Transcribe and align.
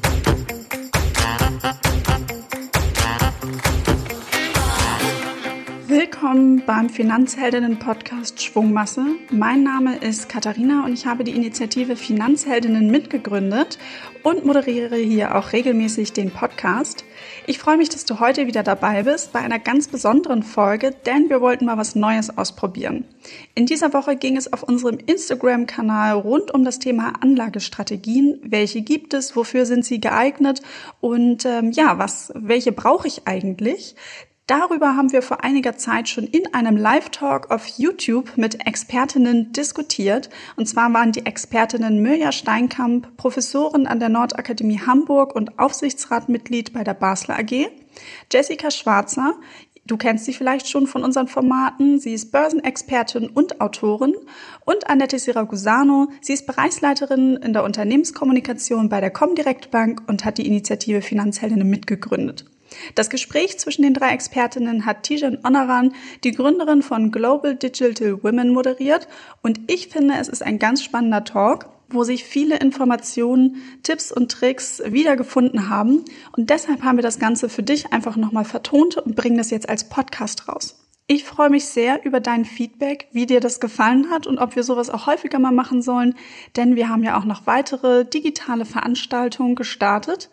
Thank 0.00 0.16
you. 0.16 0.23
Beim 6.66 6.88
Finanzheldinnen-Podcast 6.88 8.42
Schwungmasse. 8.42 9.04
Mein 9.30 9.62
Name 9.62 9.98
ist 9.98 10.30
Katharina 10.30 10.84
und 10.84 10.94
ich 10.94 11.04
habe 11.04 11.22
die 11.22 11.32
Initiative 11.32 11.94
Finanzheldinnen 11.94 12.90
mitgegründet 12.90 13.78
und 14.22 14.46
moderiere 14.46 14.96
hier 14.96 15.34
auch 15.36 15.52
regelmäßig 15.52 16.14
den 16.14 16.30
Podcast. 16.30 17.04
Ich 17.46 17.58
freue 17.58 17.76
mich, 17.76 17.90
dass 17.90 18.06
du 18.06 18.18
heute 18.18 18.46
wieder 18.46 18.62
dabei 18.62 19.02
bist 19.02 19.32
bei 19.32 19.40
einer 19.40 19.58
ganz 19.58 19.88
besonderen 19.88 20.42
Folge, 20.42 20.92
denn 21.04 21.28
wir 21.28 21.42
wollten 21.42 21.66
mal 21.66 21.76
was 21.76 21.96
Neues 21.96 22.36
ausprobieren. 22.36 23.04
In 23.54 23.66
dieser 23.66 23.92
Woche 23.92 24.16
ging 24.16 24.38
es 24.38 24.50
auf 24.50 24.62
unserem 24.62 24.98
Instagram-Kanal 24.98 26.14
rund 26.14 26.54
um 26.54 26.64
das 26.64 26.78
Thema 26.78 27.12
Anlagestrategien. 27.20 28.40
Welche 28.42 28.80
gibt 28.80 29.12
es? 29.12 29.36
Wofür 29.36 29.66
sind 29.66 29.84
sie 29.84 30.00
geeignet? 30.00 30.62
Und 31.00 31.44
ähm, 31.44 31.72
ja, 31.72 31.98
was, 31.98 32.32
welche 32.34 32.72
brauche 32.72 33.06
ich 33.06 33.26
eigentlich? 33.26 33.96
Darüber 34.46 34.94
haben 34.94 35.10
wir 35.10 35.22
vor 35.22 35.42
einiger 35.42 35.78
Zeit 35.78 36.06
schon 36.06 36.26
in 36.26 36.52
einem 36.52 36.76
Live-Talk 36.76 37.50
auf 37.50 37.66
YouTube 37.78 38.36
mit 38.36 38.66
Expertinnen 38.66 39.52
diskutiert. 39.52 40.28
Und 40.56 40.66
zwar 40.66 40.92
waren 40.92 41.12
die 41.12 41.24
Expertinnen 41.24 42.02
Mirja 42.02 42.30
Steinkamp, 42.30 43.16
Professorin 43.16 43.86
an 43.86 44.00
der 44.00 44.10
Nordakademie 44.10 44.80
Hamburg 44.80 45.34
und 45.34 45.58
Aufsichtsratmitglied 45.58 46.74
bei 46.74 46.84
der 46.84 46.92
Basler 46.92 47.38
AG, 47.38 47.70
Jessica 48.30 48.70
Schwarzer, 48.70 49.34
Du 49.86 49.98
kennst 49.98 50.24
sie 50.24 50.32
vielleicht 50.32 50.66
schon 50.66 50.86
von 50.86 51.04
unseren 51.04 51.28
Formaten. 51.28 52.00
Sie 52.00 52.14
ist 52.14 52.32
Börsenexpertin 52.32 53.28
und 53.28 53.60
Autorin. 53.60 54.14
Und 54.64 54.88
Annette 54.88 55.18
Siragusano. 55.18 56.08
Sie 56.22 56.32
ist 56.32 56.46
Bereichsleiterin 56.46 57.36
in 57.36 57.52
der 57.52 57.64
Unternehmenskommunikation 57.64 58.88
bei 58.88 59.02
der 59.02 59.10
Comdirect 59.10 59.70
Bank 59.70 60.02
und 60.06 60.24
hat 60.24 60.38
die 60.38 60.46
Initiative 60.46 61.02
Finanzheldinnen 61.02 61.68
mitgegründet. 61.68 62.46
Das 62.94 63.10
Gespräch 63.10 63.58
zwischen 63.58 63.82
den 63.82 63.94
drei 63.94 64.12
Expertinnen 64.12 64.86
hat 64.86 65.02
Tijan 65.04 65.38
Onaran, 65.44 65.94
die 66.24 66.32
Gründerin 66.32 66.82
von 66.82 67.10
Global 67.10 67.54
Digital 67.54 68.22
Women, 68.22 68.52
moderiert. 68.52 69.08
Und 69.42 69.60
ich 69.70 69.88
finde, 69.88 70.14
es 70.20 70.28
ist 70.28 70.42
ein 70.42 70.58
ganz 70.58 70.82
spannender 70.82 71.24
Talk, 71.24 71.68
wo 71.88 72.04
sich 72.04 72.24
viele 72.24 72.58
Informationen, 72.58 73.56
Tipps 73.82 74.12
und 74.12 74.30
Tricks 74.30 74.82
wiedergefunden 74.86 75.68
haben. 75.68 76.04
Und 76.36 76.50
deshalb 76.50 76.82
haben 76.82 76.98
wir 76.98 77.02
das 77.02 77.18
Ganze 77.18 77.48
für 77.48 77.62
dich 77.62 77.92
einfach 77.92 78.16
nochmal 78.16 78.44
vertont 78.44 78.96
und 78.96 79.16
bringen 79.16 79.38
das 79.38 79.50
jetzt 79.50 79.68
als 79.68 79.88
Podcast 79.88 80.48
raus. 80.48 80.80
Ich 81.06 81.24
freue 81.24 81.50
mich 81.50 81.66
sehr 81.66 82.02
über 82.06 82.18
dein 82.18 82.46
Feedback, 82.46 83.08
wie 83.12 83.26
dir 83.26 83.40
das 83.40 83.60
gefallen 83.60 84.08
hat 84.10 84.26
und 84.26 84.38
ob 84.38 84.56
wir 84.56 84.62
sowas 84.62 84.88
auch 84.88 85.06
häufiger 85.06 85.38
mal 85.38 85.52
machen 85.52 85.82
sollen, 85.82 86.14
denn 86.56 86.76
wir 86.76 86.88
haben 86.88 87.04
ja 87.04 87.18
auch 87.18 87.26
noch 87.26 87.46
weitere 87.46 88.06
digitale 88.06 88.64
Veranstaltungen 88.64 89.54
gestartet 89.54 90.30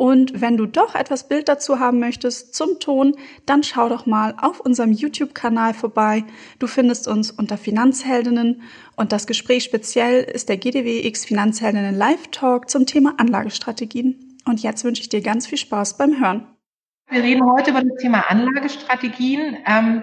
und 0.00 0.40
wenn 0.40 0.56
du 0.56 0.64
doch 0.64 0.94
etwas 0.94 1.28
Bild 1.28 1.46
dazu 1.50 1.78
haben 1.78 1.98
möchtest 1.98 2.54
zum 2.54 2.80
Ton, 2.80 3.16
dann 3.44 3.62
schau 3.62 3.90
doch 3.90 4.06
mal 4.06 4.34
auf 4.40 4.58
unserem 4.58 4.92
YouTube-Kanal 4.92 5.74
vorbei. 5.74 6.24
Du 6.58 6.66
findest 6.66 7.06
uns 7.06 7.30
unter 7.30 7.58
Finanzheldinnen 7.58 8.62
und 8.96 9.12
das 9.12 9.26
Gespräch 9.26 9.62
speziell 9.62 10.22
ist 10.22 10.48
der 10.48 10.56
GDWX 10.56 11.26
Finanzheldinnen 11.26 11.94
Live 11.94 12.28
Talk 12.28 12.70
zum 12.70 12.86
Thema 12.86 13.12
Anlagestrategien. 13.18 14.38
Und 14.46 14.62
jetzt 14.62 14.84
wünsche 14.84 15.02
ich 15.02 15.10
dir 15.10 15.20
ganz 15.20 15.46
viel 15.46 15.58
Spaß 15.58 15.98
beim 15.98 16.18
Hören. 16.18 16.46
Wir 17.10 17.22
reden 17.22 17.44
heute 17.44 17.72
über 17.72 17.82
das 17.82 17.98
Thema 18.00 18.20
Anlagestrategien. 18.30 19.58
Ähm 19.66 20.02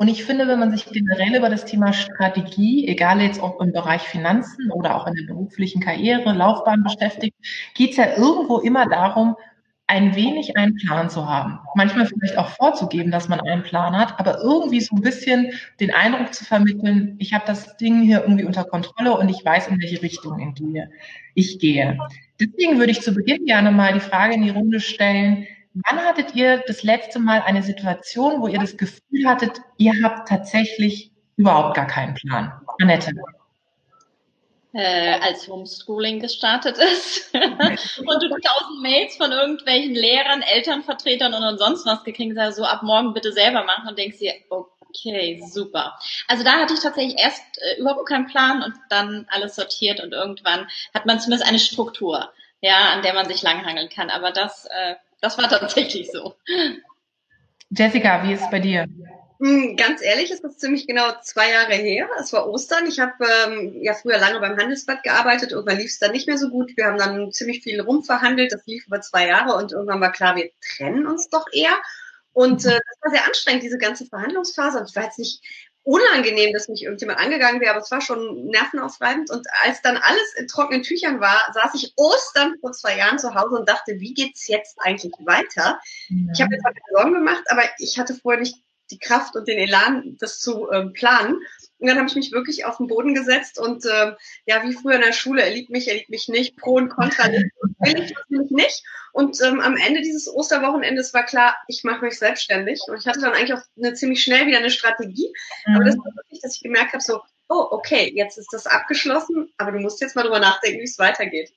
und 0.00 0.08
ich 0.08 0.24
finde, 0.24 0.48
wenn 0.48 0.58
man 0.58 0.70
sich 0.70 0.86
generell 0.86 1.36
über 1.36 1.50
das 1.50 1.66
Thema 1.66 1.92
Strategie, 1.92 2.88
egal 2.88 3.20
jetzt 3.20 3.42
ob 3.42 3.60
im 3.60 3.70
Bereich 3.70 4.00
Finanzen 4.00 4.72
oder 4.72 4.96
auch 4.96 5.06
in 5.06 5.12
der 5.14 5.24
beruflichen 5.24 5.82
Karriere, 5.82 6.32
Laufbahn 6.32 6.82
beschäftigt, 6.82 7.36
geht 7.74 7.90
es 7.90 7.96
ja 7.98 8.16
irgendwo 8.16 8.60
immer 8.60 8.88
darum, 8.88 9.36
ein 9.86 10.16
wenig 10.16 10.56
einen 10.56 10.74
Plan 10.76 11.10
zu 11.10 11.28
haben. 11.28 11.58
Manchmal 11.74 12.06
vielleicht 12.06 12.38
auch 12.38 12.48
vorzugeben, 12.48 13.10
dass 13.10 13.28
man 13.28 13.40
einen 13.40 13.62
Plan 13.62 13.94
hat, 13.94 14.18
aber 14.18 14.38
irgendwie 14.40 14.80
so 14.80 14.96
ein 14.96 15.02
bisschen 15.02 15.52
den 15.80 15.92
Eindruck 15.92 16.32
zu 16.32 16.46
vermitteln, 16.46 17.16
ich 17.18 17.34
habe 17.34 17.44
das 17.46 17.76
Ding 17.76 18.00
hier 18.00 18.22
irgendwie 18.22 18.44
unter 18.44 18.64
Kontrolle 18.64 19.18
und 19.18 19.28
ich 19.28 19.44
weiß, 19.44 19.68
in 19.68 19.82
welche 19.82 20.00
Richtung 20.00 20.54
ich 21.34 21.58
gehe. 21.58 21.98
Deswegen 22.40 22.78
würde 22.78 22.92
ich 22.92 23.02
zu 23.02 23.12
Beginn 23.12 23.44
gerne 23.44 23.70
mal 23.70 23.92
die 23.92 24.00
Frage 24.00 24.32
in 24.32 24.44
die 24.44 24.48
Runde 24.48 24.80
stellen, 24.80 25.46
Wann 25.88 26.04
hattet 26.04 26.34
ihr 26.34 26.62
das 26.66 26.82
letzte 26.82 27.18
Mal 27.18 27.42
eine 27.42 27.62
Situation, 27.62 28.40
wo 28.40 28.48
ihr 28.48 28.58
das 28.58 28.76
Gefühl 28.76 29.26
hattet, 29.26 29.60
ihr 29.76 29.92
habt 30.02 30.28
tatsächlich 30.28 31.10
überhaupt 31.36 31.76
gar 31.76 31.86
keinen 31.86 32.14
Plan? 32.14 32.52
Annette. 32.80 33.12
Äh, 34.72 35.18
als 35.20 35.48
Homeschooling 35.48 36.20
gestartet 36.20 36.78
ist 36.78 37.34
und 37.34 38.22
du 38.22 38.28
tausend 38.28 38.82
Mails 38.82 39.16
von 39.16 39.32
irgendwelchen 39.32 39.94
Lehrern, 39.94 40.42
Elternvertretern 40.42 41.34
und, 41.34 41.58
sonst 41.58 41.86
was 41.86 42.04
gekriegt 42.04 42.38
hast, 42.38 42.56
so 42.56 42.64
ab 42.64 42.84
morgen 42.84 43.12
bitte 43.12 43.32
selber 43.32 43.64
machen 43.64 43.88
und 43.88 43.98
denkst 43.98 44.18
dir, 44.18 44.32
okay, 44.48 45.42
super. 45.44 45.98
Also 46.28 46.44
da 46.44 46.52
hatte 46.52 46.74
ich 46.74 46.80
tatsächlich 46.80 47.18
erst 47.18 47.42
äh, 47.58 47.80
überhaupt 47.80 48.08
keinen 48.08 48.28
Plan 48.28 48.62
und 48.62 48.74
dann 48.90 49.26
alles 49.30 49.56
sortiert 49.56 49.98
und 49.98 50.12
irgendwann 50.12 50.68
hat 50.94 51.04
man 51.04 51.18
zumindest 51.18 51.48
eine 51.48 51.58
Struktur, 51.58 52.32
ja, 52.60 52.90
an 52.92 53.02
der 53.02 53.14
man 53.14 53.26
sich 53.26 53.42
langhangeln 53.42 53.88
kann. 53.88 54.08
Aber 54.08 54.30
das 54.30 54.66
äh, 54.66 54.94
das 55.20 55.38
war 55.38 55.48
tatsächlich 55.48 56.10
so. 56.10 56.34
Jessica, 57.70 58.22
wie 58.24 58.32
ist 58.32 58.42
es 58.42 58.50
bei 58.50 58.58
dir? 58.58 58.86
Hm, 59.40 59.74
ganz 59.76 60.02
ehrlich, 60.02 60.30
ist 60.30 60.44
das 60.44 60.58
ziemlich 60.58 60.86
genau 60.86 61.12
zwei 61.22 61.50
Jahre 61.50 61.72
her. 61.72 62.08
Es 62.20 62.32
war 62.34 62.46
Ostern. 62.46 62.86
Ich 62.86 63.00
habe 63.00 63.24
ähm, 63.46 63.82
ja 63.82 63.94
früher 63.94 64.18
lange 64.18 64.38
beim 64.38 64.58
Handelsblatt 64.58 65.02
gearbeitet. 65.02 65.52
Irgendwann 65.52 65.78
lief 65.78 65.90
es 65.90 65.98
dann 65.98 66.12
nicht 66.12 66.28
mehr 66.28 66.36
so 66.36 66.50
gut. 66.50 66.76
Wir 66.76 66.84
haben 66.86 66.98
dann 66.98 67.32
ziemlich 67.32 67.62
viel 67.62 67.80
rumverhandelt. 67.80 68.52
Das 68.52 68.66
lief 68.66 68.86
über 68.86 69.00
zwei 69.00 69.28
Jahre 69.28 69.56
und 69.56 69.72
irgendwann 69.72 70.00
war 70.00 70.12
klar, 70.12 70.36
wir 70.36 70.50
trennen 70.76 71.06
uns 71.06 71.30
doch 71.30 71.46
eher. 71.52 71.72
Und 72.34 72.66
äh, 72.66 72.80
das 72.86 72.98
war 73.00 73.10
sehr 73.12 73.26
anstrengend, 73.26 73.62
diese 73.62 73.78
ganze 73.78 74.04
Verhandlungsphase. 74.04 74.78
Und 74.78 74.90
ich 74.90 74.96
war 74.96 75.04
jetzt 75.04 75.18
nicht 75.18 75.42
unangenehm, 75.82 76.52
dass 76.52 76.68
mich 76.68 76.82
irgendjemand 76.82 77.18
angegangen 77.18 77.60
wäre, 77.60 77.72
aber 77.72 77.80
es 77.80 77.90
war 77.90 78.00
schon 78.00 78.46
nervenaufreibend. 78.46 79.30
Und 79.30 79.46
als 79.64 79.80
dann 79.82 79.96
alles 79.96 80.34
in 80.36 80.46
trockenen 80.46 80.82
Tüchern 80.82 81.20
war, 81.20 81.40
saß 81.54 81.74
ich 81.74 81.92
Ostern 81.96 82.54
vor 82.60 82.72
zwei 82.72 82.96
Jahren 82.96 83.18
zu 83.18 83.34
Hause 83.34 83.56
und 83.56 83.68
dachte, 83.68 83.98
wie 83.98 84.14
geht's 84.14 84.46
jetzt 84.48 84.76
eigentlich 84.78 85.12
weiter? 85.20 85.80
Ja. 86.08 86.32
Ich 86.32 86.40
habe 86.40 86.50
mir 86.50 86.60
zwar 86.60 86.72
keine 86.72 87.02
Sorgen 87.02 87.14
gemacht, 87.14 87.44
aber 87.48 87.62
ich 87.78 87.98
hatte 87.98 88.14
vorher 88.14 88.40
nicht 88.40 88.56
die 88.90 88.98
Kraft 88.98 89.36
und 89.36 89.48
den 89.48 89.58
Elan, 89.58 90.16
das 90.18 90.40
zu 90.40 90.70
ähm, 90.70 90.92
planen. 90.92 91.40
Und 91.80 91.88
dann 91.88 91.96
habe 91.96 92.08
ich 92.08 92.14
mich 92.14 92.32
wirklich 92.32 92.64
auf 92.64 92.76
den 92.76 92.88
Boden 92.88 93.14
gesetzt 93.14 93.58
und 93.58 93.84
ähm, 93.86 94.14
ja, 94.46 94.62
wie 94.62 94.74
früher 94.74 94.96
in 94.96 95.00
der 95.00 95.12
Schule, 95.12 95.42
er 95.42 95.50
liebt 95.50 95.70
mich, 95.70 95.88
er 95.88 95.94
liebt 95.94 96.10
mich 96.10 96.28
nicht, 96.28 96.56
Pro 96.56 96.74
und 96.74 96.90
Contra, 96.90 97.28
will 97.28 97.42
ich 98.02 98.14
natürlich 98.14 98.50
nicht. 98.50 98.84
Und 99.12 99.40
ähm, 99.42 99.60
am 99.60 99.76
Ende 99.76 100.02
dieses 100.02 100.32
Osterwochenendes 100.32 101.14
war 101.14 101.24
klar, 101.24 101.56
ich 101.68 101.82
mache 101.82 102.04
mich 102.04 102.18
selbstständig. 102.18 102.80
Und 102.86 102.98
ich 102.98 103.06
hatte 103.06 103.20
dann 103.20 103.32
eigentlich 103.32 103.54
auch 103.54 103.62
eine, 103.76 103.94
ziemlich 103.94 104.22
schnell 104.22 104.46
wieder 104.46 104.58
eine 104.58 104.70
Strategie. 104.70 105.32
Mhm. 105.66 105.74
Aber 105.74 105.84
das 105.84 105.96
war 105.96 106.14
wirklich, 106.14 106.40
dass 106.42 106.56
ich 106.56 106.62
gemerkt 106.62 106.92
habe, 106.92 107.02
so, 107.02 107.20
oh, 107.48 107.66
okay, 107.70 108.12
jetzt 108.14 108.38
ist 108.38 108.52
das 108.52 108.66
abgeschlossen, 108.66 109.50
aber 109.58 109.72
du 109.72 109.80
musst 109.80 110.00
jetzt 110.00 110.14
mal 110.14 110.22
drüber 110.22 110.38
nachdenken, 110.38 110.80
wie 110.80 110.84
es 110.84 110.98
weitergeht. 110.98 111.50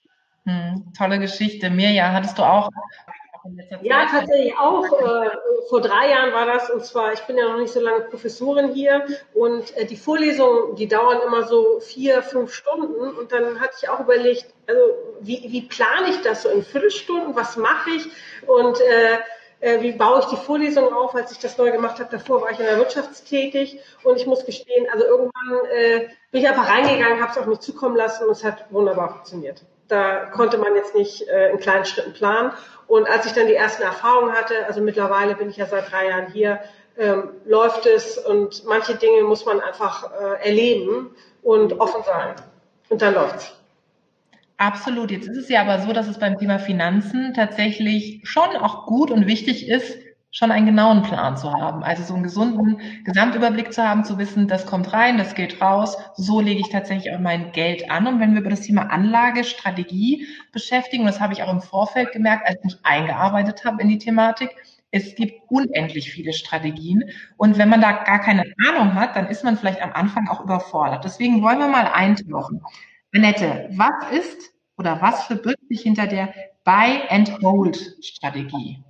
Hm, 0.46 0.92
tolle 0.98 1.20
Geschichte. 1.20 1.70
Mirja, 1.70 2.12
hattest 2.12 2.38
du 2.38 2.44
auch 2.44 2.70
ja, 3.82 4.06
tatsächlich 4.06 4.58
auch. 4.58 4.86
Äh, 4.86 5.30
vor 5.70 5.82
drei 5.82 6.12
Jahren 6.12 6.34
war 6.34 6.46
das, 6.46 6.70
und 6.70 6.86
zwar, 6.86 7.14
ich 7.14 7.22
bin 7.22 7.38
ja 7.38 7.50
noch 7.50 7.60
nicht 7.60 7.74
so 7.74 7.80
lange 7.80 8.02
Professorin 8.02 8.74
hier, 8.74 9.06
und 9.34 9.76
äh, 9.76 9.86
die 9.86 9.98
Vorlesungen, 9.98 10.76
die 10.76 10.88
dauern 10.88 11.22
immer 11.26 11.44
so 11.44 11.80
vier, 11.80 12.22
fünf 12.22 12.54
Stunden. 12.54 13.18
Und 13.18 13.32
dann 13.32 13.60
hatte 13.60 13.74
ich 13.82 13.90
auch 13.90 14.00
überlegt, 14.00 14.46
also 14.68 14.82
wie, 15.20 15.46
wie 15.50 15.62
plane 15.62 16.10
ich 16.10 16.22
das 16.22 16.44
so 16.44 16.50
in 16.50 16.64
Viertelstunden? 16.64 17.36
Was 17.36 17.58
mache 17.58 17.90
ich? 17.92 18.10
Und 18.48 18.80
äh, 18.80 19.18
äh, 19.64 19.82
wie 19.82 19.94
baue 19.94 20.20
ich 20.20 20.26
die 20.26 20.36
Vorlesung 20.36 20.94
auf, 20.94 21.16
als 21.16 21.32
ich 21.32 21.40
das 21.40 21.58
neu 21.58 21.72
gemacht 21.72 22.00
habe. 22.00 22.12
Davor 22.12 22.42
war 22.42 22.52
ich 22.52 22.60
in 22.60 22.66
der 22.66 22.78
Wirtschaft 22.78 23.26
tätig 23.26 23.80
und 24.04 24.18
ich 24.18 24.26
muss 24.26 24.46
gestehen, 24.46 24.88
also 24.92 25.06
irgendwann 25.06 25.66
äh, 25.74 26.10
bin 26.32 26.42
ich 26.42 26.48
einfach 26.50 26.70
reingegangen, 26.70 27.22
habe 27.22 27.32
es 27.32 27.38
auf 27.38 27.46
mich 27.46 27.60
zukommen 27.60 27.96
lassen 27.96 28.26
und 28.26 28.32
es 28.32 28.44
hat 28.44 28.66
wunderbar 28.72 29.10
funktioniert. 29.10 29.64
Da 29.94 30.26
konnte 30.26 30.58
man 30.58 30.74
jetzt 30.74 30.96
nicht 30.96 31.28
äh, 31.28 31.52
in 31.52 31.60
kleinen 31.60 31.86
Schritten 31.86 32.14
planen. 32.14 32.52
Und 32.88 33.08
als 33.08 33.28
ich 33.28 33.34
dann 33.34 33.46
die 33.46 33.54
ersten 33.54 33.84
Erfahrungen 33.84 34.34
hatte, 34.34 34.66
also 34.66 34.82
mittlerweile 34.82 35.36
bin 35.36 35.52
ich 35.52 35.58
ja 35.58 35.68
seit 35.68 35.92
drei 35.92 36.08
Jahren 36.10 36.32
hier, 36.34 36.62
ähm, 36.98 37.30
läuft 37.46 37.86
es 37.86 38.18
und 38.18 38.66
manche 38.66 38.96
Dinge 38.96 39.22
muss 39.22 39.46
man 39.46 39.60
einfach 39.60 40.10
äh, 40.12 40.48
erleben 40.48 41.16
und 41.44 41.80
offen 41.80 42.02
sein. 42.04 42.34
Und 42.90 43.04
dann 43.04 43.14
läuft's. 43.14 43.56
Absolut. 44.58 45.12
Jetzt 45.12 45.28
ist 45.28 45.38
es 45.38 45.50
ja 45.50 45.62
aber 45.62 45.78
so, 45.78 45.94
dass 45.94 46.08
es 46.08 46.18
beim 46.18 46.40
Thema 46.40 46.58
Finanzen 46.58 47.36
tatsächlich 47.36 48.22
schon 48.24 48.56
auch 48.58 48.88
gut 48.88 49.12
und 49.12 49.28
wichtig 49.28 49.70
ist, 49.70 50.00
schon 50.34 50.52
einen 50.52 50.66
genauen 50.66 51.04
Plan 51.04 51.38
zu 51.38 51.54
haben. 51.54 51.84
Also 51.84 52.04
so 52.04 52.16
einen 52.16 52.24
gesunden 52.24 52.82
Gesamtüberblick 53.06 53.72
zu 53.72 53.88
haben, 53.88 54.04
zu 54.04 54.18
wissen, 54.18 54.48
das 54.48 54.66
kommt 54.66 54.92
rein, 54.92 55.20
das 55.20 55.36
geht 55.36 55.62
raus, 55.62 55.96
so 56.16 56.42
lege 56.42 56.60
ich 56.60 56.70
tatsächlich 56.70 57.14
auch 57.14 57.20
mein 57.20 57.52
Geld 57.52 57.92
an. 57.92 58.08
Und 58.08 58.20
wenn 58.20 58.34
wir 58.34 58.42
über 58.42 58.50
das 58.50 58.62
Thema 58.62 58.90
Anlagestrategie 58.90 60.26
beschäftigen, 60.52 61.06
das 61.06 61.22
habe 61.22 61.34
ich 61.34 61.44
auch 61.44 61.54
im 61.54 61.62
Vorfeld 61.62 62.12
gemerkt, 62.12 62.48
als 62.48 62.58
ich 62.58 62.64
mich 62.64 62.80
eingearbeitet 62.84 63.64
habe 63.64 63.84
in 63.84 63.90
die 63.90 64.00
Thematik, 64.00 64.50
es 64.90 65.14
gibt 65.16 65.40
unendlich 65.50 66.12
viele 66.12 66.34
Strategien. 66.34 67.04
Und 67.38 67.60
wenn 67.60 67.70
man 67.70 67.82
da 67.82 67.92
gar 67.92 68.20
keine 68.20 68.44
Ahnung 68.68 68.96
hat, 68.96 69.16
dann 69.16 69.28
ist 69.28 69.44
man 69.44 69.56
vielleicht 69.58 69.84
am 69.84 69.94
Anfang 69.94 70.28
auch 70.30 70.44
überfordert. 70.44 71.04
Deswegen 71.04 71.44
wollen 71.44 71.60
wir 71.60 71.68
mal 71.68 71.86
eintauchen. 71.88 72.64
Annette, 73.14 73.70
was 73.72 74.12
ist 74.12 74.52
oder 74.78 75.00
was 75.00 75.26
verbirgt 75.26 75.68
sich 75.70 75.82
hinter 75.82 76.08
der 76.08 76.34
Buy-and-Hold-Strategie? 76.64 78.84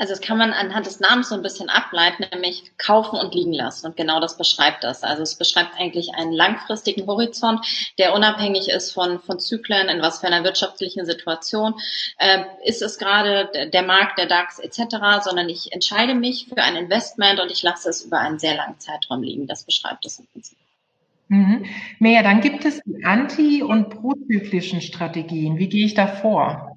Also 0.00 0.14
das 0.14 0.22
kann 0.22 0.38
man 0.38 0.54
anhand 0.54 0.86
des 0.86 0.98
Namens 0.98 1.28
so 1.28 1.34
ein 1.34 1.42
bisschen 1.42 1.68
ableiten, 1.68 2.24
nämlich 2.32 2.72
kaufen 2.78 3.18
und 3.18 3.34
liegen 3.34 3.52
lassen. 3.52 3.86
Und 3.86 3.98
genau 3.98 4.18
das 4.18 4.38
beschreibt 4.38 4.82
das. 4.82 5.02
Also 5.02 5.22
es 5.22 5.34
beschreibt 5.34 5.78
eigentlich 5.78 6.14
einen 6.14 6.32
langfristigen 6.32 7.06
Horizont, 7.06 7.92
der 7.98 8.14
unabhängig 8.14 8.70
ist 8.70 8.92
von, 8.92 9.20
von 9.20 9.38
Zyklen, 9.38 9.90
in 9.90 10.00
was 10.00 10.20
für 10.20 10.26
einer 10.26 10.42
wirtschaftlichen 10.42 11.04
Situation 11.04 11.74
äh, 12.16 12.44
ist 12.64 12.80
es 12.80 12.96
gerade 12.96 13.68
der 13.70 13.82
Markt, 13.82 14.18
der 14.18 14.24
DAX 14.24 14.58
etc., 14.58 15.22
sondern 15.22 15.50
ich 15.50 15.70
entscheide 15.70 16.14
mich 16.14 16.46
für 16.48 16.62
ein 16.62 16.76
Investment 16.76 17.38
und 17.38 17.52
ich 17.52 17.62
lasse 17.62 17.90
es 17.90 18.02
über 18.02 18.20
einen 18.20 18.38
sehr 18.38 18.56
langen 18.56 18.78
Zeitraum 18.78 19.22
liegen. 19.22 19.46
Das 19.46 19.64
beschreibt 19.64 20.06
es 20.06 20.18
im 20.18 20.26
Prinzip. 20.28 20.56
Mhm. 21.28 21.66
Mehr, 21.98 22.22
dann 22.22 22.40
gibt 22.40 22.64
es 22.64 22.80
die 22.84 23.04
anti- 23.04 23.62
und 23.62 23.90
prozyklischen 23.90 24.80
Strategien. 24.80 25.58
Wie 25.58 25.68
gehe 25.68 25.84
ich 25.84 25.92
da 25.92 26.06
vor? 26.06 26.69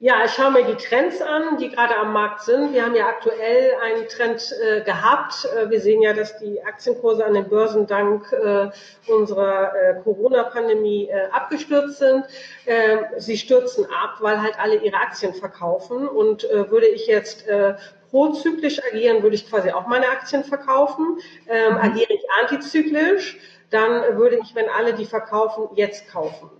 Ja, 0.00 0.24
ich 0.24 0.30
schaue 0.30 0.52
mir 0.52 0.62
die 0.62 0.76
Trends 0.76 1.20
an, 1.20 1.56
die 1.58 1.70
gerade 1.70 1.96
am 1.96 2.12
Markt 2.12 2.42
sind. 2.42 2.72
Wir 2.72 2.84
haben 2.84 2.94
ja 2.94 3.08
aktuell 3.08 3.72
einen 3.82 4.06
Trend 4.06 4.54
äh, 4.62 4.80
gehabt. 4.82 5.44
Äh, 5.44 5.70
wir 5.70 5.80
sehen 5.80 6.02
ja, 6.02 6.12
dass 6.12 6.38
die 6.38 6.62
Aktienkurse 6.62 7.24
an 7.24 7.34
den 7.34 7.48
Börsen 7.48 7.88
dank 7.88 8.32
äh, 8.32 8.70
unserer 9.10 9.74
äh, 9.74 10.00
Corona-Pandemie 10.04 11.08
äh, 11.08 11.26
abgestürzt 11.32 11.98
sind. 11.98 12.24
Ähm, 12.66 13.00
sie 13.16 13.36
stürzen 13.36 13.86
ab, 13.86 14.18
weil 14.20 14.40
halt 14.40 14.60
alle 14.60 14.76
ihre 14.76 14.98
Aktien 14.98 15.34
verkaufen. 15.34 16.06
Und 16.06 16.48
äh, 16.48 16.70
würde 16.70 16.86
ich 16.86 17.08
jetzt 17.08 17.46
prozyklisch 18.10 18.80
agieren, 18.92 19.24
würde 19.24 19.34
ich 19.34 19.50
quasi 19.50 19.72
auch 19.72 19.88
meine 19.88 20.08
Aktien 20.10 20.44
verkaufen. 20.44 21.18
Ähm, 21.48 21.72
mhm. 21.72 21.78
Agiere 21.78 22.12
ich 22.12 22.22
antizyklisch, 22.40 23.40
dann 23.70 24.16
würde 24.16 24.38
ich, 24.40 24.54
wenn 24.54 24.68
alle 24.68 24.94
die 24.94 25.06
verkaufen, 25.06 25.70
jetzt 25.74 26.08
kaufen. 26.08 26.50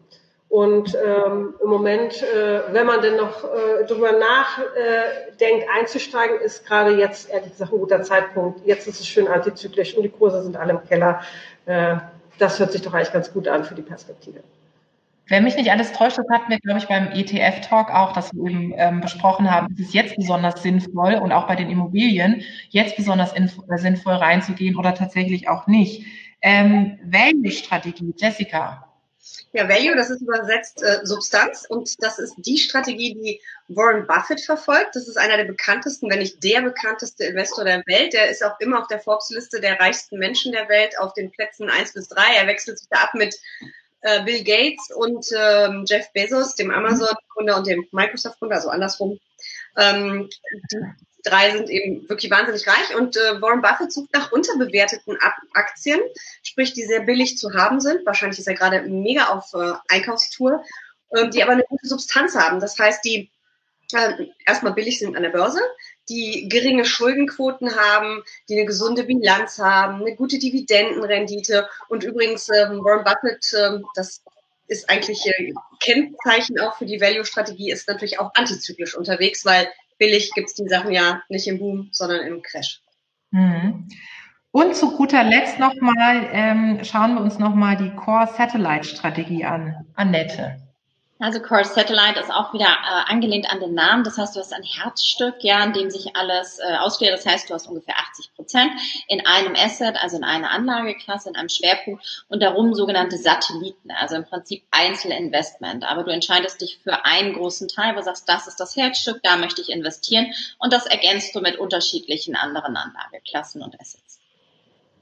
Und 0.49 0.95
ähm, 0.95 1.55
im 1.63 1.69
Moment, 1.69 2.23
äh, 2.23 2.73
wenn 2.73 2.87
man 2.87 3.03
denn 3.03 3.17
noch 3.17 3.45
äh, 3.45 3.85
drüber 3.85 4.13
nachdenkt, 4.13 5.65
äh, 5.65 5.79
einzusteigen, 5.79 6.41
ist 6.41 6.67
gerade 6.67 6.97
jetzt 6.97 7.29
ehrlich 7.29 7.53
gesagt 7.53 7.73
ein 7.73 7.79
guter 7.79 8.03
Zeitpunkt. 8.03 8.67
Jetzt 8.67 8.87
ist 8.87 8.99
es 8.99 9.07
schön 9.07 9.29
antizyklisch 9.29 9.95
und 9.95 10.05
die 10.05 10.09
Kurse 10.09 10.43
sind 10.43 10.57
alle 10.57 10.73
im 10.73 10.85
Keller. 10.89 11.21
Äh, 11.67 11.97
das 12.39 12.59
hört 12.59 12.73
sich 12.73 12.81
doch 12.81 12.95
eigentlich 12.95 13.13
ganz 13.13 13.31
gut 13.33 13.47
an 13.47 13.65
für 13.65 13.75
die 13.75 13.83
Perspektive. 13.83 14.41
Wenn 15.29 15.45
mich 15.45 15.57
nicht 15.57 15.71
alles 15.71 15.93
täuscht, 15.93 16.17
das 16.17 16.27
hatten 16.33 16.51
wir, 16.51 16.59
glaube 16.59 16.79
ich, 16.79 16.89
beim 16.89 17.09
ETF-Talk 17.13 17.91
auch, 17.91 18.13
dass 18.13 18.33
wir 18.33 18.51
eben 18.51 18.73
ähm, 18.77 19.03
besprochen 19.03 19.51
haben, 19.51 19.69
ist 19.75 19.89
es 19.89 19.93
jetzt 19.93 20.17
besonders 20.17 20.63
sinnvoll 20.63 21.17
und 21.17 21.33
auch 21.33 21.47
bei 21.47 21.57
den 21.57 21.69
Immobilien 21.69 22.43
jetzt 22.71 22.97
besonders 22.97 23.33
sinnvoll 23.33 24.15
reinzugehen 24.15 24.77
oder 24.77 24.95
tatsächlich 24.95 25.47
auch 25.47 25.67
nicht. 25.67 26.07
Ähm, 26.41 26.99
Value-Strategie, 27.05 28.15
Jessica, 28.17 28.88
ja, 29.53 29.69
Value, 29.69 29.97
das 29.97 30.11
ist 30.11 30.23
übersetzt 30.23 30.83
äh, 30.83 31.01
Substanz 31.05 31.65
und 31.69 31.95
das 32.03 32.19
ist 32.19 32.35
die 32.39 32.59
Strategie, 32.59 33.15
die 33.15 33.41
Warren 33.69 34.07
Buffett 34.07 34.41
verfolgt. 34.41 34.95
Das 34.95 35.09
ist 35.09 35.17
einer 35.17 35.37
der 35.37 35.45
bekanntesten, 35.45 36.11
wenn 36.11 36.19
nicht 36.19 36.43
der 36.45 36.63
bekannteste 36.63 37.25
Investor 37.25 37.65
der 37.65 37.83
Welt. 37.87 38.13
Der 38.13 38.31
ist 38.31 38.45
auch 38.45 38.59
immer 38.61 38.81
auf 38.81 38.89
der 38.89 39.01
Forbes-Liste 39.01 39.61
der 39.61 39.81
reichsten 39.81 40.19
Menschen 40.19 40.53
der 40.53 40.69
Welt 40.69 40.99
auf 40.99 41.15
den 41.15 41.31
Plätzen 41.31 41.71
eins 41.71 41.93
bis 41.93 42.09
drei. 42.09 42.37
Er 42.37 42.47
wechselt 42.47 42.79
sich 42.79 42.89
da 42.91 42.99
ab 43.05 43.15
mit 43.15 43.35
äh, 44.03 44.23
Bill 44.25 44.45
Gates 44.45 44.91
und 44.95 45.27
ähm, 45.37 45.85
Jeff 45.87 46.13
Bezos, 46.13 46.55
dem 46.55 46.71
Amazon-Gründer 46.71 47.57
und 47.57 47.67
dem 47.67 47.87
Microsoft-Gründer, 47.93 48.57
also 48.57 48.69
andersrum. 48.69 49.19
Ähm, 49.77 50.29
drei 51.25 51.51
sind 51.51 51.69
eben 51.71 52.09
wirklich 52.09 52.31
wahnsinnig 52.31 52.67
reich 52.67 52.97
und 52.97 53.17
äh, 53.17 53.41
Warren 53.41 53.63
Buffett 53.63 53.93
sucht 53.93 54.13
nach 54.13 54.33
unterbewerteten 54.33 55.19
Aktien, 55.53 56.01
sprich 56.43 56.73
die 56.73 56.85
sehr 56.85 57.01
billig 57.01 57.39
zu 57.39 57.53
haben 57.55 57.81
sind. 57.81 58.07
Wahrscheinlich 58.07 58.39
ist 58.39 58.49
er 58.49 58.55
gerade 58.55 58.83
mega 58.83 59.29
auf 59.29 59.53
äh, 59.55 59.75
Einkaufstour, 59.89 60.65
äh, 61.11 61.29
die 61.29 61.43
aber 61.43 61.53
eine 61.53 61.65
gute 61.65 61.87
Substanz 61.87 62.37
haben. 62.37 62.61
Das 62.61 62.79
heißt, 62.79 63.05
die 63.05 63.31
äh, 63.93 64.27
erstmal 64.47 64.75
billig 64.75 64.99
sind 64.99 65.17
an 65.17 65.23
der 65.23 65.31
Börse, 65.31 65.61
die 66.09 66.49
geringe 66.49 66.85
Schuldenquoten 66.85 67.75
haben, 67.77 68.23
die 68.49 68.57
eine 68.57 68.67
gesunde 68.67 69.05
Bilanz 69.05 69.59
haben, 69.59 70.01
eine 70.01 70.15
gute 70.15 70.39
Dividendenrendite 70.39 71.69
und 71.89 72.05
übrigens 72.05 72.49
äh, 72.49 72.69
Warren 72.71 73.05
Buffett, 73.05 73.53
äh, 73.55 73.81
das 73.95 74.23
ist 74.67 74.91
eigentlich 74.91 75.25
äh, 75.27 75.53
Kennzeichen 75.81 76.61
auch 76.61 76.77
für 76.77 76.87
die 76.87 77.01
Value-Strategie, 77.01 77.71
ist 77.71 77.89
natürlich 77.89 78.19
auch 78.19 78.31
antizyklisch 78.35 78.95
unterwegs, 78.95 79.45
weil 79.45 79.69
billig 79.99 80.33
gibt 80.35 80.49
es 80.49 80.55
die 80.55 80.69
Sachen 80.69 80.93
ja 80.93 81.23
nicht 81.29 81.47
im 81.49 81.59
Boom, 81.59 81.89
sondern 81.93 82.27
im 82.27 82.43
Crash. 82.43 82.81
Mhm. 83.31 83.89
Und 84.51 84.75
zu 84.75 84.97
guter 84.97 85.25
Letzt 85.25 85.59
nochmal, 85.59 86.29
ähm, 86.33 86.81
schauen 86.83 87.15
wir 87.15 87.21
uns 87.21 87.39
nochmal 87.39 87.77
die 87.77 87.95
Core 87.95 88.29
Satellite 88.37 88.85
Strategie 88.85 89.45
an. 89.45 89.87
Annette. 89.95 90.68
Also 91.21 91.41
Core 91.41 91.65
Satellite 91.65 92.21
ist 92.21 92.31
auch 92.31 92.55
wieder 92.55 92.67
äh, 92.67 93.11
angelehnt 93.11 93.51
an 93.51 93.59
den 93.59 93.75
Namen. 93.75 94.05
Das 94.05 94.19
heißt, 94.19 94.37
du 94.37 94.41
hast 94.41 94.53
ein 94.53 94.63
Herzstück, 94.63 95.43
ja, 95.43 95.65
in 95.65 95.73
dem 95.73 95.91
sich 95.91 96.15
alles 96.15 96.61
äh, 96.61 96.77
ausgliedert. 96.77 97.19
Das 97.19 97.27
heißt, 97.27 97.51
du 97.51 97.55
hast 97.55 97.67
ungefähr 97.67 97.99
80 97.99 98.35
Prozent 98.37 98.71
in 99.09 99.27
einem 99.27 99.57
Asset, 99.57 99.97
also 100.01 100.17
in 100.17 100.23
einer 100.23 100.53
Anlageklasse, 100.53 101.29
in 101.29 101.35
einem 101.35 101.49
Schwerpunkt 101.49 102.25
und 102.29 102.41
darum 102.41 102.73
sogenannte 102.73 103.19
Satelliten, 103.19 103.91
also 103.91 104.15
im 104.15 104.27
Prinzip 104.27 104.63
Einzelinvestment. 104.71 105.85
Aber 105.85 106.05
du 106.05 106.13
entscheidest 106.13 106.61
dich 106.61 106.79
für 106.85 107.05
einen 107.05 107.35
großen 107.35 107.67
Teil, 107.67 107.95
wo 107.95 107.99
du 107.99 108.05
sagst, 108.05 108.29
das 108.29 108.47
ist 108.47 108.61
das 108.61 108.77
Herzstück, 108.77 109.21
da 109.25 109.37
möchte 109.37 109.61
ich 109.61 109.71
investieren 109.71 110.33
und 110.61 110.73
das 110.73 110.87
ergänzt 110.87 111.35
du 111.35 111.41
mit 111.41 111.59
unterschiedlichen 111.59 112.37
anderen 112.37 112.77
Anlageklassen 112.77 113.61
und 113.63 113.81
Assets. 113.81 114.18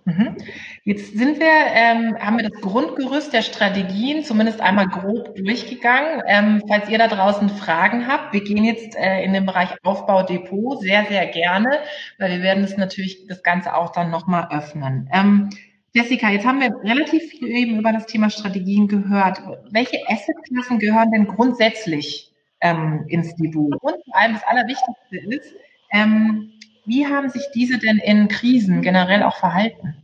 Mhm. 0.07 0.37
Jetzt 0.85 1.19
sind 1.19 1.41
wir, 1.41 1.49
ähm, 1.49 2.17
haben 2.21 2.37
wir 2.39 2.49
das 2.49 2.61
Grundgerüst 2.61 3.33
der 3.33 3.43
Strategien 3.43 4.23
zumindest 4.23 4.61
einmal 4.61 4.87
grob 4.87 5.35
durchgegangen. 5.35 6.23
Ähm, 6.29 6.63
falls 6.69 6.89
ihr 6.89 6.99
da 6.99 7.09
draußen 7.09 7.49
Fragen 7.49 8.07
habt, 8.07 8.33
wir 8.33 8.45
gehen 8.45 8.63
jetzt 8.63 8.95
äh, 8.97 9.25
in 9.25 9.33
den 9.33 9.47
Bereich 9.47 9.71
Aufbau 9.83 10.23
Depot 10.23 10.81
sehr, 10.81 11.07
sehr 11.07 11.27
gerne, 11.27 11.81
weil 12.19 12.31
wir 12.31 12.43
werden 12.43 12.63
es 12.63 12.77
natürlich 12.77 13.27
das 13.27 13.43
Ganze 13.43 13.75
auch 13.75 13.91
dann 13.91 14.13
nochmal 14.13 14.47
öffnen. 14.53 15.11
Ähm, 15.13 15.51
Jessica, 15.93 16.31
jetzt 16.31 16.47
haben 16.47 16.61
wir 16.61 16.71
relativ 16.85 17.25
viel 17.31 17.49
eben 17.49 17.77
über 17.77 17.93
das 17.93 18.07
Thema 18.07 18.31
Strategien 18.31 18.87
gehört. 18.87 19.41
Welche 19.73 19.99
Assetklassen 20.07 20.79
gehören 20.79 21.11
denn 21.11 21.27
grundsätzlich 21.27 22.31
ähm, 22.61 23.07
ins 23.09 23.35
Depot? 23.35 23.75
Und 23.83 24.05
vor 24.05 24.17
allem 24.17 24.35
das 24.35 24.45
Allerwichtigste 24.45 25.17
ist, 25.35 25.53
ähm, 25.93 26.53
wie 26.87 27.07
haben 27.07 27.29
sich 27.29 27.43
diese 27.55 27.79
denn 27.79 27.99
in 27.99 28.29
Krisen 28.29 28.83
generell 28.83 29.23
auch 29.23 29.37
verhalten? 29.37 29.95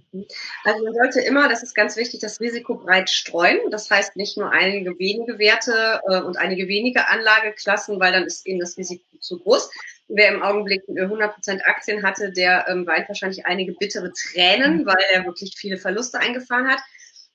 Also 0.65 0.85
man 0.85 0.95
sollte 0.95 1.21
immer, 1.21 1.49
das 1.49 1.63
ist 1.63 1.75
ganz 1.75 1.97
wichtig, 1.97 2.21
das 2.21 2.41
Risiko 2.41 2.75
breit 2.75 3.09
streuen. 3.09 3.59
Das 3.71 3.91
heißt 3.91 4.17
nicht 4.17 4.37
nur 4.37 4.51
einige 4.51 4.99
wenige 4.99 5.39
Werte 5.39 6.01
äh, 6.07 6.21
und 6.21 6.37
einige 6.37 6.69
wenige 6.69 7.09
Anlageklassen, 7.09 7.99
weil 7.99 8.13
dann 8.13 8.25
ist 8.25 8.47
eben 8.47 8.61
das 8.61 8.77
Risiko 8.77 9.03
zu 9.21 9.39
groß. 9.39 9.71
Wer 10.09 10.35
im 10.35 10.43
Augenblick 10.43 10.83
100% 10.87 11.63
Aktien 11.63 12.03
hatte, 12.03 12.31
der 12.33 12.67
ähm, 12.69 12.87
weint 12.87 13.09
wahrscheinlich 13.09 13.47
einige 13.47 13.73
bittere 13.73 14.13
Tränen, 14.13 14.79
mhm. 14.79 14.87
weil 14.87 15.03
er 15.13 15.25
wirklich 15.25 15.55
viele 15.57 15.79
Verluste 15.79 16.19
eingefahren 16.19 16.69
hat. 16.69 16.81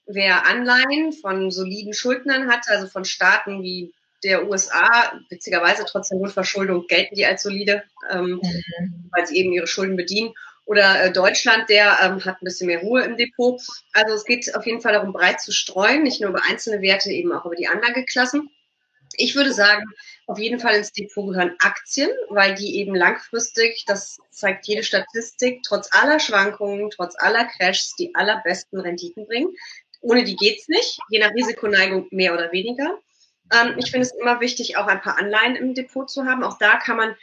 Wer 0.06 0.46
Anleihen 0.46 1.14
von 1.14 1.50
soliden 1.50 1.94
Schuldnern 1.94 2.48
hat, 2.48 2.62
also 2.68 2.88
von 2.88 3.06
Staaten 3.06 3.64
wie 3.64 3.92
der 4.24 4.48
USA, 4.48 5.20
witzigerweise 5.30 5.86
trotz 5.86 6.10
der 6.10 6.18
Nullverschuldung, 6.18 6.88
gelten 6.88 7.16
die 7.16 7.26
als 7.26 7.44
solide, 7.44 7.84
ähm, 8.10 8.42
mhm. 8.42 9.10
weil 9.12 9.28
sie 9.28 9.38
eben 9.38 9.52
ihre 9.52 9.68
Schulden 9.68 9.96
bedienen. 9.96 10.34
Oder 10.66 11.06
äh, 11.06 11.12
Deutschland, 11.14 11.70
der 11.70 11.98
ähm, 12.04 12.26
hat 12.26 12.42
ein 12.42 12.46
bisschen 12.46 12.68
mehr 12.68 12.82
Ruhe 12.82 13.04
im 13.04 13.16
Depot. 13.16 13.62
Also 13.94 14.14
es 14.14 14.26
geht 14.26 14.54
auf 14.54 14.66
jeden 14.66 14.82
Fall 14.82 14.94
darum, 14.94 15.14
breit 15.14 15.40
zu 15.40 15.54
streuen, 15.54 16.04
nicht 16.04 16.20
nur 16.20 16.32
über 16.32 16.42
einzelne 16.48 16.82
Werte, 16.82 17.10
eben 17.10 17.32
auch 17.32 17.46
über 17.46 17.56
die 17.56 17.68
Anlageklassen. 17.68 18.50
Ich 19.16 19.36
würde 19.36 19.54
sagen, 19.54 19.86
auf 20.28 20.38
jeden 20.38 20.60
Fall 20.60 20.76
ins 20.76 20.92
Depot 20.92 21.30
gehören 21.30 21.56
Aktien, 21.60 22.10
weil 22.30 22.54
die 22.56 22.76
eben 22.76 22.94
langfristig, 22.94 23.86
das 23.88 24.20
zeigt 24.30 24.68
jede 24.68 24.84
Statistik, 24.84 25.64
trotz 25.64 25.88
aller 25.94 26.20
Schwankungen, 26.20 26.90
trotz 26.90 27.16
aller 27.18 27.46
Crashs, 27.46 27.96
die 27.96 28.14
allerbesten 28.14 28.82
Renditen 28.82 29.26
bringen. 29.26 29.56
Ohne 30.02 30.26
die 30.26 30.36
geht's 30.36 30.68
nicht, 30.68 31.00
je 31.10 31.20
nach 31.20 31.34
Risikoneigung 31.34 32.08
mehr 32.12 32.34
oder 32.34 32.52
weniger. 32.52 33.00
Ähm, 33.54 33.76
ich 33.78 33.92
finde 33.92 34.08
es 34.08 34.14
immer 34.14 34.40
wichtig, 34.40 34.78
auch 34.78 34.88
ein 34.88 35.02
paar 35.02 35.18
Anleihen 35.18 35.56
im 35.56 35.74
Depot 35.74 36.10
zu 36.10 36.26
haben. 36.26 36.44
Auch 36.44 36.58
da 36.58 36.78
kann 36.78 36.98
man 36.98 37.16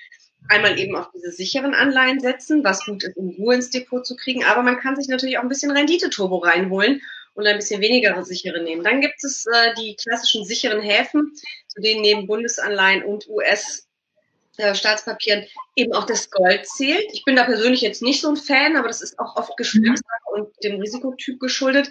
einmal 0.48 0.78
eben 0.78 0.96
auf 0.96 1.10
diese 1.14 1.30
sicheren 1.30 1.74
Anleihen 1.74 2.20
setzen, 2.20 2.64
was 2.64 2.84
gut 2.84 3.04
ist, 3.04 3.16
um 3.16 3.30
Ruhe 3.30 3.54
ins 3.54 3.70
Depot 3.70 4.04
zu 4.06 4.16
kriegen. 4.16 4.44
Aber 4.44 4.62
man 4.62 4.78
kann 4.78 4.96
sich 4.96 5.08
natürlich 5.08 5.38
auch 5.38 5.42
ein 5.42 5.48
bisschen 5.48 5.70
Rendite-Turbo 5.70 6.38
reinholen 6.38 7.00
und 7.34 7.46
ein 7.46 7.56
bisschen 7.56 7.80
weniger 7.80 8.22
sichere 8.24 8.62
nehmen. 8.62 8.84
Dann 8.84 9.00
gibt 9.00 9.22
es 9.24 9.46
äh, 9.46 9.74
die 9.74 9.96
klassischen 9.96 10.44
sicheren 10.44 10.80
Häfen, 10.80 11.32
zu 11.68 11.80
denen 11.80 12.02
neben 12.02 12.26
Bundesanleihen 12.26 13.02
und 13.02 13.28
US 13.28 13.88
äh, 14.56 14.74
Staatspapieren 14.74 15.44
eben 15.74 15.92
auch 15.92 16.04
das 16.04 16.30
Gold 16.30 16.66
zählt. 16.66 17.06
Ich 17.12 17.24
bin 17.24 17.36
da 17.36 17.44
persönlich 17.44 17.80
jetzt 17.80 18.02
nicht 18.02 18.20
so 18.20 18.28
ein 18.30 18.36
Fan, 18.36 18.76
aber 18.76 18.86
das 18.86 19.02
ist 19.02 19.18
auch 19.18 19.36
oft 19.36 19.56
Geschmackssache 19.56 20.30
und 20.32 20.48
dem 20.62 20.80
Risikotyp 20.80 21.40
geschuldet. 21.40 21.90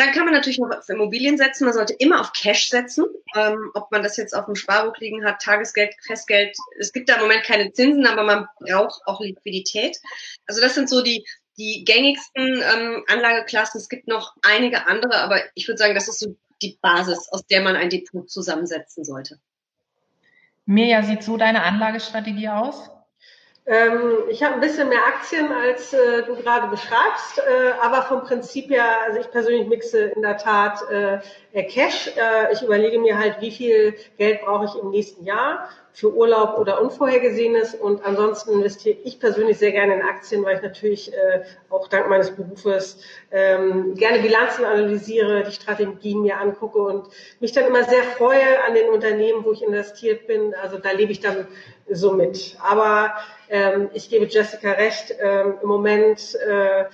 Dann 0.00 0.12
kann 0.12 0.24
man 0.24 0.32
natürlich 0.32 0.58
noch 0.58 0.70
auf 0.70 0.88
Immobilien 0.88 1.36
setzen. 1.36 1.66
Man 1.66 1.74
sollte 1.74 1.92
immer 1.92 2.22
auf 2.22 2.32
Cash 2.32 2.70
setzen. 2.70 3.04
Ähm, 3.36 3.70
ob 3.74 3.90
man 3.90 4.02
das 4.02 4.16
jetzt 4.16 4.32
auf 4.34 4.46
dem 4.46 4.54
Sparbuch 4.54 4.96
liegen 4.96 5.26
hat, 5.26 5.42
Tagesgeld, 5.42 5.94
Festgeld. 6.06 6.56
Es 6.78 6.94
gibt 6.94 7.10
da 7.10 7.16
im 7.16 7.20
Moment 7.20 7.44
keine 7.44 7.70
Zinsen, 7.72 8.06
aber 8.06 8.22
man 8.22 8.46
braucht 8.60 9.02
auch 9.04 9.20
Liquidität. 9.20 9.98
Also 10.46 10.62
das 10.62 10.74
sind 10.74 10.88
so 10.88 11.02
die, 11.02 11.26
die 11.58 11.84
gängigsten 11.84 12.62
ähm, 12.62 13.04
Anlageklassen. 13.08 13.78
Es 13.78 13.90
gibt 13.90 14.08
noch 14.08 14.34
einige 14.40 14.86
andere, 14.86 15.18
aber 15.18 15.42
ich 15.54 15.68
würde 15.68 15.76
sagen, 15.76 15.94
das 15.94 16.08
ist 16.08 16.20
so 16.20 16.34
die 16.62 16.78
Basis, 16.80 17.28
aus 17.30 17.44
der 17.46 17.60
man 17.60 17.76
ein 17.76 17.90
Depot 17.90 18.30
zusammensetzen 18.30 19.04
sollte. 19.04 19.38
Mirja, 20.64 21.02
sieht 21.02 21.22
so 21.22 21.36
deine 21.36 21.62
Anlagestrategie 21.62 22.48
aus? 22.48 22.90
Ähm, 23.70 24.24
ich 24.28 24.42
habe 24.42 24.54
ein 24.54 24.60
bisschen 24.60 24.88
mehr 24.88 25.06
Aktien, 25.06 25.52
als 25.52 25.92
äh, 25.92 26.24
du 26.24 26.34
gerade 26.34 26.66
beschreibst, 26.66 27.38
äh, 27.38 27.70
aber 27.80 28.02
vom 28.02 28.24
Prinzip 28.24 28.68
her, 28.68 28.84
also 29.06 29.20
ich 29.20 29.30
persönlich 29.30 29.68
mixe 29.68 30.06
in 30.06 30.22
der 30.22 30.38
Tat 30.38 30.80
äh, 30.90 31.62
Cash. 31.62 32.08
Äh, 32.08 32.52
ich 32.52 32.62
überlege 32.62 32.98
mir 32.98 33.16
halt, 33.16 33.36
wie 33.40 33.52
viel 33.52 33.94
Geld 34.18 34.40
brauche 34.40 34.64
ich 34.64 34.74
im 34.74 34.90
nächsten 34.90 35.24
Jahr 35.24 35.68
für 35.92 36.14
Urlaub 36.14 36.58
oder 36.58 36.80
Unvorhergesehenes 36.80 37.74
und 37.74 38.04
ansonsten 38.04 38.52
investiere 38.52 38.96
ich 39.04 39.18
persönlich 39.18 39.58
sehr 39.58 39.72
gerne 39.72 39.94
in 39.94 40.02
Aktien, 40.02 40.44
weil 40.44 40.56
ich 40.56 40.62
natürlich 40.62 41.12
äh, 41.12 41.42
auch 41.68 41.88
dank 41.88 42.08
meines 42.08 42.30
Berufes 42.30 42.98
ähm, 43.30 43.94
gerne 43.94 44.20
Bilanzen 44.20 44.64
analysiere, 44.64 45.42
die 45.42 45.52
Strategien 45.52 46.22
mir 46.22 46.38
angucke 46.38 46.78
und 46.78 47.08
mich 47.40 47.52
dann 47.52 47.66
immer 47.66 47.84
sehr 47.84 48.02
freue 48.02 48.62
an 48.66 48.74
den 48.74 48.88
Unternehmen, 48.88 49.44
wo 49.44 49.52
ich 49.52 49.62
investiert 49.62 50.26
bin. 50.26 50.54
Also 50.62 50.78
da 50.78 50.92
lebe 50.92 51.12
ich 51.12 51.20
dann 51.20 51.48
so 51.88 52.12
mit. 52.12 52.56
Aber 52.62 53.14
ähm, 53.48 53.90
ich 53.92 54.08
gebe 54.08 54.26
Jessica 54.26 54.72
recht, 54.72 55.14
ähm, 55.20 55.58
im 55.60 55.68
Moment 55.68 56.36
äh, 56.36 56.84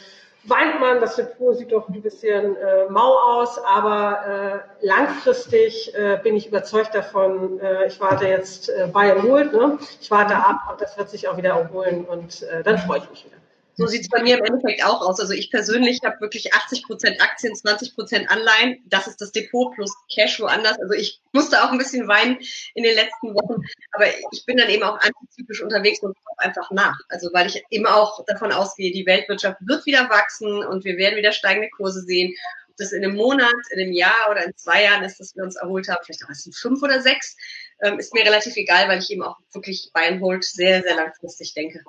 weint 0.49 0.81
man, 0.81 1.01
das 1.01 1.17
Depot 1.17 1.57
sieht 1.57 1.73
doch 1.73 1.89
ein 1.89 2.03
bisschen 2.03 2.57
äh, 2.57 2.89
mau 2.89 3.15
aus, 3.17 3.59
aber 3.59 4.65
äh, 4.81 4.87
langfristig 4.87 5.95
äh, 5.95 6.19
bin 6.23 6.37
ich 6.37 6.47
überzeugt 6.47 6.95
davon, 6.95 7.61
äh, 7.61 7.87
ich 7.87 8.01
warte 8.01 8.27
jetzt 8.27 8.69
äh, 8.69 8.89
bei 8.93 9.13
and 9.13 9.23
hold, 9.23 9.53
ne? 9.53 9.79
ich 10.01 10.11
warte 10.11 10.37
ab 10.37 10.61
und 10.71 10.81
das 10.81 10.97
wird 10.97 11.11
sich 11.11 11.29
auch 11.29 11.37
wieder 11.37 11.51
erholen 11.51 12.05
und 12.05 12.43
äh, 12.43 12.63
dann 12.63 12.79
freue 12.79 12.99
ich 12.99 13.11
mich 13.11 13.25
wieder. 13.25 13.37
So 13.79 13.87
sieht 13.87 14.03
es 14.03 14.09
bei 14.09 14.23
mir 14.23 14.39
im 14.39 14.45
Endeffekt 14.45 14.83
auch 14.83 15.03
aus. 15.03 15.21
Also 15.21 15.35
ich 15.35 15.51
persönlich 15.51 16.01
habe 16.03 16.19
wirklich 16.23 16.55
80 16.55 16.85
Prozent 16.85 17.21
Aktien, 17.21 17.55
20 17.55 17.95
Prozent 17.95 18.31
Anleihen. 18.31 18.83
Das 18.87 19.07
ist 19.07 19.21
das 19.21 19.33
Depot 19.33 19.75
plus 19.75 19.93
Cash 20.13 20.41
woanders. 20.41 20.79
Also 20.81 20.95
ich 20.95 21.21
musste 21.33 21.63
auch 21.63 21.71
ein 21.71 21.79
bisschen 21.79 22.09
weinen 22.09 22.39
in 22.75 22.85
den 22.85 22.95
letzten 22.95 23.35
Wochen. 23.35 23.63
Aber 23.93 24.07
ich 24.33 24.47
bin 24.47 24.57
dann 24.57 24.71
eben 24.71 24.83
auch 24.83 24.99
antizyklisch 24.99 25.63
unterwegs 25.63 26.01
und 26.01 26.17
kaufe 26.25 26.41
einfach 26.41 26.71
nach. 26.71 26.99
Also 27.11 27.29
weil 27.35 27.49
ich 27.49 27.63
eben 27.69 27.87
auch 27.87 28.25
davon 28.25 28.51
ausgehe, 28.51 28.93
die 28.93 29.05
Weltwirtschaft 29.05 29.59
wird 29.61 29.85
wieder 29.85 30.09
wachsen 30.09 30.65
und 30.65 30.85
wir 30.87 30.97
werden 30.97 31.19
wieder 31.19 31.33
steigende 31.33 31.69
Kurse 31.69 32.01
sehen. 32.01 32.35
Ob 32.71 32.77
das 32.79 32.93
in 32.93 33.05
einem 33.05 33.15
Monat, 33.15 33.53
in 33.73 33.81
einem 33.81 33.93
Jahr 33.93 34.31
oder 34.31 34.43
in 34.47 34.57
zwei 34.57 34.85
Jahren 34.85 35.05
ist, 35.05 35.21
dass 35.21 35.37
wir 35.37 35.45
uns 35.45 35.57
erholt 35.57 35.89
haben, 35.89 36.03
vielleicht 36.03 36.25
auch 36.25 36.31
erst 36.31 36.47
in 36.47 36.55
fünf 36.55 36.83
oder 36.83 37.03
sechs, 37.03 37.37
ähm, 37.83 37.99
ist 37.99 38.15
mir 38.15 38.25
relativ 38.25 38.57
egal, 38.57 38.89
weil 38.89 39.01
ich 39.01 39.11
eben 39.11 39.23
auch 39.23 39.37
wirklich 39.53 39.91
Buy 39.93 40.19
sehr, 40.41 40.83
sehr 40.83 40.97
langfristig 40.97 41.53
denke. 41.53 41.85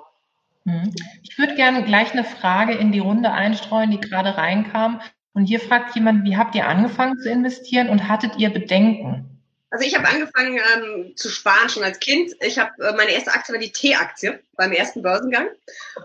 Hm. 0.68 0.94
Ich 1.22 1.38
würde 1.38 1.54
gerne 1.54 1.82
gleich 1.84 2.12
eine 2.12 2.24
Frage 2.24 2.74
in 2.74 2.92
die 2.92 2.98
Runde 2.98 3.32
einstreuen, 3.32 3.90
die 3.90 4.00
gerade 4.00 4.36
reinkam. 4.36 5.00
Und 5.32 5.46
hier 5.46 5.60
fragt 5.60 5.94
jemand, 5.94 6.24
wie 6.24 6.36
habt 6.36 6.54
ihr 6.54 6.66
angefangen 6.66 7.18
zu 7.18 7.30
investieren 7.30 7.88
und 7.88 8.08
hattet 8.08 8.36
ihr 8.36 8.50
Bedenken? 8.50 9.24
Also 9.70 9.86
ich 9.86 9.94
habe 9.94 10.08
angefangen 10.08 10.58
ähm, 10.74 11.12
zu 11.14 11.28
sparen 11.28 11.68
schon 11.68 11.84
als 11.84 12.00
Kind. 12.00 12.32
Ich 12.40 12.58
habe 12.58 12.70
äh, 12.82 12.92
meine 12.96 13.12
erste 13.12 13.32
Aktie 13.32 13.52
war 13.52 13.60
die 13.60 13.72
T-Aktie 13.72 14.40
beim 14.56 14.72
ersten 14.72 15.02
Börsengang. 15.02 15.48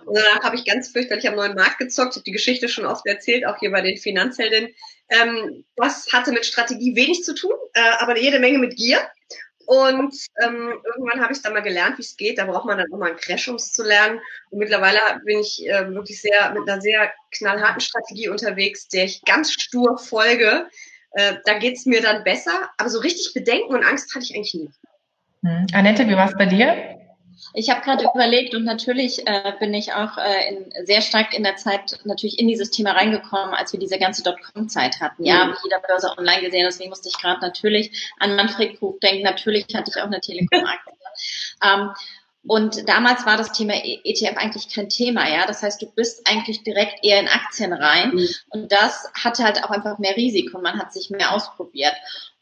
Und 0.06 0.18
danach 0.18 0.44
habe 0.44 0.56
ich 0.56 0.66
ganz 0.66 0.90
fürchterlich 0.90 1.28
am 1.28 1.36
neuen 1.36 1.56
Markt 1.56 1.78
gezockt. 1.78 2.12
Ich 2.12 2.18
habe 2.18 2.26
die 2.26 2.32
Geschichte 2.32 2.68
schon 2.68 2.86
oft 2.86 3.06
erzählt, 3.06 3.46
auch 3.46 3.58
hier 3.60 3.72
bei 3.72 3.82
den 3.82 3.98
Finanzheldinnen. 3.98 4.70
Ähm, 5.10 5.66
das 5.76 6.08
hatte 6.12 6.32
mit 6.32 6.46
Strategie 6.46 6.96
wenig 6.96 7.24
zu 7.24 7.34
tun, 7.34 7.54
äh, 7.74 7.82
aber 8.00 8.18
jede 8.18 8.40
Menge 8.40 8.60
mit 8.60 8.76
Gier. 8.76 9.00
Und 9.66 10.16
ähm, 10.44 10.74
irgendwann 10.86 11.22
habe 11.22 11.34
ich 11.34 11.42
dann 11.42 11.54
mal 11.54 11.62
gelernt, 11.62 11.98
wie 11.98 12.04
es 12.04 12.18
geht. 12.18 12.38
Da 12.38 12.46
braucht 12.46 12.66
man 12.66 12.78
dann 12.78 12.92
auch 12.94 12.98
mal 12.98 13.10
einen 13.10 13.18
Crash, 13.18 13.48
um 13.48 13.56
es 13.56 13.72
zu 13.72 13.84
lernen. 13.84 14.20
Und 14.50 14.60
mittlerweile 14.60 15.00
bin 15.26 15.40
ich 15.40 15.66
äh, 15.68 15.90
wirklich 15.90 16.22
sehr 16.22 16.52
mit 16.54 16.68
einer 16.68 16.82
sehr 16.82 17.12
knallharten 17.32 17.82
Strategie 17.82 18.30
unterwegs, 18.30 18.88
der 18.88 19.06
ich 19.06 19.22
ganz 19.24 19.52
stur 19.52 19.98
folge. 19.98 20.68
Äh, 21.12 21.36
da 21.46 21.58
geht's 21.58 21.86
mir 21.86 22.02
dann 22.02 22.24
besser. 22.24 22.70
Aber 22.78 22.90
so 22.90 23.00
richtig 23.00 23.34
Bedenken 23.34 23.74
und 23.74 23.84
Angst 23.84 24.14
hatte 24.14 24.26
ich 24.26 24.36
eigentlich 24.36 24.54
nie. 24.54 24.70
Hm. 25.44 25.68
Annette, 25.74 26.08
wie 26.08 26.16
war 26.16 26.28
es 26.28 26.38
bei 26.38 26.46
dir? 26.46 27.03
Ich 27.54 27.70
habe 27.70 27.82
gerade 27.82 28.06
überlegt 28.14 28.56
und 28.56 28.64
natürlich 28.64 29.28
äh, 29.28 29.54
bin 29.60 29.74
ich 29.74 29.94
auch 29.94 30.18
äh, 30.18 30.50
in, 30.50 30.86
sehr 30.86 31.02
stark 31.02 31.34
in 31.34 31.44
der 31.44 31.56
Zeit 31.56 32.00
natürlich 32.04 32.40
in 32.40 32.48
dieses 32.48 32.72
Thema 32.72 32.92
reingekommen, 32.92 33.54
als 33.54 33.72
wir 33.72 33.80
diese 33.80 34.00
ganze 34.00 34.24
Dotcom-Zeit 34.24 35.00
hatten. 35.00 35.24
Ja, 35.24 35.46
mhm. 35.46 35.56
jeder 35.64 35.80
Börse 35.80 36.14
online 36.18 36.42
gesehen, 36.42 36.66
deswegen 36.66 36.90
musste 36.90 37.10
ich 37.10 37.18
gerade 37.18 37.42
natürlich 37.42 38.12
an 38.20 38.36
Manfred 38.36 38.80
Krug 38.80 39.00
denken. 39.02 39.24
Natürlich 39.24 39.68
hatte 39.76 39.92
ich 39.94 40.02
auch 40.02 40.08
eine 40.08 40.20
Telekom-Aktie. 40.20 40.94
ähm, 41.64 41.92
und 42.46 42.90
damals 42.90 43.26
war 43.26 43.38
das 43.38 43.54
Thema 43.54 43.74
ETF 43.76 44.36
eigentlich 44.36 44.74
kein 44.74 44.90
Thema, 44.90 45.30
ja. 45.30 45.46
Das 45.46 45.64
heißt, 45.64 45.82
du 45.82 45.90
bist 45.90 46.28
eigentlich 46.28 46.64
direkt 46.64 47.04
eher 47.04 47.20
in 47.20 47.30
Aktien 47.30 47.72
rein. 47.72 48.16
Mhm. 48.16 48.30
Und 48.50 48.72
das 48.72 49.10
hatte 49.14 49.44
halt 49.44 49.64
auch 49.64 49.70
einfach 49.70 49.98
mehr 49.98 50.18
Risiko. 50.18 50.60
Man 50.60 50.80
hat 50.80 50.92
sich 50.92 51.10
mehr 51.10 51.34
ausprobiert. 51.34 51.96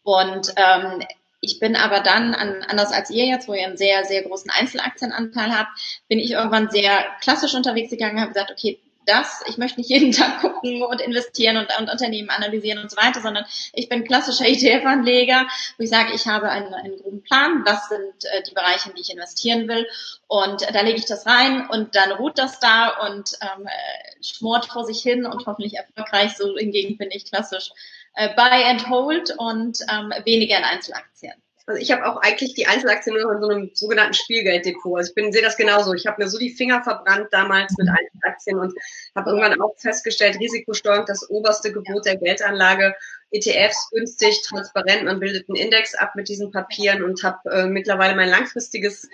Und 0.04 0.54
ähm, 0.56 1.04
ich 1.42 1.60
bin 1.60 1.76
aber 1.76 2.00
dann, 2.00 2.34
an, 2.36 2.64
anders 2.68 2.94
als 2.94 3.10
ihr 3.10 3.26
jetzt, 3.26 3.48
wo 3.48 3.54
ihr 3.54 3.66
einen 3.66 3.78
sehr, 3.78 4.06
sehr 4.06 4.22
großen 4.22 4.52
Einzelaktienanteil 4.52 5.58
habt, 5.58 5.72
bin 6.08 6.20
ich 6.20 6.32
irgendwann 6.32 6.70
sehr 6.70 7.06
klassisch 7.20 7.56
unterwegs 7.56 7.90
gegangen, 7.90 8.22
habe 8.22 8.32
gesagt, 8.32 8.52
okay, 8.52 8.80
das, 9.08 9.44
ich 9.48 9.58
möchte 9.58 9.80
nicht 9.80 9.90
jeden 9.90 10.12
Tag 10.12 10.42
gucken 10.42 10.84
und 10.84 11.02
investieren 11.02 11.58
und, 11.58 11.68
und 11.80 11.90
Unternehmen 11.90 12.30
analysieren 12.30 12.80
und 12.80 12.92
so 12.92 12.98
weiter, 12.98 13.22
sondern 13.22 13.46
ich 13.74 13.90
bin 13.90 14.04
klassischer 14.04 14.46
ETF-Anleger, 14.48 15.48
wo 15.78 15.84
ich 15.84 15.90
sage, 15.90 16.14
ich 16.14 16.28
habe 16.28 16.50
einen, 16.50 16.74
einen 16.74 16.98
groben 16.98 17.24
Plan, 17.24 17.64
was 17.66 17.90
sind 17.90 18.26
äh, 18.26 18.44
die 18.44 18.54
Bereiche, 18.54 18.90
in 18.90 18.96
die 18.96 19.02
ich 19.02 19.12
investieren 19.12 19.68
will 19.68 19.88
und 20.28 20.62
äh, 20.62 20.72
da 20.72 20.82
lege 20.82 21.00
ich 21.00 21.06
das 21.06 21.26
rein 21.26 21.68
und 21.70 21.96
dann 21.96 22.12
ruht 22.12 22.38
das 22.38 22.60
da 22.60 22.90
und 23.08 23.32
ähm, 23.42 23.66
äh, 23.66 24.24
schmort 24.24 24.68
vor 24.68 24.86
sich 24.86 25.02
hin 25.02 25.26
und 25.26 25.46
hoffentlich 25.48 25.74
erfolgreich. 25.74 26.38
So 26.38 26.56
hingegen 26.56 26.98
bin 26.98 27.10
ich 27.12 27.26
klassisch 27.26 27.72
äh, 28.16 28.30
Buy 28.36 28.64
and 28.66 28.90
Hold 28.90 29.34
und 29.38 29.80
ähm, 29.92 30.14
weniger 30.26 30.58
in 30.58 30.64
Einzelaktien. 30.64 31.34
Also 31.68 31.80
ich 31.80 31.92
habe 31.92 32.06
auch 32.06 32.18
eigentlich 32.22 32.54
die 32.56 32.66
Einzelaktien 32.66 33.16
nur 33.16 33.34
in 33.34 33.42
so 33.42 33.48
einem 33.48 33.72
sogenannten 33.74 34.14
Spielgelddepot. 34.14 34.98
Also 34.98 35.10
ich 35.10 35.16
bin 35.16 35.32
sehe 35.32 35.42
das 35.42 35.58
genauso. 35.58 35.94
Ich 35.94 36.08
habe 36.08 36.22
mir 36.22 36.30
so 36.30 36.38
die 36.38 36.50
Finger 36.50 36.84
verbrannt 36.84 37.28
damals 37.32 37.74
mit 37.78 37.88
Einzelaktien 37.88 38.60
und 38.60 38.74
habe 39.16 39.30
irgendwann 39.30 39.62
auch 39.62 39.78
festgestellt, 39.78 40.40
Risikosteuerung 40.40 41.06
das 41.06 41.30
oberste 41.30 41.72
Gebot 41.72 42.06
der 42.06 42.18
Geldanlage. 42.18 42.96
ETFs 43.32 43.90
günstig, 43.92 44.42
transparent, 44.42 45.06
man 45.06 45.20
bildet 45.20 45.48
einen 45.48 45.56
Index 45.56 45.96
ab 45.96 46.16
mit 46.16 46.28
diesen 46.28 46.52
Papieren 46.52 47.02
und 47.04 47.24
habe 47.24 47.50
äh, 47.50 47.66
mittlerweile 47.66 48.16
mein 48.16 48.28
langfristiges 48.28 49.08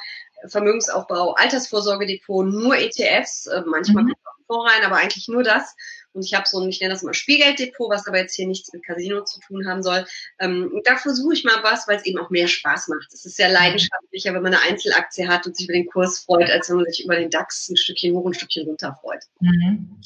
Vermögensaufbau, 0.48 1.34
Altersvorsorgedepot, 1.34 2.48
nur 2.48 2.76
ETFs, 2.78 3.48
äh, 3.48 3.62
manchmal 3.66 4.06
mhm. 4.06 4.16
rein, 4.50 4.84
aber 4.84 4.96
eigentlich 4.96 5.28
nur 5.28 5.44
das. 5.44 5.76
Und 6.14 6.26
ich 6.26 6.34
habe 6.34 6.48
so 6.48 6.60
ein, 6.60 6.70
ich 6.70 6.80
nenne 6.82 6.94
das 6.94 7.04
mal 7.04 7.14
Spielgelddepot, 7.14 7.90
was 7.90 8.08
aber 8.08 8.18
jetzt 8.18 8.36
hier 8.36 8.48
nichts 8.48 8.72
mit 8.74 8.84
Casino 8.84 9.24
zu 9.24 9.40
tun 9.40 9.68
haben 9.68 9.84
soll. 9.84 10.06
Ähm, 10.40 10.82
da 10.84 10.98
versuche 10.98 11.34
ich 11.34 11.44
mal 11.44 11.62
was, 11.64 11.88
weil 11.88 11.98
es 11.98 12.06
eben 12.06 12.20
auch 12.20 12.30
mehr 12.30 12.48
Spaß 12.48 12.88
macht. 12.88 13.14
Es 13.14 13.26
ist 13.26 13.38
ja 13.38 13.48
leidenschaftlicher, 13.48 14.34
wenn 14.34 14.42
man 14.42 14.54
eine 14.54 14.64
Einzelaktie 14.64 15.28
hat 15.28 15.46
und 15.46 15.56
sich 15.56 15.68
über 15.68 15.74
den 15.74 15.88
Kurs 15.88 16.20
freut, 16.20 16.50
als 16.50 16.70
wenn 16.70 16.78
man 16.78 16.86
sich 16.86 17.06
über 17.06 17.16
den 17.16 17.30
DAX 17.30 17.70
ein 17.70 17.78
Stückchen 17.78 18.16
hoch, 18.16 18.26
ein 18.26 18.34
Stückchen 18.34 18.68
runter 18.68 18.98
freut. 19.02 19.24
Mhm. 19.40 20.02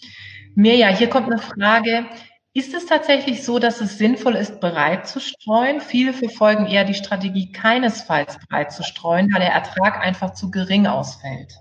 Mirja, 0.55 0.89
hier 0.89 1.09
kommt 1.09 1.27
eine 1.27 1.39
Frage. 1.39 2.05
Ist 2.53 2.73
es 2.73 2.85
tatsächlich 2.85 3.45
so, 3.45 3.59
dass 3.59 3.79
es 3.79 3.97
sinnvoll 3.97 4.35
ist, 4.35 4.59
breit 4.59 5.07
zu 5.07 5.21
streuen? 5.21 5.79
Viele 5.79 6.11
verfolgen 6.11 6.67
eher 6.67 6.83
die 6.83 6.93
Strategie, 6.93 7.53
keinesfalls 7.53 8.37
breit 8.49 8.73
zu 8.73 8.83
streuen, 8.83 9.29
da 9.29 9.39
der 9.39 9.53
Ertrag 9.53 9.97
einfach 9.97 10.33
zu 10.33 10.51
gering 10.51 10.85
ausfällt. 10.85 11.53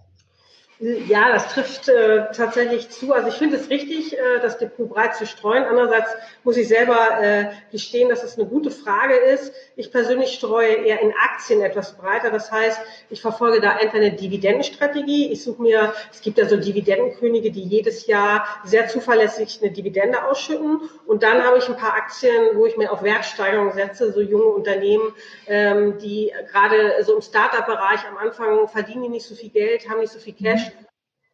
Ja, 0.83 1.31
das 1.31 1.53
trifft 1.53 1.91
äh, 1.91 2.33
tatsächlich 2.33 2.89
zu. 2.89 3.13
Also 3.13 3.29
ich 3.29 3.35
finde 3.35 3.57
es 3.57 3.69
richtig, 3.69 4.15
äh, 4.15 4.41
das 4.41 4.57
Depot 4.57 4.89
breit 4.89 5.15
zu 5.15 5.27
streuen. 5.27 5.65
Andererseits 5.65 6.09
muss 6.43 6.57
ich 6.57 6.69
selber 6.69 7.21
äh, 7.21 7.51
gestehen, 7.71 8.09
dass 8.09 8.25
es 8.25 8.39
eine 8.39 8.49
gute 8.49 8.71
Frage 8.71 9.15
ist. 9.15 9.53
Ich 9.77 9.93
persönlich 9.93 10.33
streue 10.33 10.73
eher 10.73 11.03
in 11.03 11.13
Aktien 11.13 11.61
etwas 11.61 11.99
breiter. 11.99 12.31
Das 12.31 12.51
heißt, 12.51 12.81
ich 13.11 13.21
verfolge 13.21 13.61
da 13.61 13.73
einfach 13.73 13.97
eine 13.97 14.13
Dividendenstrategie. 14.13 15.31
Ich 15.31 15.45
suche 15.45 15.61
mir, 15.61 15.93
es 16.11 16.23
gibt 16.23 16.39
ja 16.39 16.49
so 16.49 16.57
Dividendenkönige, 16.57 17.51
die 17.51 17.63
jedes 17.63 18.07
Jahr 18.07 18.47
sehr 18.65 18.89
zuverlässig 18.89 19.61
eine 19.61 19.73
Dividende 19.73 20.25
ausschütten. 20.25 20.81
Und 21.07 21.23
dann 21.23 21.45
habe 21.45 21.59
ich 21.59 21.69
ein 21.69 21.77
paar 21.77 21.93
Aktien, 21.93 22.55
wo 22.55 22.65
ich 22.65 22.79
mir 22.79 22.91
auf 22.91 23.03
Wertsteigerung 23.03 23.75
setze, 23.75 24.13
so 24.13 24.23
junge 24.23 24.45
Unternehmen, 24.45 25.13
ähm, 25.47 25.99
die 25.99 26.33
gerade 26.51 27.05
so 27.05 27.17
im 27.17 27.21
Startup-Bereich 27.21 28.01
am 28.09 28.17
Anfang 28.17 28.67
verdienen 28.67 29.03
die 29.03 29.09
nicht 29.11 29.27
so 29.27 29.35
viel 29.35 29.51
Geld, 29.51 29.87
haben 29.87 30.01
nicht 30.01 30.13
so 30.13 30.19
viel 30.19 30.33
Cash 30.33 30.70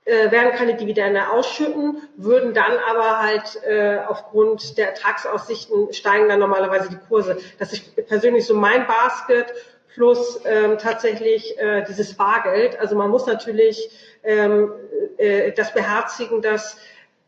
äh, 0.06 0.30
werden 0.30 0.52
keine 0.52 0.74
Dividende 0.74 1.30
ausschütten, 1.30 2.00
würden 2.16 2.54
dann 2.54 2.72
aber 2.88 3.20
halt 3.20 3.60
äh, 3.64 3.98
aufgrund 4.06 4.78
der 4.78 4.90
Ertragsaussichten 4.90 5.92
steigen 5.92 6.28
dann 6.28 6.38
normalerweise 6.38 6.88
die 6.88 6.98
Kurse. 7.08 7.38
Das 7.58 7.72
ist 7.72 8.06
persönlich 8.06 8.46
so 8.46 8.54
mein 8.54 8.86
Basket 8.86 9.52
plus 9.92 10.40
ähm, 10.44 10.78
tatsächlich 10.78 11.58
äh, 11.58 11.84
dieses 11.88 12.14
Bargeld. 12.14 12.78
Also 12.78 12.94
man 12.94 13.10
muss 13.10 13.26
natürlich 13.26 13.90
ähm, 14.22 14.72
äh, 15.16 15.50
das 15.52 15.74
beherzigen, 15.74 16.40
dass 16.40 16.78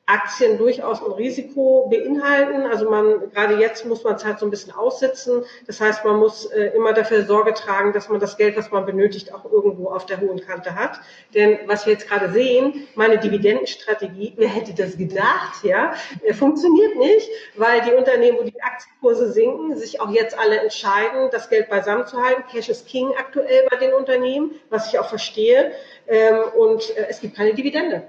Aktien 0.08 0.56
durchaus 0.56 1.04
ein 1.04 1.12
Risiko 1.12 1.86
beinhalten. 1.90 2.62
Also 2.66 2.88
man, 2.88 3.30
gerade 3.30 3.60
jetzt 3.60 3.84
muss 3.84 4.04
man 4.04 4.14
es 4.14 4.24
halt 4.24 4.38
so 4.38 4.46
ein 4.46 4.50
bisschen 4.50 4.72
aussitzen. 4.72 5.44
Das 5.66 5.80
heißt, 5.80 6.02
man 6.04 6.16
muss 6.16 6.46
äh, 6.46 6.72
immer 6.74 6.94
dafür 6.94 7.24
Sorge 7.24 7.52
tragen, 7.52 7.92
dass 7.92 8.08
man 8.08 8.18
das 8.18 8.38
Geld, 8.38 8.56
was 8.56 8.70
man 8.70 8.86
benötigt, 8.86 9.34
auch 9.34 9.44
irgendwo 9.44 9.90
auf 9.90 10.06
der 10.06 10.20
hohen 10.20 10.40
Kante 10.40 10.74
hat. 10.74 10.98
Denn 11.34 11.58
was 11.66 11.84
wir 11.84 11.92
jetzt 11.92 12.08
gerade 12.08 12.32
sehen, 12.32 12.88
meine 12.94 13.18
Dividendenstrategie, 13.18 14.32
wer 14.36 14.48
hätte 14.48 14.72
das 14.74 14.96
gedacht, 14.96 15.62
ja, 15.62 15.92
äh, 16.22 16.32
funktioniert 16.32 16.96
nicht, 16.96 17.28
weil 17.56 17.82
die 17.82 17.92
Unternehmen, 17.92 18.38
wo 18.38 18.44
die 18.44 18.62
Aktienkurse 18.62 19.30
sinken, 19.30 19.76
sich 19.76 20.00
auch 20.00 20.10
jetzt 20.10 20.38
alle 20.38 20.58
entscheiden, 20.60 21.28
das 21.30 21.50
Geld 21.50 21.68
beisammen 21.68 22.06
zu 22.06 22.16
halten. 22.22 22.44
Cash 22.50 22.70
is 22.70 22.86
King 22.86 23.12
aktuell 23.18 23.66
bei 23.70 23.76
den 23.76 23.92
Unternehmen, 23.92 24.52
was 24.70 24.88
ich 24.88 24.98
auch 24.98 25.08
verstehe. 25.08 25.72
Ähm, 26.06 26.38
und 26.56 26.96
äh, 26.96 27.08
es 27.10 27.20
gibt 27.20 27.36
keine 27.36 27.52
Dividende. 27.52 28.08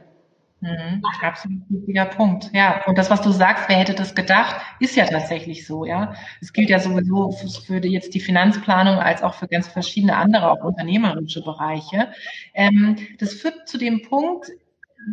Mhm, 0.61 1.01
absolut 1.21 1.61
wichtiger 1.69 2.05
Punkt. 2.05 2.49
Ja, 2.53 2.83
und 2.85 2.97
das, 2.97 3.09
was 3.09 3.21
du 3.21 3.31
sagst, 3.31 3.69
wer 3.69 3.77
hätte 3.77 3.93
das 3.93 4.13
gedacht, 4.13 4.57
ist 4.81 4.95
ja 4.97 5.05
tatsächlich 5.05 5.65
so, 5.65 5.85
ja. 5.85 6.13
Es 6.41 6.51
gilt 6.51 6.69
ja 6.69 6.79
sowieso 6.79 7.31
für 7.31 7.77
jetzt 7.85 8.13
die 8.13 8.19
Finanzplanung 8.19 8.97
als 8.99 9.23
auch 9.23 9.35
für 9.35 9.47
ganz 9.47 9.69
verschiedene 9.69 10.17
andere, 10.17 10.51
auch 10.51 10.61
unternehmerische 10.63 11.41
Bereiche. 11.43 12.09
Ähm, 12.53 12.97
das 13.19 13.33
führt 13.35 13.69
zu 13.69 13.77
dem 13.77 14.01
Punkt, 14.01 14.47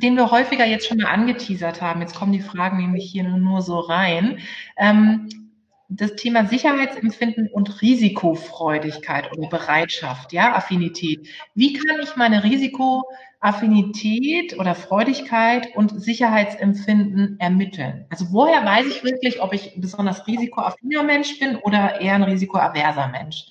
den 0.02 0.16
wir 0.16 0.32
häufiger 0.32 0.66
jetzt 0.66 0.88
schon 0.88 0.98
mal 0.98 1.12
angeteasert 1.12 1.80
haben. 1.80 2.00
Jetzt 2.00 2.16
kommen 2.16 2.32
die 2.32 2.40
Fragen 2.40 2.78
nämlich 2.78 3.08
hier 3.08 3.22
nur 3.22 3.62
so 3.62 3.78
rein. 3.78 4.38
Ähm, 4.76 5.28
das 5.88 6.16
Thema 6.16 6.46
Sicherheitsempfinden 6.46 7.48
und 7.48 7.80
Risikofreudigkeit 7.80 9.32
oder 9.32 9.48
Bereitschaft, 9.48 10.32
ja, 10.32 10.52
Affinität. 10.54 11.28
Wie 11.54 11.74
kann 11.74 12.00
ich 12.02 12.16
meine 12.16 12.42
Risikoaffinität 12.42 14.58
oder 14.58 14.74
Freudigkeit 14.74 15.68
und 15.76 16.02
Sicherheitsempfinden 16.02 17.38
ermitteln? 17.38 18.06
Also 18.10 18.26
woher 18.30 18.64
weiß 18.64 18.86
ich 18.86 19.04
wirklich, 19.04 19.40
ob 19.40 19.52
ich 19.52 19.76
ein 19.76 19.80
besonders 19.80 20.26
risikoaffiner 20.26 21.04
Mensch 21.04 21.38
bin 21.38 21.54
oder 21.56 22.00
eher 22.00 22.14
ein 22.14 22.24
risikoaverser 22.24 23.06
Mensch? 23.08 23.44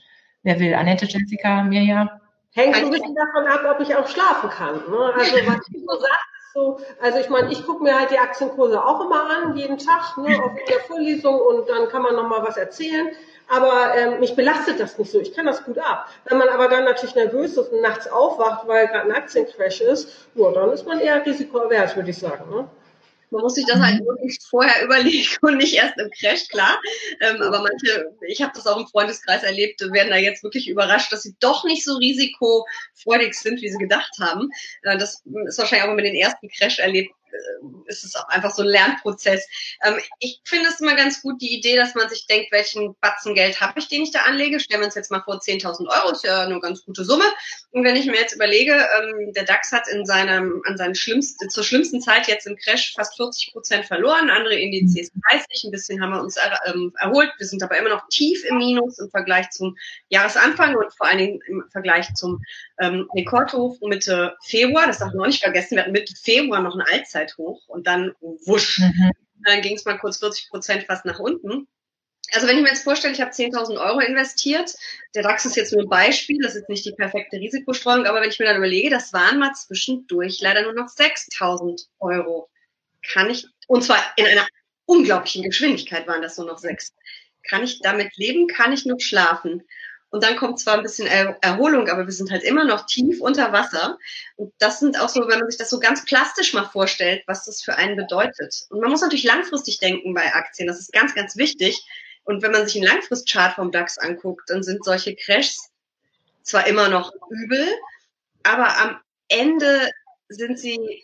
Wer 0.44 0.60
will? 0.60 0.74
Annette, 0.74 1.06
Jessica, 1.06 1.64
Mirja? 1.64 2.20
Hängt 2.54 2.76
ein 2.76 2.90
bisschen 2.90 3.16
davon 3.16 3.48
ab, 3.48 3.62
ob 3.76 3.82
ich 3.82 3.96
auch 3.96 4.08
schlafen 4.08 4.50
kann. 4.50 4.76
Ne? 4.76 5.14
Also 5.14 5.36
was 5.48 5.66
du 5.68 5.80
so 5.80 6.00
sagst, 6.00 6.35
so, 6.56 6.80
also 7.02 7.20
ich 7.20 7.30
meine, 7.30 7.52
ich 7.52 7.66
gucke 7.66 7.84
mir 7.84 8.00
halt 8.00 8.12
die 8.12 8.18
Aktienkurse 8.18 8.82
auch 8.82 9.02
immer 9.02 9.30
an, 9.30 9.58
jeden 9.58 9.78
Tag, 9.78 10.18
ne, 10.18 10.42
auf 10.42 10.54
der 10.70 10.80
Vorlesung 10.80 11.38
und 11.38 11.68
dann 11.68 11.90
kann 11.90 12.02
man 12.02 12.16
nochmal 12.16 12.44
was 12.44 12.56
erzählen. 12.56 13.10
Aber 13.48 13.94
ähm, 13.96 14.22
mich 14.22 14.36
belastet 14.36 14.80
das 14.80 14.98
nicht 14.98 15.12
so. 15.12 15.20
Ich 15.20 15.34
kann 15.36 15.46
das 15.46 15.66
gut 15.66 15.78
ab. 15.78 16.10
Wenn 16.24 16.38
man 16.38 16.50
aber 16.50 16.68
dann 16.68 16.86
natürlich 16.86 17.14
nervös 17.14 17.58
ist 17.58 17.72
und 17.72 17.82
nachts 17.82 18.08
aufwacht, 18.08 18.68
weil 18.68 18.88
gerade 18.88 19.08
ein 19.08 19.12
Aktiencrash 19.12 19.82
ist, 19.82 20.30
ja, 20.34 20.50
dann 20.52 20.72
ist 20.72 20.88
man 20.88 21.00
eher 21.00 21.24
risikoavers, 21.24 21.96
würde 21.96 22.10
ich 22.10 22.18
sagen. 22.18 22.50
Ne? 22.50 22.68
Man 23.32 23.42
muss 23.42 23.56
sich 23.56 23.66
das 23.66 23.80
halt 23.80 24.02
mhm. 24.02 24.06
wirklich 24.06 24.40
vorher 24.50 24.84
überlegen 24.84 25.28
und 25.42 25.58
nicht 25.58 25.74
erst 25.74 25.98
im 25.98 26.10
Crash, 26.12 26.48
klar. 26.48 26.80
Ähm, 27.22 27.42
aber 27.42 27.62
manche, 27.62 28.12
ich 28.28 28.42
habe 28.42 28.54
das 28.56 28.68
auch 28.68 28.80
im 28.80 28.88
Freundeskreis 28.88 29.44
erlebt, 29.44 29.82
werden 29.82 30.10
da 30.10 30.18
jetzt 30.18 30.44
wirklich 30.44 30.70
überrascht, 30.70 31.12
dass 31.12 31.24
sie 31.24 31.36
doch 31.40 31.64
nicht 31.66 31.84
so 31.84 31.96
risikofreudig 31.96 33.34
sind, 33.34 33.62
wie 33.62 33.70
sie 33.70 33.78
gedacht 33.78 34.12
haben. 34.20 34.50
Äh, 34.84 34.98
das 34.98 35.24
ist 35.48 35.58
wahrscheinlich 35.58 35.84
auch, 35.84 35.90
wenn 35.90 35.96
man 35.96 36.06
den 36.06 36.16
ersten 36.16 36.50
Crash 36.50 36.80
erlebt, 36.80 37.14
ist 37.86 38.04
es 38.04 38.16
auch 38.16 38.28
einfach 38.30 38.52
so 38.52 38.64
ein 38.64 38.70
Lernprozess. 38.70 39.48
Ähm, 39.84 39.96
ich 40.20 40.42
finde 40.44 40.70
es 40.70 40.80
immer 40.80 40.96
ganz 40.96 41.22
gut, 41.22 41.42
die 41.42 41.58
Idee, 41.58 41.76
dass 41.76 41.96
man 41.96 42.10
sich 42.10 42.28
denkt, 42.28 42.52
welchen 42.52 42.96
Batzen 43.00 43.36
Geld 43.36 43.62
habe 43.62 43.80
ich, 43.80 43.88
den 43.88 44.04
ich 44.04 44.12
da 44.12 44.22
anlege. 44.22 44.60
Stellen 44.60 44.82
wir 44.82 44.86
uns 44.86 44.96
jetzt 44.96 45.12
mal 45.12 45.22
vor, 45.22 45.40
10.000 45.40 45.88
Euro 45.88 46.12
ist 46.12 46.24
ja 46.24 46.42
eine 46.42 46.60
ganz 46.60 46.84
gute 46.84 47.04
Summe. 47.04 47.26
Und 47.72 47.84
wenn 47.84 47.96
ich 47.96 48.06
mir 48.06 48.16
jetzt 48.16 48.34
überlege, 48.34 48.74
ähm, 48.74 49.34
der 49.34 49.44
DAX 49.44 49.72
hat 49.72 49.88
in 49.88 50.06
seinem, 50.06 50.62
an 50.66 50.78
seinen 50.78 50.96
schlimmsten, 50.96 51.50
zur 51.50 51.64
schlimmsten 51.64 52.02
Zeit 52.02 52.28
jetzt 52.28 52.48
im 52.48 52.56
Crash 52.58 52.94
fast 52.96 53.16
40 53.18 53.54
Prozent 53.54 53.86
verloren, 53.86 54.30
andere 54.30 54.56
Indizes 54.56 55.12
30, 55.32 55.66
ein 55.66 55.72
bisschen 55.72 56.02
haben 56.02 56.12
wir 56.12 56.22
uns 56.22 56.38
ähm, 56.68 56.94
erholt. 57.00 57.32
Wir 57.38 57.48
sind 57.48 57.64
aber 57.64 57.78
immer 57.78 57.90
noch 57.90 58.08
tief 58.10 58.44
im 58.46 58.58
Minus 58.58 59.00
im 59.00 59.10
Vergleich 59.10 59.50
zum 59.52 59.78
Jahresanfang 60.10 60.76
und 60.76 60.94
vor 60.96 61.08
allen 61.08 61.18
Dingen 61.18 61.40
im 61.48 61.64
Vergleich 61.72 62.14
zum 62.16 62.42
ähm, 62.80 63.10
Rekordhof 63.16 63.80
Mitte 63.82 64.36
Februar. 64.44 64.88
Das 64.88 65.00
darf 65.00 65.14
man 65.14 65.24
auch 65.24 65.28
nicht 65.28 65.44
vergessen. 65.44 65.76
Wir 65.76 65.84
hatten 65.84 65.92
Mitte 65.92 66.14
Februar 66.22 66.62
noch 66.62 66.74
eine 66.74 66.88
Allzeithoch 66.92 67.62
und 67.68 67.88
dann 67.88 68.14
wusch. 68.46 68.80
Mhm. 68.80 69.12
Dann 69.44 69.62
ging 69.62 69.76
es 69.76 69.86
mal 69.86 69.98
kurz 69.98 70.18
40 70.18 70.50
Prozent 70.50 70.84
fast 70.84 71.06
nach 71.06 71.20
unten. 71.20 71.68
Also 72.34 72.48
wenn 72.48 72.58
ich 72.58 72.64
mir 72.64 72.70
jetzt 72.70 72.84
vorstelle, 72.84 73.14
ich 73.14 73.22
habe 73.22 73.32
10.000 73.32 73.80
Euro 73.80 74.00
investiert, 74.00 74.74
der 75.14 75.24
DAX 75.24 75.46
ist 75.46 75.56
jetzt 75.56 75.74
nur 75.74 75.84
ein 75.84 75.90
Beispiel, 75.90 76.40
das 76.42 76.56
ist 76.56 76.70
nicht 76.70 76.84
die 76.86 76.94
perfekte 76.94 77.38
Risikostreuung, 77.38 78.06
aber 78.06 78.22
wenn 78.22 78.30
ich 78.30 78.40
mir 78.40 78.46
dann 78.46 78.58
überlege, 78.58 78.90
das 78.90 79.14
waren 79.14 79.38
mal 79.38 79.54
zwischendurch 79.54 80.42
leider 80.42 80.64
nur 80.64 80.74
noch 80.74 80.88
6.000 80.88 81.88
Euro. 82.00 82.50
Kann 83.04 83.30
ich, 83.30 83.46
und 83.68 83.84
zwar 83.84 84.00
in 84.16 84.26
einer 84.26 84.48
unglaublichen 84.86 85.44
Geschwindigkeit 85.44 86.08
waren 86.08 86.24
das 86.24 86.38
nur 86.38 86.48
noch 86.48 86.58
sechs. 86.58 86.94
Kann 87.48 87.64
ich 87.64 87.80
damit 87.82 88.16
leben? 88.18 88.48
Kann 88.48 88.74
ich 88.74 88.86
noch 88.86 89.00
schlafen? 89.00 89.64
Und 90.16 90.24
dann 90.24 90.38
kommt 90.38 90.62
zwar 90.62 90.76
ein 90.76 90.82
bisschen 90.82 91.08
Erholung, 91.08 91.90
aber 91.90 92.06
wir 92.06 92.14
sind 92.14 92.32
halt 92.32 92.42
immer 92.44 92.64
noch 92.64 92.86
tief 92.86 93.20
unter 93.20 93.52
Wasser. 93.52 93.98
Und 94.38 94.54
das 94.60 94.80
sind 94.80 94.98
auch 94.98 95.10
so, 95.10 95.28
wenn 95.28 95.40
man 95.40 95.50
sich 95.50 95.60
das 95.60 95.70
so 95.70 95.78
ganz 95.78 96.06
plastisch 96.06 96.54
mal 96.54 96.64
vorstellt, 96.64 97.24
was 97.28 97.44
das 97.44 97.62
für 97.62 97.76
einen 97.76 97.98
bedeutet. 97.98 98.66
Und 98.70 98.80
man 98.80 98.92
muss 98.92 99.02
natürlich 99.02 99.26
langfristig 99.26 99.80
denken 99.80 100.14
bei 100.14 100.34
Aktien. 100.34 100.70
Das 100.70 100.80
ist 100.80 100.94
ganz, 100.94 101.16
ganz 101.16 101.36
wichtig. 101.36 101.86
Und 102.24 102.44
wenn 102.44 102.54
man 102.54 102.66
sich 102.66 102.78
einen 102.78 102.86
Langfristchart 102.86 103.56
vom 103.56 103.74
DAX 103.74 103.98
anguckt, 103.98 104.50
dann 104.50 104.64
sind 104.64 104.86
solche 104.86 105.18
Crashs 105.18 105.70
zwar 106.44 106.66
immer 106.66 106.88
noch 106.88 107.12
übel, 107.30 107.68
aber 108.44 108.78
am 108.78 109.02
Ende 109.28 109.92
sind 110.30 110.58
sie 110.58 111.04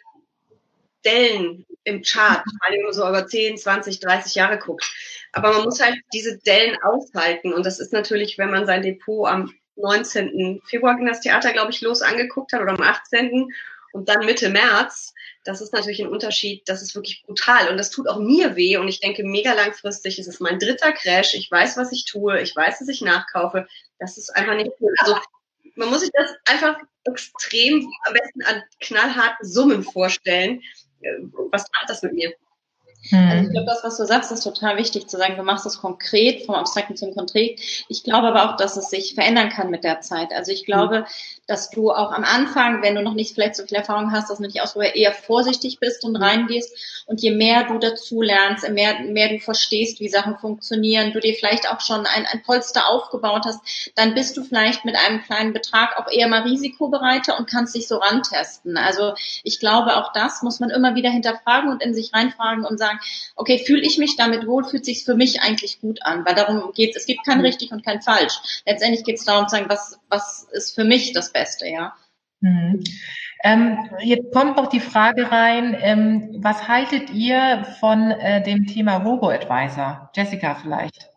Dellen 1.05 1.65
im 1.83 2.03
Chart, 2.03 2.43
wenn 2.69 2.81
man 2.83 2.93
so 2.93 3.07
über 3.07 3.25
10, 3.27 3.57
20, 3.57 3.99
30 3.99 4.35
Jahre 4.35 4.59
guckt. 4.59 4.91
Aber 5.33 5.53
man 5.53 5.63
muss 5.63 5.81
halt 5.81 5.97
diese 6.13 6.37
Dellen 6.39 6.77
aushalten. 6.83 7.53
Und 7.53 7.65
das 7.65 7.79
ist 7.79 7.93
natürlich, 7.93 8.37
wenn 8.37 8.51
man 8.51 8.65
sein 8.65 8.81
Depot 8.81 9.27
am 9.27 9.53
19. 9.75 10.61
Februar 10.65 10.95
ging 10.95 11.07
das 11.07 11.21
Theater, 11.21 11.53
glaube 11.53 11.71
ich, 11.71 11.81
los 11.81 12.01
angeguckt 12.01 12.53
hat 12.53 12.61
oder 12.61 12.73
am 12.73 12.81
18. 12.81 13.47
und 13.93 14.09
dann 14.09 14.25
Mitte 14.25 14.49
März. 14.49 15.13
Das 15.43 15.61
ist 15.61 15.73
natürlich 15.73 16.01
ein 16.01 16.09
Unterschied. 16.09 16.63
Das 16.67 16.81
ist 16.81 16.93
wirklich 16.93 17.23
brutal. 17.25 17.69
Und 17.69 17.77
das 17.77 17.89
tut 17.89 18.07
auch 18.07 18.19
mir 18.19 18.55
weh. 18.55 18.77
Und 18.77 18.87
ich 18.87 18.99
denke, 18.99 19.23
mega 19.23 19.53
langfristig 19.53 20.19
ist 20.19 20.27
es 20.27 20.39
mein 20.39 20.59
dritter 20.59 20.91
Crash. 20.91 21.33
Ich 21.33 21.49
weiß, 21.49 21.77
was 21.77 21.91
ich 21.91 22.05
tue. 22.05 22.39
Ich 22.41 22.55
weiß, 22.55 22.79
dass 22.79 22.89
ich 22.89 23.01
nachkaufe. 23.01 23.67
Das 23.97 24.17
ist 24.17 24.29
einfach 24.29 24.55
nicht 24.55 24.71
cool. 24.79 24.93
Also, 24.99 25.17
man 25.75 25.89
muss 25.89 26.01
sich 26.01 26.11
das 26.13 26.31
einfach 26.45 26.77
extrem 27.05 27.89
am 28.05 28.13
besten 28.13 28.43
an 28.43 28.63
knallharten 28.81 29.47
Summen 29.47 29.83
vorstellen. 29.83 30.61
Äh, 31.01 31.19
was 31.51 31.65
macht 31.71 31.89
das 31.89 32.01
mit 32.03 32.13
mir? 32.13 32.33
Also 33.09 33.15
ich 33.15 33.47
hm. 33.47 33.51
glaube, 33.51 33.65
das, 33.65 33.83
was 33.83 33.97
du 33.97 34.05
sagst, 34.05 34.31
ist 34.31 34.43
total 34.43 34.77
wichtig 34.77 35.07
zu 35.07 35.17
sagen. 35.17 35.35
Du 35.35 35.43
machst 35.43 35.65
es 35.65 35.79
konkret, 35.79 36.45
vom 36.45 36.53
Abstrakten 36.53 36.95
zum 36.95 37.15
Konkret. 37.15 37.59
Ich 37.87 38.03
glaube 38.03 38.27
aber 38.27 38.49
auch, 38.49 38.57
dass 38.57 38.77
es 38.77 38.89
sich 38.89 39.15
verändern 39.15 39.49
kann 39.49 39.71
mit 39.71 39.83
der 39.83 40.01
Zeit. 40.01 40.31
Also 40.31 40.51
ich 40.51 40.65
glaube, 40.65 40.97
hm. 40.97 41.05
dass 41.47 41.71
du 41.71 41.91
auch 41.91 42.11
am 42.11 42.23
Anfang, 42.23 42.83
wenn 42.83 42.93
du 42.93 43.01
noch 43.01 43.15
nicht 43.15 43.33
vielleicht 43.33 43.55
so 43.55 43.65
viel 43.65 43.77
Erfahrung 43.77 44.11
hast, 44.11 44.29
dass 44.29 44.37
du 44.37 44.43
nicht 44.43 44.61
ausprobiert, 44.61 44.95
eher 44.95 45.13
vorsichtig 45.13 45.79
bist 45.79 46.05
und 46.05 46.15
hm. 46.15 46.23
reingehst. 46.23 47.03
Und 47.07 47.21
je 47.21 47.31
mehr 47.31 47.63
du 47.63 47.79
dazu 47.79 48.21
lernst, 48.21 48.63
je 48.63 48.69
mehr, 48.69 48.99
mehr 48.99 49.29
du 49.29 49.39
verstehst, 49.39 49.99
wie 49.99 50.07
Sachen 50.07 50.37
funktionieren, 50.37 51.11
du 51.11 51.19
dir 51.19 51.33
vielleicht 51.33 51.69
auch 51.69 51.81
schon 51.81 52.05
ein, 52.05 52.25
ein 52.31 52.43
Polster 52.43 52.87
aufgebaut 52.87 53.45
hast, 53.45 53.91
dann 53.95 54.13
bist 54.13 54.37
du 54.37 54.43
vielleicht 54.43 54.85
mit 54.85 54.95
einem 54.95 55.23
kleinen 55.23 55.53
Betrag 55.53 55.97
auch 55.97 56.09
eher 56.09 56.27
mal 56.27 56.43
risikobereiter 56.43 57.37
und 57.39 57.49
kannst 57.49 57.73
dich 57.73 57.87
so 57.87 57.97
rantesten. 57.97 58.77
Also 58.77 59.13
ich 59.43 59.59
glaube, 59.59 59.97
auch 59.97 60.13
das 60.13 60.43
muss 60.43 60.59
man 60.59 60.69
immer 60.69 60.95
wieder 60.95 61.09
hinterfragen 61.09 61.71
und 61.71 61.81
in 61.81 61.93
sich 61.93 62.13
reinfragen 62.13 62.63
und 62.63 62.77
sagen, 62.77 62.90
sagen, 62.91 62.99
okay, 63.35 63.59
fühle 63.65 63.81
ich 63.81 63.97
mich 63.97 64.15
damit 64.15 64.47
wohl, 64.47 64.63
fühlt 64.63 64.85
sich 64.85 65.03
für 65.03 65.15
mich 65.15 65.41
eigentlich 65.41 65.79
gut 65.81 66.03
an, 66.03 66.25
weil 66.25 66.35
darum 66.35 66.71
geht 66.73 66.91
es. 66.91 67.01
Es 67.01 67.05
gibt 67.07 67.25
kein 67.25 67.39
mhm. 67.39 67.45
richtig 67.45 67.71
und 67.71 67.85
kein 67.85 68.01
falsch. 68.01 68.61
Letztendlich 68.65 69.03
geht 69.03 69.17
es 69.17 69.25
darum 69.25 69.47
zu 69.47 69.55
sagen, 69.55 69.69
was, 69.69 69.99
was 70.09 70.47
ist 70.51 70.75
für 70.75 70.83
mich 70.83 71.13
das 71.13 71.31
Beste, 71.31 71.67
ja. 71.67 71.93
Mhm. 72.41 72.83
Ähm, 73.43 73.89
jetzt 73.99 74.31
kommt 74.33 74.57
noch 74.57 74.67
die 74.67 74.79
Frage 74.79 75.31
rein, 75.31 75.75
ähm, 75.81 76.37
was 76.39 76.67
haltet 76.67 77.09
ihr 77.09 77.65
von 77.79 78.11
äh, 78.11 78.43
dem 78.43 78.67
Thema 78.67 78.97
Robo-Advisor? 78.97 80.11
Jessica 80.15 80.55
vielleicht. 80.55 81.10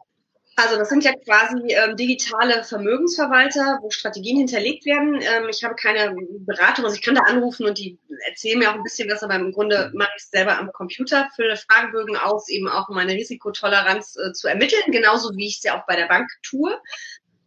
Also 0.56 0.76
das 0.76 0.88
sind 0.88 1.02
ja 1.02 1.12
quasi 1.12 1.72
ähm, 1.72 1.96
digitale 1.96 2.62
Vermögensverwalter, 2.62 3.80
wo 3.82 3.90
Strategien 3.90 4.38
hinterlegt 4.38 4.86
werden. 4.86 5.20
Ähm, 5.20 5.48
ich 5.48 5.64
habe 5.64 5.74
keine 5.74 6.14
Beratung, 6.40 6.84
also 6.84 6.96
ich 6.96 7.02
kann 7.02 7.16
da 7.16 7.22
anrufen 7.22 7.66
und 7.66 7.78
die 7.78 7.98
erzählen 8.28 8.60
mir 8.60 8.70
auch 8.70 8.74
ein 8.74 8.84
bisschen 8.84 9.10
was, 9.10 9.22
aber 9.24 9.34
im 9.34 9.52
Grunde 9.52 9.90
mache 9.94 10.12
ich 10.16 10.22
es 10.22 10.30
selber 10.30 10.56
am 10.56 10.70
Computer, 10.72 11.28
fülle 11.34 11.56
Fragebögen 11.56 12.16
aus, 12.16 12.48
eben 12.48 12.68
auch 12.68 12.88
um 12.88 12.94
meine 12.94 13.14
Risikotoleranz 13.14 14.16
äh, 14.16 14.32
zu 14.32 14.46
ermitteln, 14.46 14.92
genauso 14.92 15.34
wie 15.36 15.48
ich 15.48 15.56
es 15.56 15.64
ja 15.64 15.80
auch 15.80 15.86
bei 15.86 15.96
der 15.96 16.06
Bank 16.06 16.28
tue. 16.42 16.78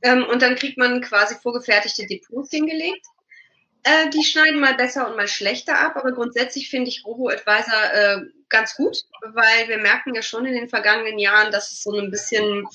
Ähm, 0.02 0.26
und 0.26 0.41
dann 0.41 0.56
kriegt 0.56 0.78
man 0.78 1.02
quasi 1.02 1.36
vorgefertigte 1.36 2.06
Depots 2.08 2.52
hingelegt. 2.52 3.06
Äh, 3.83 4.09
die 4.09 4.23
schneiden 4.23 4.59
mal 4.59 4.75
besser 4.75 5.07
und 5.07 5.15
mal 5.15 5.27
schlechter 5.27 5.79
ab, 5.79 5.95
aber 5.95 6.11
grundsätzlich 6.11 6.69
finde 6.69 6.89
ich 6.89 7.05
Robo-Advisor 7.05 7.93
äh, 7.93 8.21
ganz 8.49 8.75
gut, 8.75 9.03
weil 9.21 9.67
wir 9.67 9.77
merken 9.77 10.13
ja 10.15 10.21
schon 10.21 10.45
in 10.45 10.53
den 10.53 10.69
vergangenen 10.69 11.19
Jahren, 11.19 11.51
dass 11.51 11.71
es 11.71 11.83
so 11.83 11.97
ein 11.97 12.11
bisschen 12.11 12.67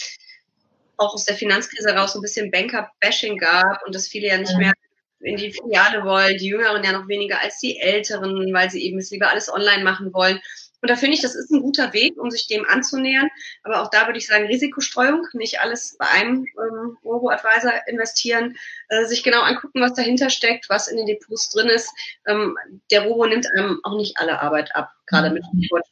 auch 0.97 1.15
aus 1.15 1.25
der 1.25 1.37
Finanzkrise 1.37 1.91
raus 1.91 2.15
ein 2.15 2.23
bisschen 2.23 2.51
Banker-Bashing 2.51 3.39
gab 3.39 3.85
und 3.87 3.95
dass 3.95 4.09
viele 4.09 4.29
ja 4.29 4.39
nicht 4.39 4.57
mehr 4.57 4.73
in 5.21 5.37
die 5.37 5.53
Filiale 5.53 6.05
wollen, 6.05 6.37
die 6.39 6.49
Jüngeren 6.49 6.83
ja 6.83 6.93
noch 6.93 7.09
weniger 7.09 7.41
als 7.41 7.59
die 7.59 7.79
Älteren, 7.79 8.53
weil 8.53 8.71
sie 8.71 8.83
eben 8.85 8.99
es 8.99 9.11
lieber 9.11 9.31
alles 9.31 9.53
online 9.53 9.85
machen 9.85 10.13
wollen. 10.13 10.41
Und 10.83 10.91
da 10.91 10.97
finde 10.97 11.15
ich, 11.15 11.23
das 11.23 11.37
ist 11.37 11.51
ein 11.51 11.63
guter 11.63 11.93
Weg, 11.93 12.21
um 12.21 12.31
sich 12.31 12.49
dem 12.49 12.67
anzunähern. 12.69 13.29
Aber 13.63 13.83
auch 13.83 13.91
da 13.91 14.07
würde 14.07 14.19
ich 14.19 14.27
sagen, 14.27 14.47
Risikostreuung, 14.47 15.27
nicht 15.33 15.61
alles 15.61 15.97
bei 15.97 16.07
einem 16.09 16.45
ähm, 16.59 16.99
Robo-Advisor 17.05 17.73
investieren, 17.87 18.57
äh, 18.89 19.05
sich 19.05 19.23
genau 19.23 19.43
angucken, 19.43 19.81
was 19.81 19.95
dahinter 19.95 20.29
steckt, 20.29 20.69
was 20.69 20.89
in 20.89 20.97
den 20.97 21.07
Depots 21.07 21.51
drin 21.51 21.69
ist. 21.69 21.89
Ähm, 22.27 22.57
der 22.91 23.05
Robo 23.05 23.27
nimmt 23.27 23.47
einem 23.57 23.79
auch 23.85 23.97
nicht 23.97 24.19
alle 24.19 24.43
Arbeit 24.43 24.75
ab, 24.75 24.91
gerade 25.07 25.31
mit 25.31 25.45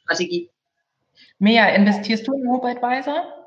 Strategie. 0.03 0.51
Mea, 1.39 1.69
investierst 1.69 2.27
du 2.27 2.35
in 2.35 2.49
Robo-Advisor? 2.49 3.40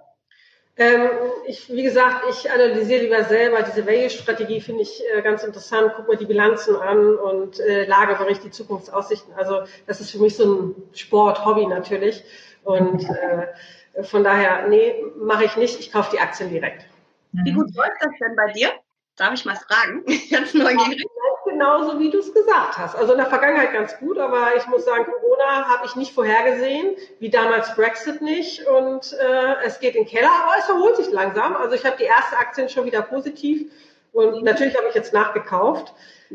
Ähm, 0.76 1.10
ich, 1.46 1.70
wie 1.70 1.84
gesagt, 1.84 2.26
ich 2.30 2.50
analysiere 2.52 3.04
lieber 3.04 3.24
selber. 3.24 3.62
Diese 3.62 3.86
Value-Strategie 3.86 4.60
finde 4.60 4.82
ich 4.82 5.04
äh, 5.14 5.22
ganz 5.22 5.44
interessant. 5.44 5.94
Guck 5.96 6.08
mir 6.08 6.18
die 6.18 6.26
Bilanzen 6.26 6.76
an 6.76 7.16
und 7.16 7.60
äh, 7.60 7.86
Lagerbericht, 7.86 8.44
die 8.44 8.50
Zukunftsaussichten. 8.52 9.34
Also 9.36 9.64
das 9.86 10.02
ist 10.02 10.12
für 10.12 10.20
mich 10.20 10.36
so 10.36 10.52
ein 10.52 10.76
Sport, 10.94 11.46
Hobby 11.46 11.68
natürlich. 11.68 12.24
Und 12.64 13.08
äh, 13.08 14.04
von 14.04 14.24
daher, 14.24 14.68
nee, 14.68 14.96
mache 15.18 15.46
ich 15.46 15.56
nicht. 15.58 15.80
Ich 15.80 15.92
kaufe 15.92 16.10
die 16.12 16.20
Aktien 16.20 16.50
direkt. 16.50 16.86
Wie 17.34 17.52
gut 17.52 17.74
läuft 17.76 18.02
das 18.02 18.12
denn 18.20 18.36
bei 18.36 18.52
dir? 18.52 18.70
Darf 19.16 19.34
ich 19.34 19.46
mal 19.46 19.56
fragen? 19.56 20.04
Ganz 20.32 20.54
neugierig 20.56 21.06
genauso, 21.54 22.00
wie 22.00 22.10
du 22.10 22.20
es 22.20 22.34
gesagt 22.34 22.78
hast. 22.78 22.96
Also 22.96 23.14
in 23.14 23.18
der 23.18 23.28
Vergangenheit 23.28 23.74
ganz 23.74 23.98
gut, 23.98 24.18
aber 24.18 24.56
ich 24.58 24.68
muss 24.68 24.86
sagen, 24.86 25.06
Corona 25.06 25.68
habe 25.70 25.86
ich 25.86 25.96
nicht 25.96 26.14
vorhergesehen, 26.14 26.96
wie 27.20 27.30
damals 27.30 27.76
Brexit 27.76 28.22
nicht. 28.22 28.68
Und 28.68 29.14
äh, 29.14 29.56
es 29.66 29.80
geht 29.80 29.96
in 29.96 30.04
den 30.04 30.10
Keller, 30.10 30.32
aber 30.44 30.54
es 30.60 30.70
erholt 30.70 30.98
sich 30.98 31.12
langsam. 31.12 31.56
Also 31.56 31.76
ich 31.76 31.86
habe 31.86 31.98
die 31.98 32.04
erste 32.04 32.38
Aktien 32.38 32.70
schon 32.70 32.86
wieder 32.86 33.02
positiv 33.02 33.72
und 34.14 34.44
natürlich 34.44 34.78
habe 34.78 34.88
ich 34.90 34.96
jetzt 34.96 35.12
nachgekauft 35.12 35.94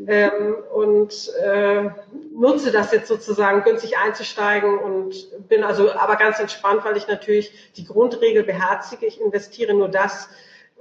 ähm, 0.09 0.57
und 0.75 1.33
äh, 1.41 1.91
nutze 2.35 2.73
das 2.73 2.91
jetzt 2.93 3.07
sozusagen 3.07 3.63
günstig 3.63 3.97
einzusteigen 3.97 4.79
und 4.79 5.49
bin 5.49 5.63
also 5.63 5.93
aber 5.93 6.17
ganz 6.17 6.41
entspannt, 6.41 6.85
weil 6.85 6.97
ich 6.97 7.07
natürlich 7.07 7.73
die 7.77 7.85
Grundregel 7.85 8.43
beherzige. 8.43 9.07
Ich 9.07 9.21
investiere 9.21 9.75
nur 9.75 9.89
das, 9.89 10.29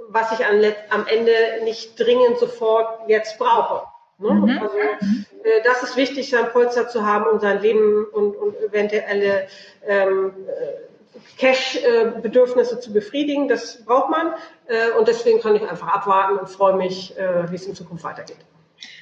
was 0.10 0.32
ich 0.32 0.46
am, 0.46 0.60
am 0.90 1.06
Ende 1.08 1.32
nicht 1.64 2.00
dringend 2.00 2.40
sofort 2.40 3.08
jetzt 3.08 3.38
brauche. 3.38 3.86
Ne? 4.20 4.34
Mhm. 4.34 4.60
Also, 4.62 4.78
äh, 4.78 5.62
das 5.64 5.84
ist 5.84 5.98
wichtig, 5.98 6.30
sein 6.30 6.50
Polster 6.52 6.88
zu 6.88 7.06
haben, 7.06 7.26
um 7.26 7.40
sein 7.40 7.62
Leben 7.62 8.06
und, 8.06 8.36
und 8.36 8.56
eventuelle 8.62 9.48
ähm, 9.86 10.34
äh, 10.48 11.38
Cash-Bedürfnisse 11.38 12.80
zu 12.80 12.92
befriedigen. 12.92 13.48
Das 13.48 13.84
braucht 13.86 14.10
man. 14.10 14.34
Äh, 14.68 14.92
und 14.98 15.08
deswegen 15.08 15.40
kann 15.40 15.56
ich 15.56 15.62
einfach 15.62 15.88
abwarten 15.88 16.38
und 16.38 16.50
freue 16.50 16.76
mich, 16.76 17.18
äh, 17.18 17.50
wie 17.52 17.56
es 17.56 17.68
in 17.68 17.76
Zukunft 17.76 18.04
weitergeht. 18.04 18.38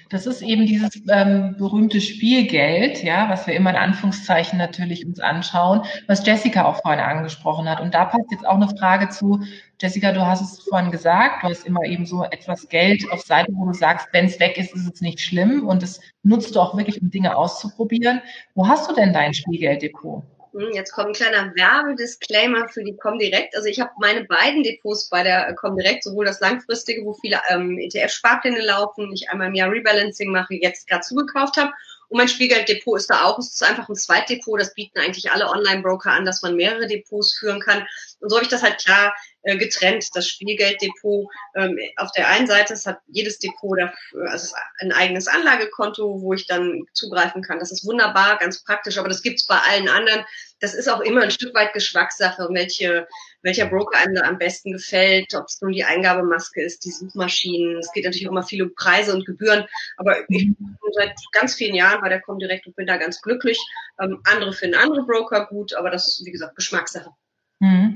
Das 0.10 0.28
ist 0.28 0.42
eben 0.44 0.68
dieses 0.68 1.02
ähm, 1.10 1.56
berühmte 1.58 2.00
Spielgeld, 2.00 3.04
ja, 3.04 3.28
was 3.30 3.48
wir 3.48 3.56
immer 3.56 3.72
in 3.72 3.76
Anführungszeichen 3.76 4.58
natürlich 4.60 5.06
uns 5.06 5.20
anschauen, 5.20 5.82
was 6.08 6.26
Jessica 6.26 6.66
auch 6.66 6.82
vorhin 6.82 7.00
angesprochen 7.00 7.68
hat. 7.68 7.82
Und 7.82 7.94
da 7.96 8.06
passt 8.06 8.32
jetzt 8.32 8.46
auch 8.46 8.56
eine 8.56 8.70
Frage 8.78 9.10
zu, 9.10 9.42
Jessica, 9.82 10.12
du 10.12 10.26
hast 10.26 10.42
es 10.42 10.64
vorhin 10.70 10.92
gesagt, 10.92 11.44
du 11.44 11.50
hast 11.50 11.66
immer 11.66 11.84
eben 11.84 12.06
so 12.06 12.24
etwas 12.24 12.70
Geld 12.70 13.04
auf 13.12 13.22
Seite, 13.22 13.52
wo 13.54 13.66
du 13.66 13.74
sagst, 13.74 14.08
wenn 14.12 14.26
es 14.26 14.40
weg 14.40 14.58
ist, 14.58 14.76
ist 14.76 14.94
es 14.94 15.02
nicht 15.02 15.20
schlimm 15.20 15.68
und 15.68 15.82
es 15.82 16.00
nutzt 16.24 16.56
du 16.56 16.60
auch 16.60 16.78
wirklich, 16.78 17.02
um 17.02 17.10
Dinge 17.10 17.36
auszuprobieren. 17.36 18.22
Wo 18.54 18.68
hast 18.68 18.90
du 18.90 18.94
denn 18.94 19.12
dein 19.12 19.34
Spielgelddepot? 19.34 20.24
Hm, 20.56 20.72
jetzt 20.74 20.94
kommt 20.94 21.08
ein 21.08 21.14
kleiner 21.14 21.54
Werbedisclaimer 21.54 22.70
für 22.70 22.82
die 22.82 22.96
Comdirect. 22.96 23.56
Also 23.58 23.68
ich 23.68 23.82
habe 23.82 23.92
meine 24.00 24.24
beiden 24.24 24.64
Depots 24.64 25.10
bei 25.10 25.22
der 25.22 25.54
Comdirect, 25.56 26.04
sowohl 26.04 26.24
das 26.24 26.40
langfristige, 26.40 27.04
wo 27.04 27.14
viele 27.14 27.42
ähm, 27.50 27.78
ETF-Sparpläne 27.78 28.62
laufen, 28.62 29.12
ich 29.12 29.30
einmal 29.30 29.48
im 29.48 29.56
Jahr 29.56 29.70
Rebalancing 29.70 30.32
mache, 30.32 30.54
jetzt 30.54 30.88
gerade 30.88 31.02
zugekauft 31.02 31.58
habe. 31.58 31.74
Und 32.08 32.20
mein 32.20 32.30
Spielgelddepot 32.30 33.00
ist 33.00 33.10
da 33.10 33.26
auch. 33.26 33.38
Es 33.38 33.52
ist 33.52 33.64
einfach 33.64 33.90
ein 33.90 33.96
Zweitdepot. 33.96 34.58
Das 34.58 34.74
bieten 34.74 35.00
eigentlich 35.00 35.30
alle 35.30 35.50
Online-Broker 35.50 36.12
an, 36.12 36.24
dass 36.24 36.42
man 36.42 36.56
mehrere 36.56 36.88
Depots 36.88 37.38
führen 37.38 37.60
kann. 37.60 37.86
Und 38.22 38.30
so 38.30 38.38
habe 38.38 38.46
ich 38.46 38.52
das 38.52 38.64
halt 38.64 38.78
klar 38.82 39.08
äh, 39.08 39.35
getrennt. 39.46 40.08
Das 40.14 40.28
Spielgelddepot 40.28 41.28
ähm, 41.56 41.78
auf 41.98 42.12
der 42.12 42.28
einen 42.30 42.48
Seite, 42.48 42.74
es 42.74 42.86
hat 42.86 43.00
jedes 43.08 43.40
Depot 43.40 43.78
dafür, 43.78 44.32
also 44.32 44.56
ein 44.80 44.92
eigenes 44.92 45.28
Anlagekonto, 45.28 46.22
wo 46.22 46.34
ich 46.34 46.48
dann 46.48 46.84
zugreifen 46.94 47.44
kann. 47.44 47.60
Das 47.60 47.72
ist 47.72 47.86
wunderbar, 47.86 48.38
ganz 48.40 48.64
praktisch, 48.64 48.98
aber 48.98 49.08
das 49.08 49.22
gibt's 49.22 49.46
bei 49.46 49.58
allen 49.58 49.88
anderen. 49.88 50.26
Das 50.60 50.74
ist 50.74 50.90
auch 50.90 51.02
immer 51.02 51.22
ein 51.22 51.32
Stück 51.32 51.54
weit 51.54 51.74
Geschmackssache, 51.74 52.48
welche, 52.52 53.08
welcher 53.44 53.68
Broker 53.68 54.00
einem 54.00 54.16
da 54.16 54.22
am 54.22 54.40
besten 54.40 54.72
gefällt, 54.72 55.36
ob 55.36 55.46
es 55.46 55.62
nun 55.62 55.74
die 55.74 55.84
Eingabemaske 55.84 56.64
ist, 56.64 56.86
die 56.86 56.92
Suchmaschinen. 56.92 57.78
Es 57.78 57.92
geht 57.92 58.06
natürlich 58.06 58.28
auch 58.28 58.32
immer 58.32 58.44
viel 58.44 58.64
um 58.64 58.74
Preise 58.74 59.14
und 59.14 59.26
Gebühren, 59.26 59.66
aber 59.98 60.22
ich 60.22 60.28
bin 60.28 60.56
seit 60.94 61.14
ganz 61.34 61.56
vielen 61.56 61.76
Jahren 61.76 62.02
bei 62.02 62.10
der 62.10 62.22
Comdirect 62.22 62.66
und 62.66 62.76
bin 62.76 62.88
da 62.88 62.98
ganz 62.98 63.22
glücklich. 63.22 63.60
Ähm, 64.02 64.22
andere 64.24 64.54
finden 64.54 64.76
andere 64.76 65.04
Broker 65.06 65.46
gut, 65.46 65.74
aber 65.76 65.92
das 65.92 66.08
ist, 66.08 66.26
wie 66.26 66.32
gesagt, 66.32 66.56
Geschmackssache. 66.56 67.12
Mhm. 67.60 67.96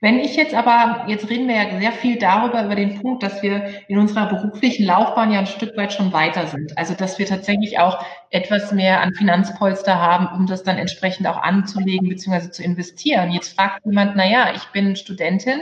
Wenn 0.00 0.18
ich 0.18 0.36
jetzt 0.36 0.54
aber, 0.54 1.06
jetzt 1.08 1.30
reden 1.30 1.48
wir 1.48 1.56
ja 1.56 1.80
sehr 1.80 1.92
viel 1.92 2.18
darüber, 2.18 2.64
über 2.64 2.74
den 2.74 3.00
Punkt, 3.00 3.22
dass 3.22 3.42
wir 3.42 3.82
in 3.88 3.98
unserer 3.98 4.26
beruflichen 4.26 4.84
Laufbahn 4.84 5.32
ja 5.32 5.38
ein 5.38 5.46
Stück 5.46 5.76
weit 5.76 5.92
schon 5.92 6.12
weiter 6.12 6.46
sind. 6.46 6.76
Also, 6.76 6.94
dass 6.94 7.18
wir 7.18 7.26
tatsächlich 7.26 7.78
auch 7.78 8.04
etwas 8.30 8.72
mehr 8.72 9.00
an 9.00 9.14
Finanzpolster 9.14 10.00
haben, 10.00 10.28
um 10.36 10.46
das 10.46 10.62
dann 10.64 10.76
entsprechend 10.76 11.26
auch 11.26 11.38
anzulegen 11.38 12.08
bzw. 12.08 12.50
zu 12.50 12.62
investieren. 12.62 13.32
Jetzt 13.32 13.54
fragt 13.54 13.86
jemand, 13.86 14.16
na 14.16 14.28
ja, 14.28 14.52
ich 14.54 14.64
bin 14.66 14.96
Studentin, 14.96 15.60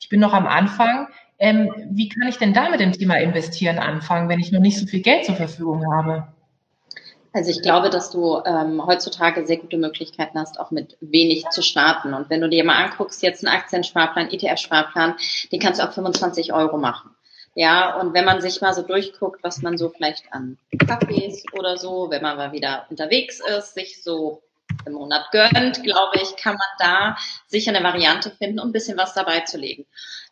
ich 0.00 0.08
bin 0.08 0.20
noch 0.20 0.32
am 0.32 0.46
Anfang. 0.46 1.08
Ähm, 1.38 1.70
wie 1.90 2.08
kann 2.08 2.28
ich 2.28 2.38
denn 2.38 2.54
da 2.54 2.70
mit 2.70 2.80
dem 2.80 2.92
Thema 2.92 3.16
investieren 3.16 3.78
anfangen, 3.78 4.28
wenn 4.28 4.40
ich 4.40 4.52
noch 4.52 4.60
nicht 4.60 4.78
so 4.78 4.86
viel 4.86 5.00
Geld 5.00 5.26
zur 5.26 5.36
Verfügung 5.36 5.84
habe? 5.94 6.26
Also 7.36 7.50
ich 7.50 7.60
glaube, 7.60 7.90
dass 7.90 8.08
du 8.08 8.40
ähm, 8.46 8.86
heutzutage 8.86 9.46
sehr 9.46 9.58
gute 9.58 9.76
Möglichkeiten 9.76 10.38
hast, 10.38 10.58
auch 10.58 10.70
mit 10.70 10.96
wenig 11.02 11.44
zu 11.50 11.60
starten. 11.60 12.14
Und 12.14 12.30
wenn 12.30 12.40
du 12.40 12.48
dir 12.48 12.64
mal 12.64 12.82
anguckst, 12.82 13.22
jetzt 13.22 13.46
einen 13.46 13.54
Aktiensparplan, 13.54 14.30
ETF-Sparplan, 14.30 15.16
den 15.52 15.60
kannst 15.60 15.78
du 15.78 15.84
auf 15.84 15.92
25 15.92 16.54
Euro 16.54 16.78
machen. 16.78 17.10
Ja, 17.54 18.00
und 18.00 18.14
wenn 18.14 18.24
man 18.24 18.40
sich 18.40 18.62
mal 18.62 18.72
so 18.72 18.80
durchguckt, 18.80 19.44
was 19.44 19.60
man 19.60 19.76
so 19.76 19.90
vielleicht 19.90 20.32
an 20.32 20.56
Kaffees 20.78 21.44
oder 21.52 21.76
so, 21.76 22.08
wenn 22.08 22.22
man 22.22 22.38
mal 22.38 22.52
wieder 22.52 22.86
unterwegs 22.88 23.42
ist, 23.58 23.74
sich 23.74 24.02
so 24.02 24.40
im 24.86 24.94
Monat 24.94 25.30
gönnt, 25.30 25.82
glaube 25.82 26.16
ich, 26.22 26.36
kann 26.36 26.54
man 26.54 26.68
da 26.78 27.18
sicher 27.48 27.74
eine 27.74 27.84
Variante 27.84 28.30
finden, 28.30 28.60
um 28.60 28.70
ein 28.70 28.72
bisschen 28.72 28.96
was 28.96 29.12
dabei 29.12 29.40
zu 29.40 29.58
legen. 29.58 29.84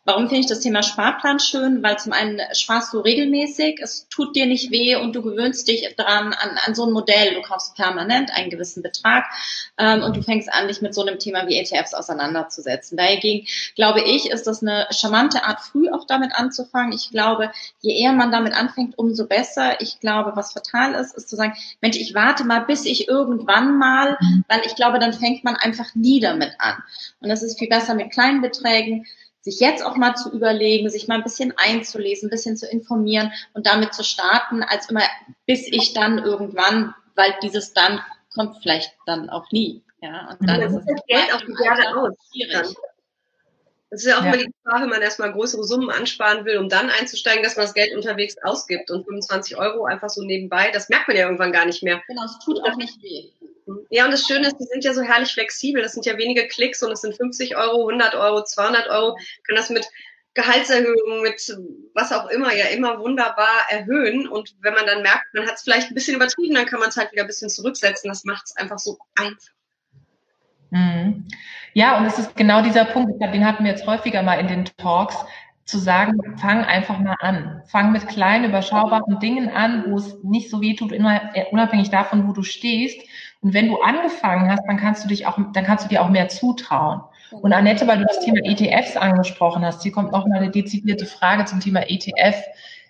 Warum 0.07 0.27
finde 0.27 0.41
ich 0.41 0.45
das 0.45 0.59
Thema 0.59 0.83
Sparplan 0.83 1.39
schön? 1.39 1.81
Weil 1.81 1.97
zum 1.97 2.13
einen 2.13 2.39
sparst 2.53 2.93
du 2.93 2.99
regelmäßig, 2.99 3.79
es 3.81 4.07
tut 4.07 4.35
dir 4.35 4.45
nicht 4.45 4.69
weh 4.69 4.95
und 4.95 5.15
du 5.15 5.23
gewöhnst 5.23 5.67
dich 5.67 5.95
dran 5.97 6.31
an, 6.31 6.59
an 6.63 6.75
so 6.75 6.85
ein 6.85 6.91
Modell. 6.91 7.33
Du 7.33 7.41
kaufst 7.41 7.75
permanent 7.75 8.29
einen 8.31 8.51
gewissen 8.51 8.83
Betrag 8.83 9.25
ähm, 9.79 10.03
und 10.03 10.15
du 10.15 10.21
fängst 10.21 10.53
an, 10.53 10.67
dich 10.67 10.83
mit 10.83 10.93
so 10.93 11.01
einem 11.01 11.17
Thema 11.17 11.47
wie 11.47 11.57
ETFs 11.57 11.95
auseinanderzusetzen. 11.95 12.97
Dagegen 12.97 13.47
glaube 13.75 14.01
ich, 14.01 14.29
ist 14.29 14.45
das 14.45 14.61
eine 14.61 14.85
charmante 14.91 15.43
Art, 15.43 15.61
früh 15.61 15.89
auch 15.89 16.05
damit 16.05 16.35
anzufangen. 16.35 16.93
Ich 16.93 17.09
glaube, 17.09 17.51
je 17.81 17.99
eher 17.99 18.13
man 18.13 18.31
damit 18.31 18.53
anfängt, 18.53 18.99
umso 18.99 19.25
besser. 19.25 19.81
Ich 19.81 19.99
glaube, 19.99 20.33
was 20.35 20.53
fatal 20.53 20.93
ist, 20.93 21.15
ist 21.15 21.29
zu 21.29 21.35
sagen, 21.35 21.55
Mensch, 21.81 21.97
ich 21.97 22.13
warte 22.13 22.43
mal, 22.43 22.59
bis 22.59 22.85
ich 22.85 23.07
irgendwann 23.07 23.79
mal, 23.79 24.19
mhm. 24.21 24.45
weil 24.49 24.61
ich 24.67 24.75
glaube, 24.75 24.99
dann 24.99 25.13
fängt 25.13 25.43
man 25.43 25.55
einfach 25.55 25.95
nie 25.95 26.19
damit 26.19 26.51
an. 26.59 26.75
Und 27.21 27.29
das 27.29 27.41
ist 27.41 27.57
viel 27.57 27.69
besser 27.69 27.95
mit 27.95 28.11
kleinen 28.11 28.43
Beträgen 28.43 29.07
sich 29.45 29.59
jetzt 29.59 29.85
auch 29.85 29.95
mal 29.95 30.15
zu 30.15 30.31
überlegen, 30.31 30.89
sich 30.89 31.07
mal 31.07 31.15
ein 31.15 31.23
bisschen 31.23 31.53
einzulesen, 31.55 32.27
ein 32.27 32.31
bisschen 32.31 32.57
zu 32.57 32.67
informieren 32.67 33.31
und 33.53 33.67
damit 33.67 33.93
zu 33.93 34.03
starten, 34.03 34.63
als 34.63 34.89
immer 34.89 35.03
bis 35.45 35.67
ich 35.67 35.93
dann 35.93 36.17
irgendwann, 36.17 36.95
weil 37.13 37.35
dieses 37.43 37.71
dann 37.71 38.01
kommt 38.33 38.57
vielleicht 38.63 38.91
dann 39.05 39.29
auch 39.29 39.51
nie. 39.51 39.83
Ja, 40.01 40.31
und 40.31 40.49
dann 40.49 40.61
ja, 40.61 40.65
ist 40.65 40.73
das 40.73 41.05
Geld 41.07 41.31
auch 41.33 41.41
die 41.41 41.63
Jahre 41.63 41.95
aus. 41.95 42.13
Schwierig. 42.33 42.75
Das 43.89 44.01
ist 44.01 44.07
ja 44.07 44.17
auch 44.17 44.23
ja. 44.23 44.33
immer 44.33 44.37
die 44.37 44.51
Gefahr, 44.51 44.81
wenn 44.81 44.89
man 44.89 45.01
erstmal 45.01 45.31
größere 45.31 45.63
Summen 45.63 45.89
ansparen 45.89 46.43
will, 46.45 46.57
um 46.57 46.69
dann 46.69 46.89
einzusteigen, 46.89 47.43
dass 47.43 47.55
man 47.55 47.65
das 47.65 47.73
Geld 47.73 47.95
unterwegs 47.95 48.35
ausgibt 48.43 48.89
und 48.91 49.05
25 49.05 49.57
Euro 49.57 49.85
einfach 49.85 50.09
so 50.09 50.23
nebenbei, 50.23 50.71
das 50.71 50.89
merkt 50.89 51.07
man 51.07 51.17
ja 51.17 51.25
irgendwann 51.25 51.51
gar 51.51 51.65
nicht 51.65 51.83
mehr. 51.83 52.01
Genau, 52.07 52.25
es 52.25 52.39
tut 52.43 52.59
auch 52.63 52.75
nicht 52.75 53.01
weh. 53.01 53.29
Ja, 53.89 54.05
und 54.05 54.11
das 54.11 54.27
Schöne 54.27 54.47
ist, 54.47 54.57
die 54.57 54.65
sind 54.65 54.83
ja 54.83 54.93
so 54.93 55.01
herrlich 55.01 55.33
flexibel. 55.33 55.81
Das 55.81 55.93
sind 55.93 56.05
ja 56.05 56.17
wenige 56.17 56.47
Klicks 56.47 56.83
und 56.83 56.91
es 56.91 57.01
sind 57.01 57.15
50 57.15 57.57
Euro, 57.57 57.87
100 57.87 58.15
Euro, 58.15 58.43
200 58.43 58.89
Euro. 58.89 59.17
Kann 59.43 59.55
das 59.55 59.69
mit 59.69 59.87
Gehaltserhöhungen, 60.35 61.21
mit 61.21 61.57
was 61.93 62.11
auch 62.11 62.29
immer, 62.29 62.53
ja 62.53 62.65
immer 62.65 62.99
wunderbar 62.99 63.65
erhöhen. 63.69 64.27
Und 64.27 64.55
wenn 64.61 64.73
man 64.73 64.85
dann 64.85 65.01
merkt, 65.01 65.33
man 65.33 65.47
hat 65.47 65.55
es 65.55 65.63
vielleicht 65.63 65.89
ein 65.89 65.95
bisschen 65.95 66.15
übertrieben, 66.15 66.55
dann 66.55 66.65
kann 66.65 66.79
man 66.79 66.89
es 66.89 66.97
halt 66.97 67.11
wieder 67.11 67.23
ein 67.23 67.27
bisschen 67.27 67.49
zurücksetzen. 67.49 68.09
Das 68.09 68.23
macht 68.23 68.45
es 68.45 68.55
einfach 68.55 68.77
so 68.77 68.97
einfach. 69.15 69.54
Mhm. 70.75 71.25
Ja, 71.73 71.97
und 71.97 72.05
es 72.05 72.19
ist 72.19 72.35
genau 72.35 72.61
dieser 72.61 72.85
Punkt, 72.85 73.21
den 73.21 73.45
hatten 73.45 73.63
wir 73.63 73.71
jetzt 73.71 73.87
häufiger 73.87 74.23
mal 74.23 74.39
in 74.39 74.47
den 74.47 74.65
Talks, 74.77 75.15
zu 75.63 75.79
sagen, 75.79 76.13
fang 76.37 76.63
einfach 76.63 76.99
mal 76.99 77.15
an. 77.21 77.63
Fang 77.65 77.91
mit 77.91 78.07
kleinen, 78.07 78.45
überschaubaren 78.45 79.19
Dingen 79.19 79.49
an, 79.49 79.85
wo 79.87 79.97
es 79.97 80.21
nicht 80.23 80.51
so 80.51 80.61
weh 80.61 80.75
tut, 80.75 80.93
unabhängig 80.93 81.89
davon, 81.89 82.27
wo 82.27 82.33
du 82.33 82.43
stehst. 82.43 82.99
Und 83.41 83.53
wenn 83.53 83.69
du 83.69 83.81
angefangen 83.81 84.51
hast, 84.51 84.63
dann 84.67 84.77
kannst 84.77 85.03
du 85.03 85.07
dich 85.07 85.25
auch, 85.25 85.39
dann 85.53 85.63
kannst 85.63 85.85
du 85.85 85.89
dir 85.89 86.03
auch 86.03 86.09
mehr 86.09 86.27
zutrauen. 86.27 87.01
Und 87.31 87.51
Annette, 87.51 87.87
weil 87.87 87.97
du 87.97 88.05
das 88.05 88.19
Thema 88.19 88.41
ETFs 88.43 88.95
angesprochen 88.95 89.65
hast, 89.65 89.81
hier 89.81 89.91
kommt 89.91 90.11
noch 90.11 90.27
mal 90.27 90.37
eine 90.37 90.51
dezidierte 90.51 91.07
Frage 91.07 91.45
zum 91.45 91.61
Thema 91.61 91.89
ETF. 91.89 92.43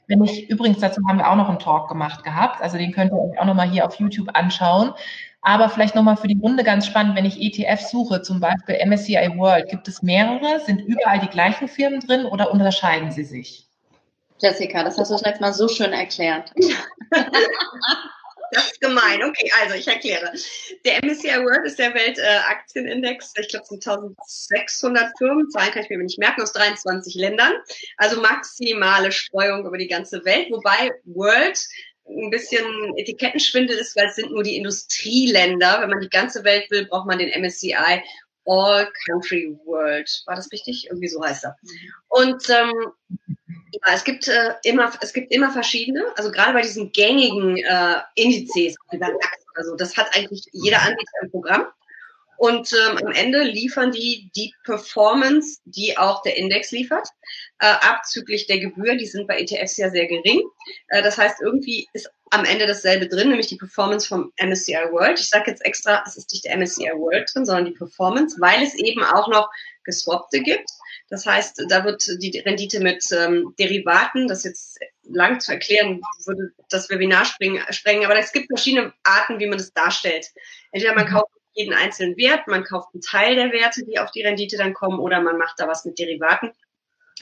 Wenn 0.08 0.24
ich, 0.24 0.50
übrigens 0.50 0.80
dazu 0.80 1.02
haben 1.08 1.18
wir 1.18 1.30
auch 1.30 1.36
noch 1.36 1.50
einen 1.50 1.60
Talk 1.60 1.88
gemacht 1.88 2.24
gehabt, 2.24 2.62
also 2.62 2.78
den 2.78 2.92
könnt 2.92 3.12
ihr 3.12 3.18
euch 3.18 3.40
auch 3.40 3.46
noch 3.46 3.56
mal 3.56 3.70
hier 3.70 3.86
auf 3.86 3.96
YouTube 4.00 4.30
anschauen. 4.34 4.92
Aber 5.46 5.70
vielleicht 5.70 5.94
nochmal 5.94 6.18
für 6.18 6.28
die 6.28 6.40
Runde 6.42 6.64
ganz 6.64 6.88
spannend, 6.88 7.16
wenn 7.16 7.24
ich 7.24 7.40
ETF 7.40 7.80
suche, 7.80 8.24
zum 8.24 8.40
Beispiel 8.40 8.80
MSCI 8.84 9.38
World, 9.38 9.70
gibt 9.70 9.88
es 9.88 10.02
mehrere? 10.02 10.60
Sind 10.66 10.82
überall 10.82 11.20
die 11.20 11.28
gleichen 11.28 11.68
Firmen 11.68 12.00
drin 12.00 12.26
oder 12.26 12.52
unterscheiden 12.52 13.12
sie 13.12 13.24
sich? 13.24 13.68
Jessica, 14.40 14.84
das 14.84 14.98
hast 14.98 15.12
du 15.12 15.18
jetzt 15.24 15.42
mal 15.42 15.54
so 15.54 15.68
schön 15.68 15.94
erklärt. 15.94 16.52
Das 18.52 18.72
ist 18.72 18.80
gemein. 18.80 19.22
Okay, 19.24 19.52
also 19.62 19.76
ich 19.76 19.88
erkläre. 19.88 20.32
Der 20.86 21.04
MSCI 21.04 21.44
World 21.44 21.66
ist 21.66 21.80
der 21.80 21.94
Weltaktienindex. 21.94 23.34
ich 23.38 23.50
glaube, 23.50 23.64
es 23.64 23.70
sind 23.70 23.86
1600 23.86 25.12
Firmen. 25.18 25.50
Zahlen 25.50 25.72
kann 25.72 25.84
ich 25.84 25.90
mir 25.90 25.98
nicht 25.98 26.20
merken, 26.20 26.42
aus 26.42 26.54
23 26.54 27.16
Ländern. 27.16 27.54
Also 27.98 28.22
maximale 28.22 29.12
Streuung 29.12 29.66
über 29.66 29.78
die 29.78 29.88
ganze 29.88 30.24
Welt. 30.24 30.52
Wobei 30.52 30.92
World 31.04 31.60
ein 32.08 32.30
bisschen 32.30 32.66
Etikettenschwindel 32.98 33.78
ist, 33.78 33.96
weil 33.96 34.08
es 34.08 34.16
sind 34.16 34.32
nur 34.32 34.44
die 34.44 34.58
Industrieländer. 34.58 35.82
Wenn 35.82 35.90
man 35.90 36.02
die 36.02 36.10
ganze 36.10 36.44
Welt 36.44 36.70
will, 36.70 36.86
braucht 36.86 37.08
man 37.08 37.20
den 37.20 37.30
MSCI 37.42 38.04
All 38.46 38.92
Country 39.06 39.58
World. 39.66 40.10
War 40.28 40.36
das 40.36 40.52
richtig? 40.52 40.88
Irgendwie 40.88 41.08
so 41.08 41.24
heißt 41.24 41.46
er. 41.46 41.56
Und 42.10 42.48
ähm, 42.50 42.74
ja, 43.72 43.94
es 43.94 44.04
gibt 44.04 44.28
äh, 44.28 44.54
immer, 44.64 44.92
es 45.02 45.14
gibt 45.14 45.34
immer 45.34 45.52
verschiedene. 45.52 46.06
Also 46.16 46.32
gerade 46.32 46.54
bei 46.54 46.62
diesen 46.62 46.92
gängigen 46.92 47.58
äh, 47.58 47.96
Indizes, 48.16 48.76
wie 48.92 48.98
beim 48.98 49.14
DAX 49.14 49.46
oder 49.54 49.64
so, 49.66 49.76
das 49.76 49.98
hat 49.98 50.16
eigentlich 50.16 50.46
jeder 50.52 50.82
Anbieter 50.82 51.12
im 51.24 51.32
Programm. 51.32 51.66
Und 52.38 52.74
ähm, 52.74 52.98
am 52.98 53.12
Ende 53.12 53.44
liefern 53.44 53.92
die 53.92 54.30
die 54.36 54.54
Performance, 54.66 55.60
die 55.66 55.98
auch 55.98 56.22
der 56.22 56.38
Index 56.38 56.72
liefert, 56.72 57.08
äh, 57.60 57.66
abzüglich 57.68 58.48
der 58.48 58.60
Gebühr. 58.60 58.96
Die 58.96 59.06
sind 59.06 59.28
bei 59.28 59.40
ETFs 59.40 59.78
ja 59.78 59.90
sehr 59.90 60.08
gering. 60.08 60.42
Äh, 60.90 61.02
das 61.02 61.18
heißt, 61.18 61.42
irgendwie 61.42 61.88
ist 61.94 62.10
am 62.32 62.46
Ende 62.46 62.68
dasselbe 62.68 63.08
drin, 63.08 63.30
nämlich 63.30 63.48
die 63.48 63.58
Performance 63.58 64.08
vom 64.08 64.32
MSCI 64.38 64.92
World. 64.92 65.20
Ich 65.20 65.30
sage 65.30 65.52
jetzt 65.52 65.64
extra, 65.64 66.04
es 66.06 66.18
ist 66.18 66.32
nicht 66.32 66.46
der 66.46 66.58
MSCI 66.58 66.92
World 66.96 67.30
drin, 67.34 67.46
sondern 67.46 67.66
die 67.66 67.72
Performance, 67.72 68.38
weil 68.40 68.64
es 68.64 68.76
eben 68.76 69.04
auch 69.04 69.28
noch 69.28 69.50
geswappte 69.84 70.42
gibt. 70.42 70.70
Das 71.10 71.26
heißt, 71.26 71.66
da 71.70 71.86
wird 71.86 72.04
die 72.20 72.40
Rendite 72.40 72.80
mit 72.80 73.06
ähm, 73.12 73.54
Derivaten, 73.60 74.28
das 74.28 74.44
jetzt 74.44 74.80
lang 75.04 75.40
zu 75.40 75.52
erklären, 75.52 76.02
würde 76.26 76.52
das 76.70 76.90
Webinar 76.90 77.26
sprengen, 77.26 77.62
sprengen, 77.70 78.06
aber 78.06 78.18
es 78.18 78.32
gibt 78.32 78.48
verschiedene 78.48 78.92
Arten, 79.04 79.40
wie 79.40 79.46
man 79.46 79.60
das 79.60 79.72
darstellt. 79.72 80.32
Entweder 80.72 80.96
man 80.96 81.06
kauft 81.06 81.32
jeden 81.54 81.74
einzelnen 81.74 82.18
Wert, 82.18 82.48
man 82.48 82.64
kauft 82.64 82.90
einen 82.94 83.02
Teil 83.02 83.36
der 83.36 83.52
Werte, 83.52 83.86
die 83.86 84.00
auf 84.00 84.12
die 84.12 84.24
Rendite 84.24 84.58
dann 84.58 84.74
kommen, 84.74 85.00
oder 85.00 85.22
man 85.22 85.38
macht 85.38 85.60
da 85.60 85.68
was 85.68 85.86
mit 85.86 85.98
Derivaten. 85.98 86.52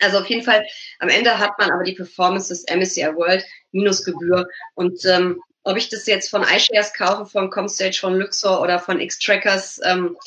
Also 0.01 0.19
auf 0.19 0.27
jeden 0.27 0.43
Fall, 0.43 0.65
am 0.99 1.09
Ende 1.09 1.37
hat 1.37 1.51
man 1.59 1.71
aber 1.71 1.83
die 1.83 1.93
Performance 1.93 2.49
des 2.49 2.65
MSCI 2.73 3.15
World 3.15 3.45
minus 3.71 4.03
Gebühr. 4.03 4.47
Und 4.75 5.05
ähm, 5.05 5.41
ob 5.63 5.77
ich 5.77 5.89
das 5.89 6.05
jetzt 6.07 6.29
von 6.29 6.43
iShares 6.43 6.93
kaufe, 6.93 7.25
von 7.25 7.49
Comstage, 7.49 7.97
von 7.99 8.15
Luxor 8.15 8.61
oder 8.61 8.79
von 8.79 8.99
X-Trackers, 8.99 9.79
ähm, 9.85 10.17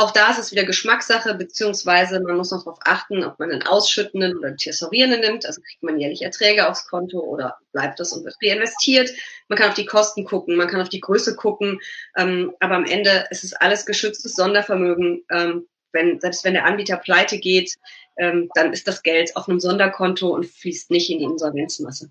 auch 0.00 0.12
da 0.12 0.30
ist 0.30 0.38
es 0.38 0.52
wieder 0.52 0.62
Geschmackssache, 0.62 1.34
beziehungsweise 1.34 2.20
man 2.20 2.36
muss 2.36 2.52
noch 2.52 2.62
darauf 2.62 2.78
achten, 2.84 3.24
ob 3.24 3.40
man 3.40 3.50
einen 3.50 3.66
ausschüttenden 3.66 4.38
oder 4.38 4.48
einen 4.48 4.56
tesorierenden 4.56 5.20
nimmt. 5.20 5.44
Also 5.44 5.60
kriegt 5.60 5.82
man 5.82 5.98
jährlich 5.98 6.22
Erträge 6.22 6.68
aufs 6.68 6.86
Konto 6.86 7.18
oder 7.18 7.56
bleibt 7.72 7.98
das 7.98 8.12
und 8.12 8.24
wird 8.24 8.36
reinvestiert. 8.40 9.10
Man 9.48 9.58
kann 9.58 9.70
auf 9.70 9.74
die 9.74 9.86
Kosten 9.86 10.24
gucken, 10.24 10.54
man 10.54 10.68
kann 10.68 10.80
auf 10.80 10.88
die 10.88 11.00
Größe 11.00 11.34
gucken, 11.34 11.80
ähm, 12.16 12.54
aber 12.60 12.76
am 12.76 12.84
Ende 12.84 13.26
ist 13.30 13.42
es 13.42 13.54
alles 13.54 13.86
geschütztes 13.86 14.36
Sondervermögen. 14.36 15.24
Ähm, 15.32 15.66
wenn, 15.92 16.20
selbst 16.20 16.44
wenn 16.44 16.54
der 16.54 16.64
Anbieter 16.64 16.96
pleite 16.96 17.38
geht, 17.38 17.74
ähm, 18.18 18.48
dann 18.54 18.72
ist 18.72 18.88
das 18.88 19.02
Geld 19.02 19.36
auf 19.36 19.48
einem 19.48 19.60
Sonderkonto 19.60 20.28
und 20.28 20.46
fließt 20.46 20.90
nicht 20.90 21.10
in 21.10 21.18
die 21.18 21.24
Insolvenzmasse. 21.24 22.10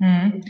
Hm. 0.00 0.42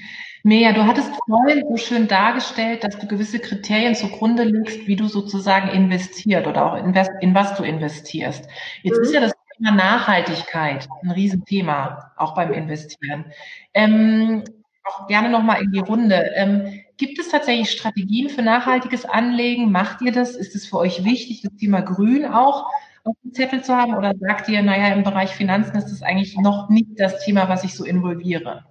Mirja, 0.42 0.72
du 0.72 0.86
hattest 0.86 1.10
vorhin 1.28 1.64
so 1.68 1.76
schön 1.76 2.08
dargestellt, 2.08 2.84
dass 2.84 2.98
du 2.98 3.06
gewisse 3.06 3.40
Kriterien 3.40 3.94
zugrunde 3.94 4.44
legst, 4.44 4.86
wie 4.86 4.96
du 4.96 5.06
sozusagen 5.06 5.68
investiert 5.68 6.46
oder 6.46 6.66
auch 6.66 6.76
invest, 6.76 7.10
in 7.20 7.34
was 7.34 7.56
du 7.56 7.62
investierst. 7.62 8.48
Jetzt 8.82 8.98
mhm. 8.98 9.02
ist 9.02 9.12
ja 9.12 9.20
das 9.20 9.32
Thema 9.56 9.72
Nachhaltigkeit 9.72 10.88
ein 11.02 11.10
Riesenthema, 11.10 12.12
auch 12.16 12.34
beim 12.34 12.52
Investieren. 12.52 13.26
Ähm, 13.74 14.44
auch 14.84 15.08
gerne 15.08 15.28
nochmal 15.28 15.62
in 15.62 15.72
die 15.72 15.80
Runde. 15.80 16.30
Ähm, 16.34 16.80
gibt 16.96 17.18
es 17.18 17.28
tatsächlich 17.28 17.70
Strategien 17.70 18.30
für 18.30 18.42
nachhaltiges 18.42 19.04
Anlegen? 19.04 19.70
Macht 19.70 20.00
ihr 20.00 20.12
das? 20.12 20.36
Ist 20.36 20.54
es 20.54 20.66
für 20.66 20.78
euch 20.78 21.04
wichtig, 21.04 21.42
das 21.42 21.54
Thema 21.56 21.82
Grün 21.82 22.24
auch 22.24 22.70
auf 23.04 23.16
dem 23.22 23.32
Zettel 23.32 23.62
zu 23.62 23.74
haben? 23.74 23.96
Oder 23.96 24.14
sagt 24.18 24.48
ihr, 24.48 24.62
naja, 24.62 24.94
im 24.94 25.02
Bereich 25.02 25.30
Finanzen 25.30 25.76
ist 25.76 25.90
das 25.90 26.02
eigentlich 26.02 26.36
noch 26.36 26.68
nicht 26.68 26.88
das 26.96 27.24
Thema, 27.24 27.48
was 27.48 27.64
ich 27.64 27.74
so 27.74 27.84
involviere? 27.84 28.64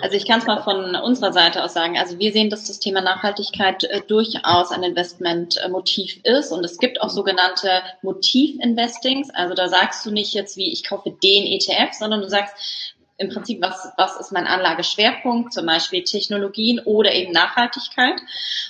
Also 0.00 0.16
ich 0.16 0.26
kann 0.26 0.38
es 0.38 0.46
mal 0.46 0.62
von 0.62 0.94
unserer 0.94 1.32
Seite 1.32 1.64
aus 1.64 1.74
sagen. 1.74 1.98
Also 1.98 2.18
wir 2.18 2.32
sehen, 2.32 2.50
dass 2.50 2.64
das 2.64 2.78
Thema 2.78 3.00
Nachhaltigkeit 3.00 3.84
äh, 3.84 4.00
durchaus 4.06 4.70
ein 4.70 4.82
Investmentmotiv 4.82 6.20
ist 6.24 6.52
und 6.52 6.64
es 6.64 6.78
gibt 6.78 7.02
auch 7.02 7.10
sogenannte 7.10 7.82
Motiv-Investings. 8.02 9.30
Also 9.30 9.54
da 9.54 9.68
sagst 9.68 10.06
du 10.06 10.10
nicht 10.10 10.34
jetzt 10.34 10.56
wie 10.56 10.72
ich 10.72 10.84
kaufe 10.84 11.10
den 11.10 11.46
ETF, 11.46 11.92
sondern 11.92 12.20
du 12.20 12.28
sagst, 12.28 12.94
im 13.18 13.28
Prinzip, 13.30 13.60
was, 13.60 13.92
was 13.96 14.16
ist 14.18 14.32
mein 14.32 14.46
Anlageschwerpunkt, 14.46 15.52
zum 15.52 15.66
Beispiel 15.66 16.04
Technologien 16.04 16.80
oder 16.84 17.12
eben 17.12 17.32
Nachhaltigkeit. 17.32 18.20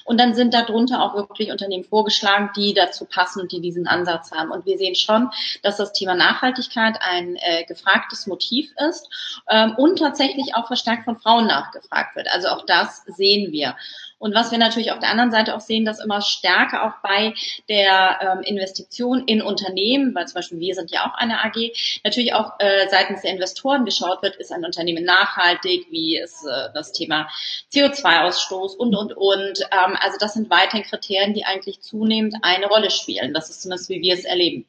Und 0.05 0.19
dann 0.19 0.35
sind 0.35 0.55
darunter 0.55 1.03
auch 1.03 1.15
wirklich 1.15 1.51
Unternehmen 1.51 1.85
vorgeschlagen, 1.85 2.51
die 2.57 2.73
dazu 2.73 3.05
passen 3.05 3.43
und 3.43 3.53
die 3.53 3.61
diesen 3.61 3.87
Ansatz 3.87 4.33
haben. 4.33 4.51
Und 4.51 4.65
wir 4.65 4.79
sehen 4.79 4.95
schon, 4.95 5.31
dass 5.63 5.77
das 5.77 5.93
Thema 5.93 6.15
Nachhaltigkeit 6.15 6.97
ein 7.01 7.37
äh, 7.37 7.65
gefragtes 7.65 8.27
Motiv 8.27 8.73
ist 8.89 9.09
ähm, 9.51 9.75
und 9.77 9.99
tatsächlich 9.99 10.55
auch 10.55 10.67
verstärkt 10.67 11.05
von 11.05 11.19
Frauen 11.19 11.47
nachgefragt 11.47 12.17
wird. 12.17 12.29
Also 12.33 12.49
auch 12.49 12.65
das 12.65 13.05
sehen 13.07 13.53
wir. 13.53 13.77
Und 14.19 14.35
was 14.35 14.51
wir 14.51 14.59
natürlich 14.59 14.91
auf 14.93 14.99
der 14.99 15.11
anderen 15.11 15.31
Seite 15.31 15.55
auch 15.55 15.61
sehen, 15.61 15.85
dass 15.85 16.03
immer 16.03 16.21
stärker 16.21 16.85
auch 16.85 17.03
bei 17.03 17.35
der 17.69 18.19
ähm, 18.21 18.41
Investition 18.43 19.25
in 19.27 19.43
Unternehmen, 19.43 20.15
weil 20.15 20.27
zum 20.27 20.35
Beispiel 20.35 20.61
wir 20.61 20.75
sind 20.75 20.91
ja 20.91 21.07
auch 21.07 21.15
eine 21.15 21.45
AG, 21.45 21.73
natürlich 22.05 22.35
auch 22.35 22.59
äh, 22.59 22.89
seitens 22.89 23.23
der 23.23 23.33
Investoren 23.33 23.85
geschaut 23.85 24.23
wird, 24.23 24.37
ist 24.37 24.53
ein 24.53 24.65
Unternehmen 24.65 25.05
nachhaltig, 25.05 25.87
wie 25.91 26.19
ist 26.19 26.45
äh, 26.45 26.69
das 26.75 26.93
Thema 26.93 27.29
CO2-Ausstoß 27.73 28.77
und, 28.77 28.97
und, 28.97 29.17
und. 29.17 29.61
Ähm, 29.71 29.97
also 30.01 30.19
das 30.19 30.35
sind 30.35 30.51
weiterhin 30.51 30.85
Kriterien, 30.85 31.35
die 31.35 31.45
eigentlich 31.45 31.81
zunehmend 31.81 32.37
eine 32.43 32.67
Rolle 32.67 32.91
spielen. 32.91 33.33
Das 33.35 33.51
ist 33.51 33.63
zumindest, 33.63 33.89
wie 33.89 34.03
wir 34.03 34.15
es 34.15 34.25
erleben. 34.25 34.67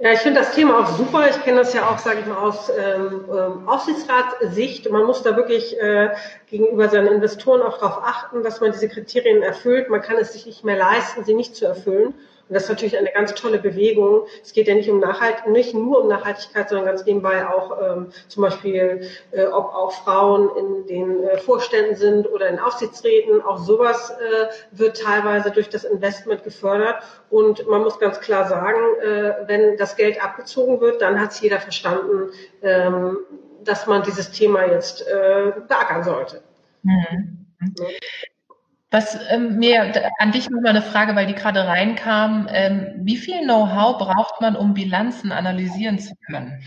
Ja, 0.00 0.12
ich 0.12 0.18
finde 0.18 0.40
das 0.40 0.54
Thema 0.54 0.80
auch 0.80 0.98
super. 0.98 1.28
Ich 1.30 1.40
kenne 1.44 1.58
das 1.58 1.72
ja 1.72 1.88
auch, 1.88 1.98
sage 1.98 2.20
ich 2.20 2.26
mal, 2.26 2.36
aus 2.36 2.68
ähm, 2.68 3.24
ähm, 3.30 3.68
Aufsichtsratssicht. 3.68 4.90
Man 4.90 5.04
muss 5.04 5.22
da 5.22 5.36
wirklich 5.36 5.80
äh, 5.80 6.10
gegenüber 6.46 6.88
seinen 6.88 7.06
Investoren 7.06 7.62
auch 7.62 7.78
darauf 7.78 8.02
achten, 8.02 8.42
dass 8.42 8.60
man 8.60 8.72
diese 8.72 8.88
Kriterien 8.88 9.42
erfüllt. 9.42 9.88
Man 9.90 10.02
kann 10.02 10.16
es 10.16 10.32
sich 10.32 10.46
nicht 10.46 10.64
mehr 10.64 10.76
leisten, 10.76 11.24
sie 11.24 11.34
nicht 11.34 11.54
zu 11.54 11.66
erfüllen. 11.66 12.14
Und 12.48 12.54
das 12.54 12.64
ist 12.64 12.68
natürlich 12.68 12.98
eine 12.98 13.10
ganz 13.10 13.34
tolle 13.34 13.58
Bewegung. 13.58 14.26
Es 14.42 14.52
geht 14.52 14.68
ja 14.68 14.74
nicht 14.74 14.90
um 14.90 15.00
Nachhalt, 15.00 15.46
nicht 15.46 15.72
nur 15.72 16.02
um 16.02 16.08
Nachhaltigkeit, 16.08 16.68
sondern 16.68 16.86
ganz 16.86 17.06
nebenbei 17.06 17.46
auch 17.46 17.80
ähm, 17.80 18.08
zum 18.28 18.42
Beispiel, 18.42 19.08
äh, 19.30 19.46
ob 19.46 19.74
auch 19.74 19.92
Frauen 19.92 20.50
in 20.58 20.86
den 20.86 21.24
äh, 21.24 21.38
Vorständen 21.38 21.96
sind 21.96 22.30
oder 22.30 22.48
in 22.48 22.58
Aufsichtsräten. 22.58 23.40
Auch 23.40 23.58
sowas 23.58 24.10
äh, 24.10 24.46
wird 24.72 25.00
teilweise 25.00 25.50
durch 25.52 25.70
das 25.70 25.84
Investment 25.84 26.44
gefördert. 26.44 27.02
Und 27.30 27.66
man 27.66 27.82
muss 27.82 27.98
ganz 27.98 28.20
klar 28.20 28.46
sagen, 28.46 28.78
äh, 29.02 29.34
wenn 29.46 29.78
das 29.78 29.96
Geld 29.96 30.22
abgezogen 30.22 30.80
wird, 30.80 31.00
dann 31.00 31.18
hat 31.20 31.30
es 31.32 31.40
jeder 31.40 31.60
verstanden, 31.60 32.30
ähm, 32.62 33.18
dass 33.64 33.86
man 33.86 34.02
dieses 34.02 34.30
Thema 34.32 34.66
jetzt 34.66 35.06
äh, 35.08 35.52
beackern 35.66 36.04
sollte. 36.04 36.42
Mhm. 36.82 37.46
Was 38.94 39.18
ähm, 39.28 39.56
mir 39.56 39.92
an 40.20 40.30
dich 40.30 40.48
nochmal 40.50 40.70
eine 40.70 40.80
Frage, 40.82 41.16
weil 41.16 41.26
die 41.26 41.34
gerade 41.34 41.66
reinkam. 41.66 42.46
Ähm, 42.48 42.92
wie 42.98 43.16
viel 43.16 43.40
Know-how 43.40 43.98
braucht 43.98 44.40
man, 44.40 44.54
um 44.54 44.72
Bilanzen 44.72 45.32
analysieren 45.32 45.98
zu 45.98 46.14
können? 46.28 46.62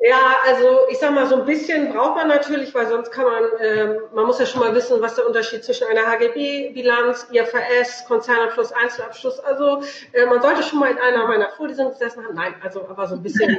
Ja, 0.00 0.36
also 0.46 0.86
ich 0.92 0.98
sag 0.98 1.12
mal, 1.12 1.26
so 1.26 1.40
ein 1.40 1.46
bisschen 1.46 1.92
braucht 1.92 2.14
man 2.14 2.28
natürlich, 2.28 2.72
weil 2.72 2.86
sonst 2.86 3.10
kann 3.10 3.24
man, 3.24 3.42
ähm, 3.60 3.96
man 4.14 4.26
muss 4.26 4.38
ja 4.38 4.46
schon 4.46 4.60
mal 4.60 4.72
wissen, 4.76 5.02
was 5.02 5.16
der 5.16 5.26
Unterschied 5.26 5.64
zwischen 5.64 5.88
einer 5.88 6.06
HGB-Bilanz, 6.06 7.26
IFRS, 7.32 8.04
Konzernabschluss, 8.06 8.70
Einzelabschluss, 8.70 9.40
also 9.40 9.82
äh, 10.12 10.26
man 10.26 10.40
sollte 10.40 10.62
schon 10.62 10.78
mal 10.78 10.92
in 10.92 10.98
einer 10.98 11.26
meiner 11.26 11.48
Vorlesungen 11.48 11.90
gesessen 11.90 12.24
haben. 12.24 12.36
Nein, 12.36 12.54
also 12.62 12.88
aber 12.88 13.08
so 13.08 13.16
ein 13.16 13.22
bisschen 13.24 13.58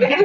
äh, 0.00 0.16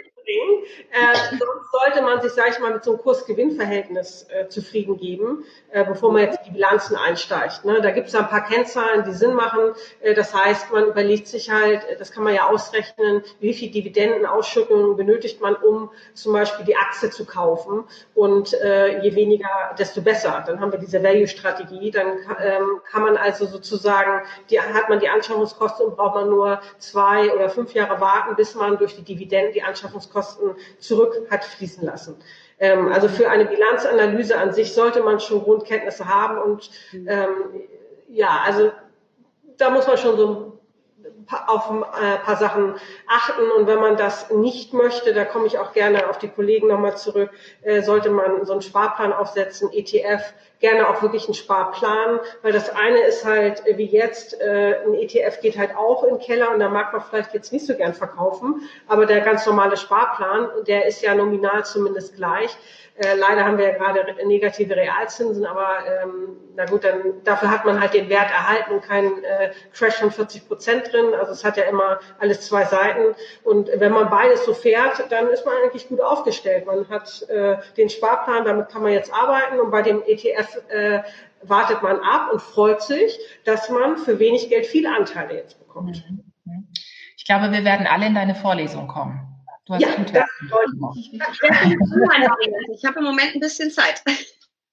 bringen. 0.26 0.64
Äh, 0.90 1.16
sonst 1.30 1.70
sollte 1.72 2.02
man 2.02 2.20
sich, 2.20 2.32
sage 2.32 2.50
ich 2.50 2.58
mal, 2.58 2.72
mit 2.72 2.84
so 2.84 2.92
einem 2.92 3.00
Kurs-Gewinn-Verhältnis 3.00 4.26
äh, 4.28 4.48
zufrieden 4.48 4.98
geben, 4.98 5.44
äh, 5.70 5.84
bevor 5.84 6.12
man 6.12 6.22
jetzt 6.22 6.38
in 6.38 6.44
die 6.46 6.50
Bilanzen 6.52 6.96
einsteigt. 6.96 7.64
Ne? 7.64 7.80
Da 7.80 7.90
gibt 7.90 8.08
es 8.08 8.14
ein 8.14 8.28
paar 8.28 8.44
Kennzahlen, 8.44 9.04
die 9.04 9.12
Sinn 9.12 9.34
machen. 9.34 9.72
Äh, 10.00 10.14
das 10.14 10.34
heißt, 10.34 10.72
man 10.72 10.86
überlegt 10.88 11.28
sich 11.28 11.50
halt, 11.50 11.84
äh, 11.84 11.96
das 11.96 12.12
kann 12.12 12.24
man 12.24 12.34
ja 12.34 12.48
ausrechnen, 12.48 13.22
wie 13.40 13.54
viel 13.54 13.70
Dividendenausschüttungen 13.70 14.96
benötigt 14.96 15.40
man, 15.40 15.54
um 15.54 15.90
zum 16.14 16.32
Beispiel 16.32 16.66
die 16.66 16.76
Aktie 16.76 17.10
zu 17.10 17.24
kaufen. 17.24 17.84
Und 18.14 18.52
äh, 18.54 19.00
je 19.02 19.14
weniger, 19.14 19.48
desto 19.78 20.02
besser. 20.02 20.42
Dann 20.46 20.60
haben 20.60 20.72
wir 20.72 20.78
diese 20.78 21.02
Value-Strategie. 21.02 21.90
Dann 21.90 22.18
ähm, 22.42 22.80
kann 22.90 23.02
man 23.02 23.16
also 23.16 23.46
sozusagen, 23.46 24.22
die, 24.50 24.60
hat 24.60 24.88
man 24.88 24.98
die 24.98 25.08
Anschaffungskosten 25.08 25.86
und 25.86 25.96
braucht 25.96 26.16
man 26.16 26.28
nur 26.28 26.60
zwei 26.78 27.32
oder 27.32 27.48
fünf 27.48 27.74
Jahre 27.74 28.00
warten, 28.00 28.34
bis 28.34 28.54
man 28.54 28.78
durch 28.78 28.96
die 28.96 29.02
Dividenden 29.02 29.52
die 29.52 29.62
Anschaffungskosten 29.62 30.15
Kosten 30.16 30.56
zurück 30.78 31.26
hat 31.30 31.44
fließen 31.44 31.84
lassen. 31.84 32.16
Ähm, 32.58 32.90
also 32.90 33.06
für 33.06 33.28
eine 33.28 33.44
Bilanzanalyse 33.44 34.38
an 34.38 34.54
sich 34.54 34.72
sollte 34.72 35.02
man 35.02 35.20
schon 35.20 35.42
Grundkenntnisse 35.42 36.06
haben 36.06 36.38
und 36.38 36.70
mhm. 36.92 37.06
ähm, 37.06 37.28
ja, 38.08 38.40
also 38.46 38.72
da 39.58 39.68
muss 39.68 39.86
man 39.86 39.98
schon 39.98 40.16
so 40.16 40.55
auf 41.46 41.70
ein 41.70 41.82
äh, 41.82 42.18
paar 42.18 42.36
Sachen 42.36 42.74
achten. 43.06 43.50
Und 43.56 43.66
wenn 43.66 43.80
man 43.80 43.96
das 43.96 44.30
nicht 44.30 44.72
möchte, 44.72 45.12
da 45.12 45.24
komme 45.24 45.46
ich 45.46 45.58
auch 45.58 45.72
gerne 45.72 46.08
auf 46.08 46.18
die 46.18 46.28
Kollegen 46.28 46.68
nochmal 46.68 46.96
zurück, 46.96 47.30
äh, 47.62 47.82
sollte 47.82 48.10
man 48.10 48.44
so 48.44 48.52
einen 48.52 48.62
Sparplan 48.62 49.12
aufsetzen, 49.12 49.72
ETF, 49.72 50.34
gerne 50.60 50.88
auch 50.88 51.02
wirklich 51.02 51.26
einen 51.26 51.34
Sparplan, 51.34 52.20
weil 52.42 52.52
das 52.52 52.70
eine 52.70 53.00
ist 53.00 53.24
halt 53.24 53.66
äh, 53.66 53.76
wie 53.76 53.86
jetzt, 53.86 54.40
ein 54.40 54.94
ETF 54.94 55.40
geht 55.40 55.58
halt 55.58 55.76
auch 55.76 56.04
in 56.04 56.16
den 56.16 56.18
Keller 56.18 56.52
und 56.52 56.60
da 56.60 56.68
mag 56.68 56.92
man 56.92 57.02
vielleicht 57.02 57.34
jetzt 57.34 57.52
nicht 57.52 57.66
so 57.66 57.74
gern 57.74 57.94
verkaufen, 57.94 58.62
aber 58.86 59.06
der 59.06 59.20
ganz 59.20 59.44
normale 59.46 59.76
Sparplan, 59.76 60.48
der 60.66 60.86
ist 60.86 61.02
ja 61.02 61.14
nominal 61.14 61.64
zumindest 61.64 62.16
gleich. 62.16 62.56
Äh, 62.98 63.14
leider 63.14 63.44
haben 63.44 63.58
wir 63.58 63.66
ja 63.66 63.76
gerade 63.76 64.04
negative 64.26 64.74
Realzinsen, 64.74 65.44
aber 65.44 65.78
ähm, 66.02 66.36
na 66.56 66.64
gut, 66.64 66.84
dann 66.84 67.22
dafür 67.24 67.50
hat 67.50 67.66
man 67.66 67.80
halt 67.80 67.92
den 67.92 68.08
Wert 68.08 68.30
erhalten 68.30 68.72
und 68.72 68.82
keinen 68.82 69.22
äh, 69.22 69.52
Crash 69.72 69.96
von 69.96 70.10
40 70.10 70.48
Prozent 70.48 70.92
drin. 70.92 71.14
Also 71.18 71.32
es 71.32 71.44
hat 71.44 71.58
ja 71.58 71.64
immer 71.64 72.00
alles 72.18 72.46
zwei 72.46 72.64
Seiten. 72.64 73.14
Und 73.44 73.68
wenn 73.74 73.92
man 73.92 74.08
beides 74.08 74.46
so 74.46 74.54
fährt, 74.54 75.10
dann 75.10 75.28
ist 75.28 75.44
man 75.44 75.54
eigentlich 75.62 75.88
gut 75.88 76.00
aufgestellt. 76.00 76.64
Man 76.64 76.88
hat 76.88 77.22
äh, 77.28 77.56
den 77.76 77.90
Sparplan, 77.90 78.44
damit 78.44 78.70
kann 78.70 78.82
man 78.82 78.92
jetzt 78.92 79.12
arbeiten 79.12 79.60
und 79.60 79.70
bei 79.70 79.82
dem 79.82 80.02
ETF 80.06 80.62
äh, 80.68 81.02
wartet 81.42 81.82
man 81.82 82.00
ab 82.00 82.30
und 82.32 82.40
freut 82.40 82.82
sich, 82.82 83.18
dass 83.44 83.68
man 83.68 83.98
für 83.98 84.18
wenig 84.18 84.48
Geld 84.48 84.66
viele 84.66 84.94
Anteile 84.94 85.34
jetzt 85.34 85.58
bekommt. 85.58 86.02
Mhm. 86.08 86.68
Ich 87.16 87.24
glaube, 87.26 87.52
wir 87.52 87.64
werden 87.64 87.86
alle 87.86 88.06
in 88.06 88.14
deine 88.14 88.34
Vorlesung 88.34 88.88
kommen. 88.88 89.35
Du 89.66 89.74
hast 89.74 89.82
ja, 89.82 89.88
das 90.12 90.24
ich. 90.96 91.12
Ich 92.72 92.84
habe 92.84 92.98
im 93.00 93.04
Moment 93.04 93.34
ein 93.34 93.40
bisschen 93.40 93.70
Zeit. 93.70 94.02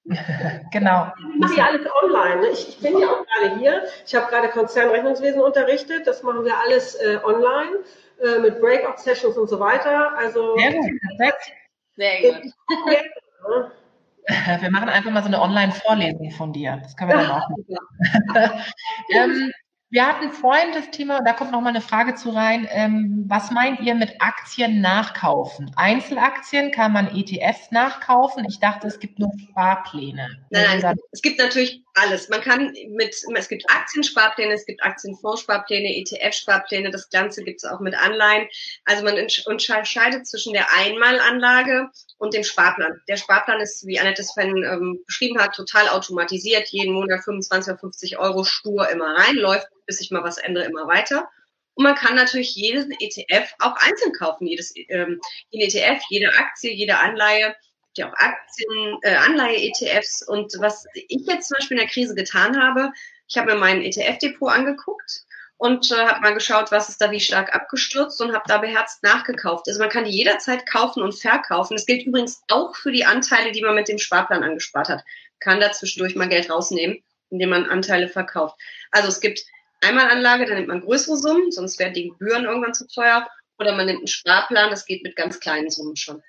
genau. 0.72 1.12
Ich 1.18 1.40
mache 1.40 1.56
ja 1.56 1.66
alles 1.66 1.86
online. 2.02 2.42
Ne? 2.42 2.48
Ich, 2.48 2.68
ich, 2.68 2.78
bin 2.78 2.98
ja 2.98 3.08
auch 3.08 3.26
gerade 3.26 3.58
hier. 3.58 3.82
Ich 4.06 4.14
habe 4.14 4.30
gerade 4.30 4.48
Konzernrechnungswesen 4.48 5.40
unterrichtet. 5.40 6.06
Das 6.06 6.22
machen 6.22 6.44
wir 6.44 6.56
alles 6.56 6.94
äh, 6.96 7.18
online 7.24 7.78
äh, 8.22 8.38
mit 8.38 8.60
Breakout-Sessions 8.60 9.36
und 9.36 9.48
so 9.48 9.58
weiter. 9.58 10.16
Also 10.16 10.56
Sehr 10.56 10.72
gut. 10.74 10.90
Perfekt. 11.18 11.52
Sehr 11.96 12.20
gut. 12.20 12.52
Wir 14.60 14.70
machen 14.70 14.88
einfach 14.88 15.10
mal 15.10 15.22
so 15.22 15.28
eine 15.28 15.40
Online-Vorlesung 15.40 16.30
von 16.30 16.52
dir. 16.52 16.80
Das 16.82 16.96
können 16.96 17.10
wir 17.10 17.16
dann 17.16 17.30
auch 17.32 17.48
machen. 17.48 18.64
ähm, 19.10 19.52
wir 19.94 20.08
hatten 20.08 20.32
vorhin 20.32 20.72
das 20.74 20.90
Thema, 20.90 21.20
da 21.22 21.32
kommt 21.32 21.52
noch 21.52 21.60
mal 21.60 21.68
eine 21.68 21.80
Frage 21.80 22.16
zu 22.16 22.30
rein. 22.30 22.66
Ähm, 22.72 23.26
was 23.28 23.52
meint 23.52 23.78
ihr 23.78 23.94
mit 23.94 24.20
Aktien 24.20 24.80
nachkaufen? 24.80 25.70
Einzelaktien 25.76 26.72
kann 26.72 26.92
man 26.92 27.14
ETFs 27.14 27.70
nachkaufen? 27.70 28.44
Ich 28.48 28.58
dachte, 28.58 28.88
es 28.88 28.98
gibt 28.98 29.20
nur 29.20 29.30
Sparpläne. 29.38 30.30
Nein, 30.50 30.80
nein, 30.80 30.96
es 31.12 31.22
gibt 31.22 31.38
natürlich 31.38 31.84
alles. 31.94 32.28
Man 32.28 32.40
kann 32.40 32.74
mit, 32.90 33.16
es 33.34 33.48
gibt 33.48 33.70
Aktiensparpläne, 33.70 34.52
es 34.52 34.66
gibt 34.66 34.82
Aktienfondssparpläne, 34.82 35.88
ETF-Sparpläne, 35.96 36.90
das 36.90 37.08
Ganze 37.10 37.44
gibt 37.44 37.62
es 37.62 37.70
auch 37.70 37.80
mit 37.80 37.94
Anleihen. 37.94 38.48
Also 38.84 39.04
man 39.04 39.16
unterscheidet 39.46 40.26
zwischen 40.26 40.52
der 40.52 40.66
Einmalanlage 40.74 41.88
und 42.18 42.34
dem 42.34 42.44
Sparplan. 42.44 43.00
Der 43.08 43.16
Sparplan 43.16 43.60
ist, 43.60 43.86
wie 43.86 43.98
Annette 43.98 44.22
es 44.22 44.32
vorhin 44.32 44.64
ähm, 44.64 45.00
beschrieben 45.06 45.40
hat, 45.40 45.54
total 45.54 45.88
automatisiert, 45.88 46.68
jeden 46.68 46.94
Monat 46.94 47.24
25 47.24 47.72
oder 47.72 47.80
50 47.80 48.18
Euro 48.18 48.44
stur 48.44 48.88
immer 48.90 49.14
rein, 49.14 49.36
läuft 49.36 49.68
bis 49.86 50.00
ich 50.00 50.10
mal 50.10 50.24
was 50.24 50.38
ändere, 50.38 50.64
immer 50.64 50.86
weiter. 50.86 51.28
Und 51.74 51.84
man 51.84 51.96
kann 51.96 52.14
natürlich 52.14 52.54
jeden 52.54 52.92
ETF 52.92 53.52
auch 53.58 53.76
einzeln 53.76 54.12
kaufen, 54.12 54.46
jedes 54.46 54.72
ähm, 54.88 55.20
jeden 55.50 55.68
ETF, 55.68 56.02
jede 56.08 56.28
Aktie, 56.36 56.72
jede 56.72 56.98
Anleihe, 56.98 57.54
ja 57.98 58.08
auch 58.08 58.16
Aktien, 58.16 58.98
äh, 59.02 59.14
Anleihe-ETFs. 59.16 60.22
Und 60.26 60.52
was 60.58 60.86
ich 60.94 61.26
jetzt 61.26 61.48
zum 61.48 61.56
Beispiel 61.58 61.76
in 61.76 61.82
der 61.84 61.92
Krise 61.92 62.14
getan 62.14 62.60
habe, 62.60 62.92
ich 63.28 63.38
habe 63.38 63.52
mir 63.52 63.58
mein 63.58 63.82
ETF-Depot 63.82 64.50
angeguckt 64.50 65.24
und 65.56 65.90
äh, 65.92 65.96
habe 65.96 66.20
mal 66.20 66.34
geschaut, 66.34 66.72
was 66.72 66.88
ist 66.88 67.00
da 67.00 67.10
wie 67.10 67.20
stark 67.20 67.54
abgestürzt 67.54 68.20
und 68.20 68.34
habe 68.34 68.44
da 68.46 68.58
beherzt 68.58 69.02
nachgekauft. 69.02 69.66
Also 69.68 69.80
man 69.80 69.88
kann 69.88 70.04
die 70.04 70.10
jederzeit 70.10 70.66
kaufen 70.66 71.02
und 71.02 71.14
verkaufen. 71.14 71.76
Das 71.76 71.86
gilt 71.86 72.06
übrigens 72.06 72.42
auch 72.48 72.74
für 72.76 72.92
die 72.92 73.04
Anteile, 73.04 73.52
die 73.52 73.62
man 73.62 73.74
mit 73.74 73.88
dem 73.88 73.98
Sparplan 73.98 74.42
angespart 74.42 74.88
hat. 74.88 75.04
Kann 75.40 75.60
da 75.60 75.72
zwischendurch 75.72 76.16
mal 76.16 76.28
Geld 76.28 76.50
rausnehmen, 76.50 77.02
indem 77.30 77.50
man 77.50 77.66
Anteile 77.66 78.08
verkauft. 78.08 78.56
Also 78.90 79.08
es 79.08 79.20
gibt 79.20 79.44
Einmalanlage, 79.80 80.46
dann 80.46 80.56
nimmt 80.56 80.68
man 80.68 80.80
größere 80.80 81.16
Summen, 81.16 81.50
sonst 81.50 81.78
werden 81.78 81.94
die 81.94 82.08
Gebühren 82.08 82.44
irgendwann 82.44 82.74
zu 82.74 82.86
teuer. 82.86 83.28
Oder 83.58 83.74
man 83.74 83.86
nimmt 83.86 84.00
einen 84.00 84.06
Sparplan, 84.06 84.70
das 84.70 84.84
geht 84.84 85.02
mit 85.02 85.16
ganz 85.16 85.40
kleinen 85.40 85.70
Summen 85.70 85.96
schon. 85.96 86.22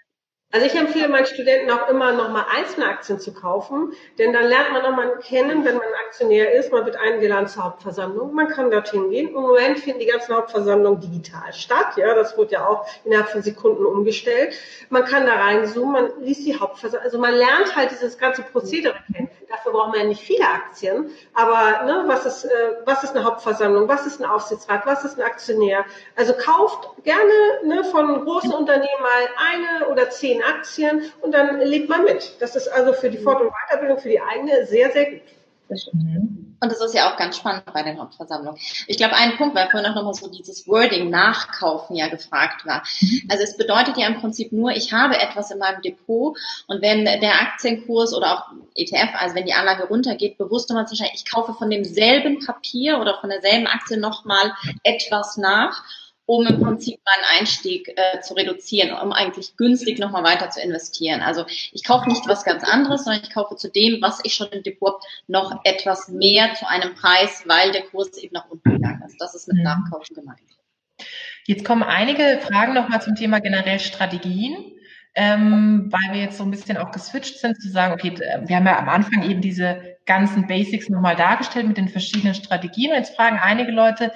Also 0.55 0.67
ich 0.67 0.75
empfehle 0.75 1.09
meinen 1.09 1.25
Studenten 1.25 1.69
auch 1.69 1.89
immer 1.89 2.13
nochmal 2.13 2.45
einzelne 2.49 2.87
Aktien 2.87 3.19
zu 3.19 3.33
kaufen, 3.33 3.91
denn 4.17 4.31
dann 4.31 4.45
lernt 4.45 4.71
man 4.71 4.83
nochmal 4.83 5.19
kennen, 5.19 5.65
wenn 5.65 5.75
man 5.75 5.83
Aktionär 6.05 6.53
ist, 6.53 6.71
man 6.71 6.85
wird 6.85 6.95
eingeladen 6.95 7.47
zur 7.47 7.65
Hauptversammlung, 7.65 8.33
man 8.33 8.47
kann 8.47 8.71
dorthin 8.71 9.09
gehen. 9.09 9.27
Im 9.27 9.33
Moment 9.33 9.79
finden 9.79 9.99
die 9.99 10.05
ganzen 10.05 10.33
Hauptversammlungen 10.33 11.01
digital 11.01 11.51
statt, 11.51 11.97
ja, 11.97 12.15
das 12.15 12.37
wird 12.37 12.53
ja 12.53 12.65
auch 12.65 12.87
innerhalb 13.03 13.27
von 13.27 13.41
Sekunden 13.41 13.85
umgestellt. 13.85 14.53
Man 14.89 15.03
kann 15.03 15.25
da 15.25 15.33
reinzoomen, 15.33 15.91
man 15.91 16.23
liest 16.23 16.45
die 16.45 16.57
Hauptversammlung, 16.57 17.03
also 17.03 17.19
man 17.19 17.33
lernt 17.33 17.75
halt 17.75 17.91
dieses 17.91 18.17
ganze 18.17 18.41
Prozedere 18.41 18.95
kennen. 19.13 19.29
Dafür 19.49 19.73
braucht 19.73 19.89
man 19.89 19.99
ja 19.99 20.05
nicht 20.05 20.21
viele 20.21 20.47
Aktien, 20.47 21.11
aber 21.33 21.83
ne, 21.85 22.03
was 22.07 22.25
ist, 22.25 22.45
äh, 22.45 22.49
was 22.85 23.03
ist 23.03 23.15
eine 23.15 23.25
Hauptversammlung, 23.25 23.87
was 23.87 24.05
ist 24.07 24.21
ein 24.21 24.25
Aufsichtsrat, 24.25 24.85
was 24.85 25.05
ist 25.05 25.19
ein 25.19 25.23
Aktionär? 25.23 25.85
Also 26.15 26.33
kauft 26.33 27.03
gerne 27.03 27.31
ne, 27.63 27.83
von 27.83 28.25
großen 28.25 28.51
Unternehmen 28.51 29.01
mal 29.01 29.29
eine 29.51 29.89
oder 29.89 30.09
zehn 30.09 30.41
Aktien 30.45 31.11
und 31.21 31.33
dann 31.33 31.59
legt 31.59 31.89
man 31.89 32.03
mit. 32.03 32.33
Das 32.39 32.55
ist 32.55 32.67
also 32.67 32.93
für 32.93 33.09
die 33.09 33.17
Fort- 33.17 33.41
und 33.41 33.49
Weiterbildung, 33.49 33.99
für 33.99 34.09
die 34.09 34.21
eigene 34.21 34.65
sehr, 34.65 34.91
sehr 34.91 35.11
gut. 35.11 35.21
Und 36.61 36.71
das 36.71 36.79
ist 36.79 36.93
ja 36.93 37.11
auch 37.11 37.17
ganz 37.17 37.37
spannend 37.37 37.65
bei 37.73 37.83
den 37.83 37.99
Hauptversammlungen. 37.99 38.59
Ich 38.87 38.97
glaube, 38.97 39.15
ein 39.15 39.35
Punkt, 39.37 39.55
weil 39.55 39.69
vorhin 39.69 39.89
auch 39.89 39.95
nochmal 39.95 40.13
so 40.13 40.29
dieses 40.29 40.67
Wording 40.67 41.09
nachkaufen 41.09 41.95
ja 41.95 42.07
gefragt 42.07 42.65
war. 42.65 42.83
Mhm. 43.01 43.21
Also 43.29 43.43
es 43.43 43.57
bedeutet 43.57 43.97
ja 43.97 44.07
im 44.07 44.19
Prinzip 44.19 44.51
nur, 44.51 44.71
ich 44.71 44.93
habe 44.93 45.19
etwas 45.19 45.51
in 45.51 45.59
meinem 45.59 45.81
Depot 45.81 46.37
und 46.67 46.81
wenn 46.81 47.03
der 47.05 47.41
Aktienkurs 47.41 48.13
oder 48.13 48.33
auch 48.33 48.43
ETF, 48.75 49.15
also 49.19 49.35
wenn 49.35 49.45
die 49.45 49.53
Anlage 49.53 49.87
runtergeht, 49.87 50.37
bewusst 50.37 50.71
man 50.71 50.87
sich, 50.87 51.01
ich 51.13 51.29
kaufe 51.29 51.53
von 51.53 51.69
demselben 51.69 52.43
Papier 52.45 52.99
oder 52.99 53.19
von 53.19 53.29
derselben 53.29 53.67
Aktie 53.67 53.97
nochmal 53.97 54.53
etwas 54.83 55.37
nach 55.37 55.83
um 56.25 56.45
im 56.47 56.61
Prinzip 56.61 56.99
meinen 57.05 57.39
Einstieg 57.39 57.87
äh, 57.95 58.19
zu 58.21 58.33
reduzieren, 58.33 58.97
um 58.97 59.11
eigentlich 59.11 59.57
günstig 59.57 59.99
nochmal 59.99 60.23
weiter 60.23 60.49
zu 60.49 60.59
investieren. 60.59 61.21
Also 61.21 61.45
ich 61.47 61.83
kaufe 61.83 62.09
nicht 62.09 62.27
was 62.27 62.43
ganz 62.43 62.63
anderes, 62.63 63.03
sondern 63.03 63.23
ich 63.23 63.31
kaufe 63.31 63.55
zu 63.55 63.69
dem, 63.69 64.01
was 64.01 64.19
ich 64.23 64.33
schon 64.33 64.47
im 64.47 64.63
Depot 64.63 64.93
habe, 64.93 65.05
noch 65.27 65.61
etwas 65.63 66.09
mehr 66.09 66.53
zu 66.55 66.67
einem 66.67 66.95
Preis, 66.95 67.43
weil 67.45 67.71
der 67.71 67.83
Kurs 67.83 68.17
eben 68.17 68.33
nach 68.33 68.49
unten 68.49 68.71
gegangen 68.71 69.03
ist. 69.05 69.19
Das 69.19 69.35
ist 69.35 69.47
mit 69.47 69.57
mhm. 69.57 69.63
Nachkaufen 69.63 70.15
gemeint. 70.15 70.39
Jetzt 71.45 71.65
kommen 71.65 71.83
einige 71.83 72.39
Fragen 72.41 72.73
nochmal 72.73 73.01
zum 73.01 73.15
Thema 73.15 73.39
generell 73.39 73.79
Strategien 73.79 74.75
ähm, 75.15 75.89
weil 75.91 76.13
wir 76.13 76.21
jetzt 76.21 76.37
so 76.37 76.43
ein 76.43 76.51
bisschen 76.51 76.77
auch 76.77 76.91
geswitcht 76.91 77.39
sind, 77.39 77.59
zu 77.61 77.69
sagen, 77.69 77.93
okay, 77.93 78.13
wir 78.45 78.55
haben 78.55 78.65
ja 78.65 78.77
am 78.77 78.89
Anfang 78.89 79.23
eben 79.23 79.39
diese 79.39 79.97
ganzen 80.05 80.45
Basics 80.45 80.89
nochmal 80.89 81.15
dargestellt 81.15 81.67
mit 81.67 81.77
den 81.77 81.87
verschiedenen 81.87 82.35
Strategien. 82.35 82.91
Und 82.91 82.97
jetzt 82.97 83.15
fragen 83.15 83.39
einige 83.41 83.71
Leute, 83.71 84.11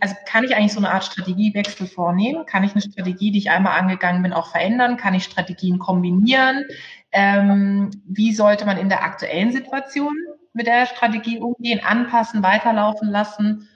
also 0.00 0.14
kann 0.26 0.44
ich 0.44 0.56
eigentlich 0.56 0.72
so 0.72 0.78
eine 0.78 0.90
Art 0.90 1.04
Strategiewechsel 1.04 1.86
vornehmen? 1.86 2.46
Kann 2.46 2.64
ich 2.64 2.72
eine 2.72 2.80
Strategie, 2.80 3.30
die 3.30 3.38
ich 3.38 3.50
einmal 3.50 3.78
angegangen 3.78 4.22
bin, 4.22 4.32
auch 4.32 4.50
verändern? 4.50 4.96
Kann 4.96 5.14
ich 5.14 5.24
Strategien 5.24 5.78
kombinieren? 5.78 6.64
Ähm, 7.12 7.90
wie 8.06 8.32
sollte 8.32 8.64
man 8.64 8.78
in 8.78 8.88
der 8.88 9.04
aktuellen 9.04 9.52
Situation 9.52 10.16
mit 10.54 10.66
der 10.66 10.86
Strategie 10.86 11.38
umgehen, 11.38 11.80
anpassen, 11.84 12.42
weiterlaufen 12.42 13.10
lassen? 13.10 13.68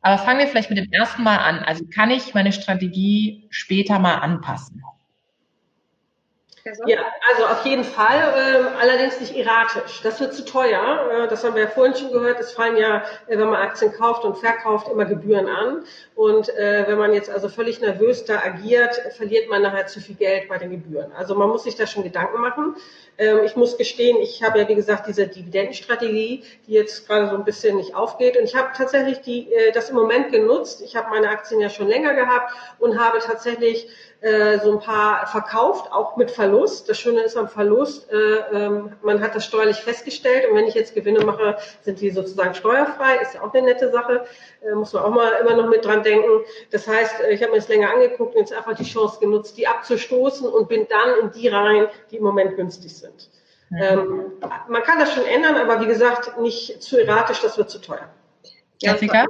Aber 0.00 0.18
fangen 0.18 0.38
wir 0.38 0.46
vielleicht 0.46 0.70
mit 0.70 0.78
dem 0.78 0.92
ersten 0.92 1.22
Mal 1.22 1.38
an. 1.38 1.58
Also 1.60 1.84
kann 1.86 2.10
ich 2.10 2.34
meine 2.34 2.52
Strategie 2.52 3.46
später 3.50 3.98
mal 3.98 4.16
anpassen? 4.16 4.82
Ja, 6.86 6.98
also 7.28 7.46
auf 7.46 7.64
jeden 7.66 7.82
Fall, 7.82 8.20
äh, 8.36 8.80
allerdings 8.80 9.18
nicht 9.18 9.34
erratisch. 9.34 10.00
Das 10.04 10.20
wird 10.20 10.32
zu 10.32 10.44
teuer. 10.44 11.10
Äh, 11.10 11.28
das 11.28 11.42
haben 11.42 11.56
wir 11.56 11.62
ja 11.62 11.68
vorhin 11.68 11.94
schon 11.96 12.12
gehört. 12.12 12.38
Es 12.38 12.52
fallen 12.52 12.76
ja, 12.76 12.98
äh, 13.26 13.36
wenn 13.36 13.48
man 13.48 13.60
Aktien 13.60 13.92
kauft 13.92 14.24
und 14.24 14.38
verkauft, 14.38 14.86
immer 14.88 15.04
Gebühren 15.04 15.48
an. 15.48 15.84
Und 16.14 16.48
äh, 16.50 16.84
wenn 16.86 16.98
man 16.98 17.14
jetzt 17.14 17.30
also 17.30 17.48
völlig 17.48 17.80
nervös 17.80 18.24
da 18.26 18.38
agiert, 18.44 18.94
verliert 19.16 19.48
man 19.48 19.62
nachher 19.62 19.86
zu 19.88 20.00
viel 20.00 20.14
Geld 20.14 20.48
bei 20.48 20.58
den 20.58 20.70
Gebühren. 20.70 21.10
Also 21.12 21.34
man 21.34 21.48
muss 21.48 21.64
sich 21.64 21.74
da 21.74 21.84
schon 21.88 22.04
Gedanken 22.04 22.40
machen. 22.40 22.76
Ähm, 23.18 23.40
ich 23.44 23.56
muss 23.56 23.76
gestehen, 23.76 24.18
ich 24.20 24.42
habe 24.44 24.60
ja 24.60 24.68
wie 24.68 24.76
gesagt 24.76 25.08
diese 25.08 25.26
Dividendenstrategie, 25.26 26.44
die 26.68 26.72
jetzt 26.72 27.08
gerade 27.08 27.28
so 27.28 27.34
ein 27.34 27.44
bisschen 27.44 27.76
nicht 27.76 27.96
aufgeht. 27.96 28.36
Und 28.36 28.44
ich 28.44 28.54
habe 28.54 28.68
tatsächlich 28.76 29.20
die, 29.20 29.52
äh, 29.52 29.72
das 29.72 29.90
im 29.90 29.96
Moment 29.96 30.30
genutzt. 30.30 30.80
Ich 30.82 30.94
habe 30.94 31.10
meine 31.10 31.28
Aktien 31.28 31.60
ja 31.60 31.70
schon 31.70 31.88
länger 31.88 32.14
gehabt 32.14 32.52
und 32.78 33.00
habe 33.00 33.18
tatsächlich 33.18 33.88
äh, 34.22 34.60
so 34.60 34.70
ein 34.72 34.78
paar 34.78 35.26
verkauft, 35.26 35.90
auch 35.92 36.16
mit 36.16 36.30
Verlust. 36.30 36.88
Das 36.88 36.98
Schöne 36.98 37.22
ist 37.22 37.36
am 37.36 37.48
Verlust, 37.48 38.10
äh, 38.10 38.36
ähm, 38.52 38.92
man 39.02 39.20
hat 39.20 39.34
das 39.34 39.44
steuerlich 39.44 39.78
festgestellt 39.78 40.48
und 40.48 40.56
wenn 40.56 40.66
ich 40.66 40.74
jetzt 40.74 40.94
Gewinne 40.94 41.24
mache, 41.24 41.56
sind 41.82 42.00
die 42.00 42.10
sozusagen 42.10 42.54
steuerfrei. 42.54 43.16
Ist 43.16 43.34
ja 43.34 43.42
auch 43.42 43.52
eine 43.52 43.66
nette 43.66 43.90
Sache, 43.90 44.24
äh, 44.62 44.74
muss 44.74 44.92
man 44.92 45.02
auch 45.02 45.10
mal 45.10 45.32
immer 45.40 45.56
noch 45.56 45.68
mit 45.68 45.84
dran 45.84 46.04
denken. 46.04 46.28
Das 46.70 46.86
heißt, 46.86 47.16
ich 47.30 47.42
habe 47.42 47.50
mir 47.50 47.58
das 47.58 47.68
länger 47.68 47.90
angeguckt 47.90 48.34
und 48.34 48.40
jetzt 48.40 48.52
einfach 48.52 48.76
die 48.76 48.84
Chance 48.84 49.18
genutzt, 49.18 49.56
die 49.58 49.66
abzustoßen 49.66 50.48
und 50.48 50.68
bin 50.68 50.86
dann 50.88 51.18
in 51.20 51.32
die 51.32 51.48
rein, 51.48 51.88
die 52.12 52.18
im 52.18 52.22
Moment 52.22 52.54
günstig 52.54 52.96
sind. 52.96 53.28
Ähm, 53.76 54.32
man 54.68 54.82
kann 54.82 54.98
das 54.98 55.12
schon 55.12 55.24
ändern, 55.24 55.56
aber 55.56 55.80
wie 55.80 55.86
gesagt, 55.86 56.38
nicht 56.38 56.82
zu 56.82 56.98
erratisch, 56.98 57.40
das 57.40 57.58
wird 57.58 57.70
zu 57.70 57.80
teuer. 57.80 58.08
Jessica? 58.78 59.24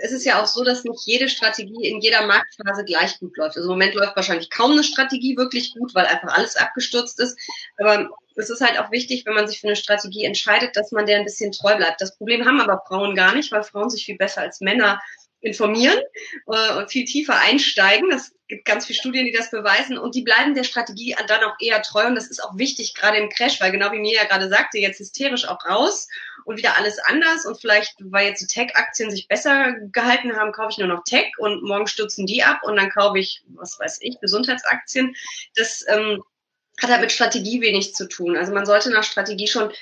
Es 0.00 0.12
ist 0.12 0.24
ja 0.24 0.42
auch 0.42 0.46
so, 0.46 0.64
dass 0.64 0.84
nicht 0.84 1.06
jede 1.06 1.28
Strategie 1.28 1.88
in 1.88 2.00
jeder 2.00 2.26
Marktphase 2.26 2.84
gleich 2.84 3.18
gut 3.18 3.36
läuft. 3.36 3.56
Also 3.56 3.68
im 3.68 3.74
Moment 3.74 3.94
läuft 3.94 4.16
wahrscheinlich 4.16 4.50
kaum 4.50 4.72
eine 4.72 4.84
Strategie 4.84 5.36
wirklich 5.36 5.74
gut, 5.74 5.94
weil 5.94 6.06
einfach 6.06 6.36
alles 6.36 6.56
abgestürzt 6.56 7.20
ist. 7.20 7.38
Aber 7.76 8.08
es 8.36 8.50
ist 8.50 8.60
halt 8.60 8.78
auch 8.78 8.90
wichtig, 8.90 9.24
wenn 9.26 9.34
man 9.34 9.48
sich 9.48 9.60
für 9.60 9.68
eine 9.68 9.76
Strategie 9.76 10.24
entscheidet, 10.24 10.76
dass 10.76 10.92
man 10.92 11.06
der 11.06 11.18
ein 11.18 11.24
bisschen 11.24 11.52
treu 11.52 11.76
bleibt. 11.76 12.00
Das 12.00 12.16
Problem 12.16 12.44
haben 12.44 12.60
aber 12.60 12.82
Frauen 12.86 13.14
gar 13.14 13.34
nicht, 13.34 13.50
weil 13.52 13.62
Frauen 13.62 13.90
sich 13.90 14.04
viel 14.04 14.16
besser 14.16 14.42
als 14.42 14.60
Männer 14.60 15.00
informieren 15.40 15.98
äh, 16.46 16.76
und 16.76 16.90
viel 16.90 17.04
tiefer 17.04 17.38
einsteigen. 17.38 18.10
Das 18.10 18.32
gibt 18.48 18.64
ganz 18.64 18.86
viele 18.86 18.98
Studien, 18.98 19.26
die 19.26 19.32
das 19.32 19.50
beweisen 19.50 19.98
und 19.98 20.14
die 20.14 20.22
bleiben 20.22 20.54
der 20.54 20.64
Strategie 20.64 21.16
dann 21.26 21.44
auch 21.44 21.56
eher 21.60 21.82
treu 21.82 22.06
und 22.06 22.14
das 22.14 22.28
ist 22.28 22.42
auch 22.42 22.56
wichtig, 22.56 22.94
gerade 22.94 23.18
im 23.18 23.28
Crash, 23.28 23.60
weil 23.60 23.72
genau 23.72 23.90
wie 23.92 23.98
mir 23.98 24.14
ja 24.14 24.24
gerade 24.24 24.48
sagte, 24.48 24.78
jetzt 24.78 25.00
hysterisch 25.00 25.46
auch 25.46 25.64
raus 25.64 26.08
und 26.44 26.58
wieder 26.58 26.76
alles 26.76 26.98
anders 27.00 27.44
und 27.44 27.60
vielleicht, 27.60 27.94
weil 27.98 28.28
jetzt 28.28 28.40
die 28.40 28.46
Tech-Aktien 28.46 29.10
sich 29.10 29.26
besser 29.26 29.74
gehalten 29.90 30.36
haben, 30.36 30.52
kaufe 30.52 30.70
ich 30.72 30.78
nur 30.78 30.88
noch 30.88 31.02
Tech 31.04 31.32
und 31.38 31.62
morgen 31.62 31.88
stürzen 31.88 32.26
die 32.26 32.44
ab 32.44 32.60
und 32.62 32.76
dann 32.76 32.90
kaufe 32.90 33.18
ich, 33.18 33.42
was 33.48 33.78
weiß 33.78 33.98
ich, 34.00 34.20
Gesundheitsaktien. 34.20 35.14
Das 35.56 35.84
ähm, 35.88 36.22
hat 36.80 36.90
halt 36.90 37.00
mit 37.00 37.12
Strategie 37.12 37.60
wenig 37.60 37.94
zu 37.94 38.08
tun. 38.08 38.36
Also 38.36 38.52
man 38.52 38.66
sollte 38.66 38.90
nach 38.90 39.04
Strategie 39.04 39.48
schon 39.48 39.72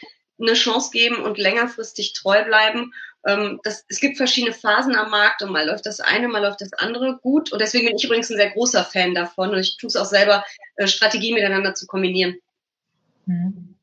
eine 0.40 0.54
Chance 0.54 0.90
geben 0.90 1.22
und 1.22 1.38
längerfristig 1.38 2.14
treu 2.14 2.44
bleiben 2.44 2.92
ähm, 3.26 3.60
das, 3.64 3.84
es 3.88 4.00
gibt 4.00 4.16
verschiedene 4.16 4.52
Phasen 4.52 4.94
am 4.96 5.10
Markt 5.10 5.42
und 5.42 5.50
mal 5.50 5.66
läuft 5.66 5.86
das 5.86 6.00
eine, 6.00 6.28
mal 6.28 6.42
läuft 6.42 6.60
das 6.60 6.72
andere 6.74 7.18
gut. 7.22 7.52
Und 7.52 7.60
deswegen 7.60 7.86
bin 7.86 7.96
ich 7.96 8.04
übrigens 8.04 8.30
ein 8.30 8.36
sehr 8.36 8.50
großer 8.50 8.84
Fan 8.84 9.14
davon 9.14 9.50
und 9.50 9.58
ich 9.58 9.76
tue 9.76 9.88
es 9.88 9.96
auch 9.96 10.04
selber, 10.04 10.44
äh, 10.76 10.86
Strategien 10.86 11.34
miteinander 11.34 11.74
zu 11.74 11.86
kombinieren. 11.86 12.36
Mhm. 13.26 13.74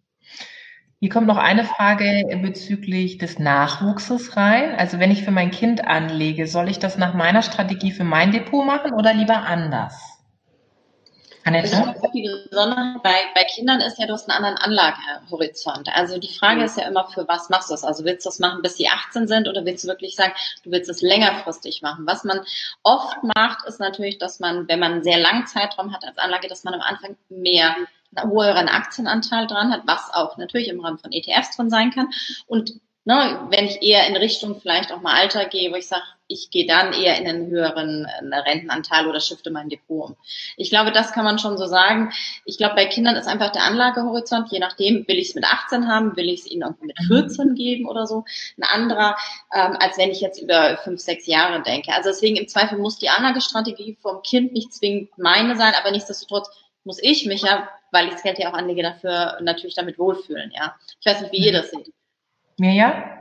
Hier 0.99 1.09
kommt 1.09 1.25
noch 1.25 1.37
eine 1.37 1.65
Frage 1.65 2.27
bezüglich 2.43 3.17
des 3.17 3.39
Nachwuchses 3.39 4.37
rein. 4.37 4.75
Also 4.75 4.99
wenn 4.99 5.09
ich 5.09 5.23
für 5.23 5.31
mein 5.31 5.49
Kind 5.49 5.83
anlege, 5.83 6.45
soll 6.45 6.69
ich 6.69 6.77
das 6.77 6.95
nach 6.99 7.15
meiner 7.15 7.41
Strategie 7.41 7.91
für 7.91 8.03
mein 8.03 8.31
Depot 8.31 8.63
machen 8.63 8.93
oder 8.93 9.11
lieber 9.11 9.37
anders? 9.37 10.11
Annette? 11.43 11.95
Die 12.13 12.29
Besonderheit 12.49 13.03
bei, 13.03 13.15
bei 13.33 13.43
Kindern 13.43 13.81
ist 13.81 13.97
ja, 13.97 14.05
du 14.05 14.13
hast 14.13 14.29
einen 14.29 14.43
anderen 14.43 14.57
Anlagehorizont. 14.57 15.89
Also 15.93 16.17
die 16.17 16.33
Frage 16.33 16.63
ist 16.63 16.77
ja 16.77 16.87
immer, 16.87 17.07
für 17.07 17.27
was 17.27 17.49
machst 17.49 17.69
du 17.69 17.73
es? 17.73 17.83
Also 17.83 18.05
willst 18.05 18.25
du 18.25 18.29
es 18.29 18.39
machen, 18.39 18.61
bis 18.61 18.77
sie 18.77 18.87
18 18.87 19.27
sind 19.27 19.47
oder 19.47 19.65
willst 19.65 19.83
du 19.83 19.87
wirklich 19.87 20.15
sagen, 20.15 20.33
du 20.63 20.71
willst 20.71 20.89
es 20.89 21.01
längerfristig 21.01 21.81
machen? 21.81 22.05
Was 22.05 22.23
man 22.23 22.41
oft 22.83 23.17
macht, 23.35 23.65
ist 23.65 23.79
natürlich, 23.79 24.17
dass 24.17 24.39
man, 24.39 24.67
wenn 24.67 24.79
man 24.79 24.93
einen 24.93 25.03
sehr 25.03 25.19
langen 25.19 25.47
Zeitraum 25.47 25.93
hat 25.93 26.05
als 26.05 26.17
Anlage, 26.17 26.47
dass 26.47 26.63
man 26.63 26.73
am 26.73 26.81
Anfang 26.81 27.17
mehr 27.29 27.75
einen 28.15 28.31
höheren 28.31 28.67
Aktienanteil 28.67 29.47
dran 29.47 29.71
hat, 29.71 29.81
was 29.85 30.13
auch 30.13 30.37
natürlich 30.37 30.67
im 30.67 30.81
Rahmen 30.81 30.97
von 30.97 31.11
ETFs 31.11 31.55
drin 31.55 31.69
sein 31.69 31.91
kann. 31.91 32.09
Und 32.47 32.73
ne, 33.05 33.47
wenn 33.49 33.65
ich 33.65 33.81
eher 33.81 34.07
in 34.07 34.15
Richtung 34.15 34.59
vielleicht 34.59 34.91
auch 34.91 35.01
mal 35.01 35.13
Alter 35.13 35.45
gehe, 35.45 35.71
wo 35.71 35.75
ich 35.75 35.87
sage, 35.87 36.03
ich 36.27 36.49
gehe 36.49 36.65
dann 36.65 36.93
eher 36.93 37.17
in 37.17 37.27
einen 37.27 37.49
höheren 37.49 38.05
Rentenanteil 38.05 39.07
oder 39.07 39.19
shifte 39.19 39.51
mein 39.51 39.69
Depot 39.69 40.09
um. 40.09 40.15
Ich 40.55 40.69
glaube, 40.69 40.91
das 40.91 41.11
kann 41.11 41.25
man 41.25 41.39
schon 41.39 41.57
so 41.57 41.65
sagen. 41.65 42.13
Ich 42.45 42.57
glaube, 42.57 42.75
bei 42.75 42.85
Kindern 42.85 43.15
ist 43.15 43.27
einfach 43.27 43.51
der 43.51 43.63
Anlagehorizont, 43.63 44.49
je 44.51 44.59
nachdem, 44.59 45.05
will 45.07 45.17
ich 45.17 45.29
es 45.29 45.35
mit 45.35 45.43
18 45.43 45.87
haben, 45.87 46.15
will 46.15 46.29
ich 46.29 46.41
es 46.41 46.51
ihnen 46.51 46.61
irgendwie 46.61 46.87
mit 46.87 46.99
14 47.07 47.49
mhm. 47.49 47.55
geben 47.55 47.85
oder 47.87 48.07
so, 48.07 48.23
ein 48.57 48.63
anderer, 48.63 49.17
ähm, 49.53 49.75
als 49.79 49.97
wenn 49.97 50.11
ich 50.11 50.21
jetzt 50.21 50.41
über 50.41 50.77
fünf, 50.77 51.01
sechs 51.01 51.27
Jahre 51.27 51.61
denke. 51.63 51.93
Also 51.93 52.09
deswegen 52.09 52.37
im 52.37 52.47
Zweifel 52.47 52.77
muss 52.77 52.97
die 52.97 53.09
Anlagestrategie 53.09 53.97
vom 54.01 54.21
Kind 54.21 54.53
nicht 54.53 54.73
zwingend 54.73 55.09
meine 55.17 55.57
sein, 55.57 55.73
aber 55.79 55.91
nichtsdestotrotz 55.91 56.49
muss 56.83 56.99
ich 57.01 57.25
mich 57.25 57.41
ja, 57.41 57.67
weil 57.91 58.07
ich 58.07 58.13
das 58.13 58.23
Geld 58.23 58.39
ja 58.39 58.49
auch 58.49 58.57
anlege, 58.57 58.81
dafür 58.83 59.37
natürlich 59.41 59.75
damit 59.75 59.99
wohlfühlen, 59.99 60.51
ja. 60.55 60.75
Ich 60.99 61.05
weiß 61.05 61.21
nicht, 61.21 61.33
wie 61.33 61.45
ihr 61.45 61.51
das 61.51 61.71
seht. 61.71 61.91
Mirja? 62.57 63.11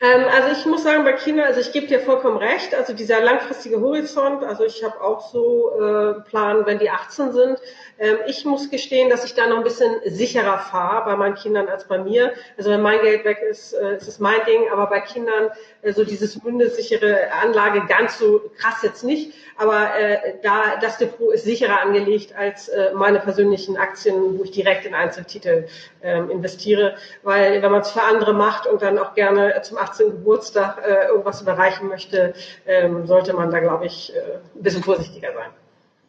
Ähm, 0.00 0.24
also 0.34 0.50
ich 0.58 0.66
muss 0.66 0.82
sagen, 0.82 1.04
bei 1.04 1.12
Kindern, 1.12 1.46
also 1.46 1.60
ich 1.60 1.72
gebe 1.72 1.86
dir 1.86 2.00
vollkommen 2.00 2.36
recht, 2.36 2.74
also 2.74 2.92
dieser 2.92 3.20
langfristige 3.20 3.80
Horizont, 3.80 4.42
also 4.42 4.64
ich 4.64 4.82
habe 4.84 5.00
auch 5.00 5.30
so 5.30 5.70
äh, 5.80 6.20
Plan, 6.28 6.66
wenn 6.66 6.78
die 6.78 6.90
18 6.90 7.32
sind. 7.32 7.58
Ähm, 7.98 8.18
ich 8.26 8.44
muss 8.44 8.70
gestehen, 8.70 9.08
dass 9.08 9.24
ich 9.24 9.34
da 9.34 9.46
noch 9.46 9.58
ein 9.58 9.64
bisschen 9.64 9.94
sicherer 10.04 10.58
fahre 10.58 11.04
bei 11.04 11.16
meinen 11.16 11.36
Kindern 11.36 11.68
als 11.68 11.86
bei 11.86 11.98
mir. 11.98 12.32
Also 12.58 12.70
wenn 12.70 12.82
mein 12.82 13.00
Geld 13.00 13.24
weg 13.24 13.38
ist, 13.48 13.72
äh, 13.72 13.96
ist 13.96 14.08
es 14.08 14.18
mein 14.18 14.44
Ding, 14.46 14.68
aber 14.70 14.88
bei 14.88 15.00
Kindern 15.00 15.50
äh, 15.82 15.92
so 15.92 16.04
dieses 16.04 16.38
bundessichere 16.40 17.32
Anlage 17.42 17.86
ganz 17.86 18.18
so 18.18 18.50
krass 18.58 18.82
jetzt 18.82 19.04
nicht. 19.04 19.32
Aber 19.56 19.96
äh, 19.96 20.34
da 20.42 20.76
das 20.80 20.98
Depot 20.98 21.32
ist 21.32 21.44
sicherer 21.44 21.80
angelegt 21.80 22.34
als 22.36 22.68
äh, 22.68 22.92
meine 22.94 23.20
persönlichen 23.20 23.76
Aktien, 23.76 24.38
wo 24.38 24.42
ich 24.42 24.50
direkt 24.50 24.84
in 24.84 24.94
Einzeltitel 24.94 25.68
ähm, 26.04 26.30
investiere. 26.30 26.96
Weil 27.22 27.62
wenn 27.62 27.72
man 27.72 27.80
es 27.80 27.90
für 27.90 28.02
andere 28.02 28.34
macht 28.34 28.66
und 28.66 28.82
dann 28.82 28.98
auch 28.98 29.14
gerne 29.14 29.60
zum 29.62 29.78
18. 29.78 30.10
Geburtstag 30.10 30.82
äh, 30.86 31.08
irgendwas 31.08 31.42
überreichen 31.42 31.88
möchte, 31.88 32.34
ähm, 32.66 33.06
sollte 33.06 33.32
man 33.32 33.50
da, 33.50 33.58
glaube 33.58 33.86
ich, 33.86 34.14
äh, 34.14 34.18
ein 34.54 34.62
bisschen 34.62 34.82
vorsichtiger 34.82 35.32
sein. 35.32 35.50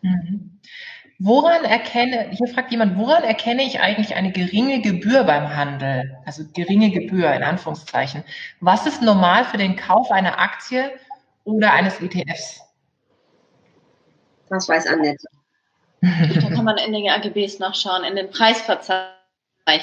Mhm. 0.01 0.59
Woran 1.17 1.63
erkenne, 1.63 2.29
hier 2.31 2.47
fragt 2.53 2.71
jemand, 2.71 2.97
woran 2.97 3.23
erkenne 3.23 3.63
ich 3.63 3.79
eigentlich 3.79 4.15
eine 4.15 4.33
geringe 4.33 4.81
Gebühr 4.81 5.23
beim 5.23 5.55
Handel? 5.55 6.17
Also 6.25 6.43
geringe 6.53 6.91
Gebühr 6.91 7.31
in 7.31 7.41
Anführungszeichen. 7.41 8.25
Was 8.59 8.85
ist 8.85 9.01
normal 9.01 9.45
für 9.45 9.57
den 9.57 9.77
Kauf 9.77 10.11
einer 10.11 10.39
Aktie 10.39 10.91
oder 11.45 11.71
eines 11.71 12.01
ETFs? 12.01 12.59
Das 14.49 14.67
weiß 14.67 14.87
Annette. 14.87 15.25
Da 16.01 16.49
kann 16.49 16.65
man 16.65 16.77
in 16.77 16.93
den 16.93 17.09
AGBs 17.09 17.57
nachschauen, 17.57 18.03
in 18.03 18.15
den 18.15 18.29
Preisverzeichnissen 18.29 19.24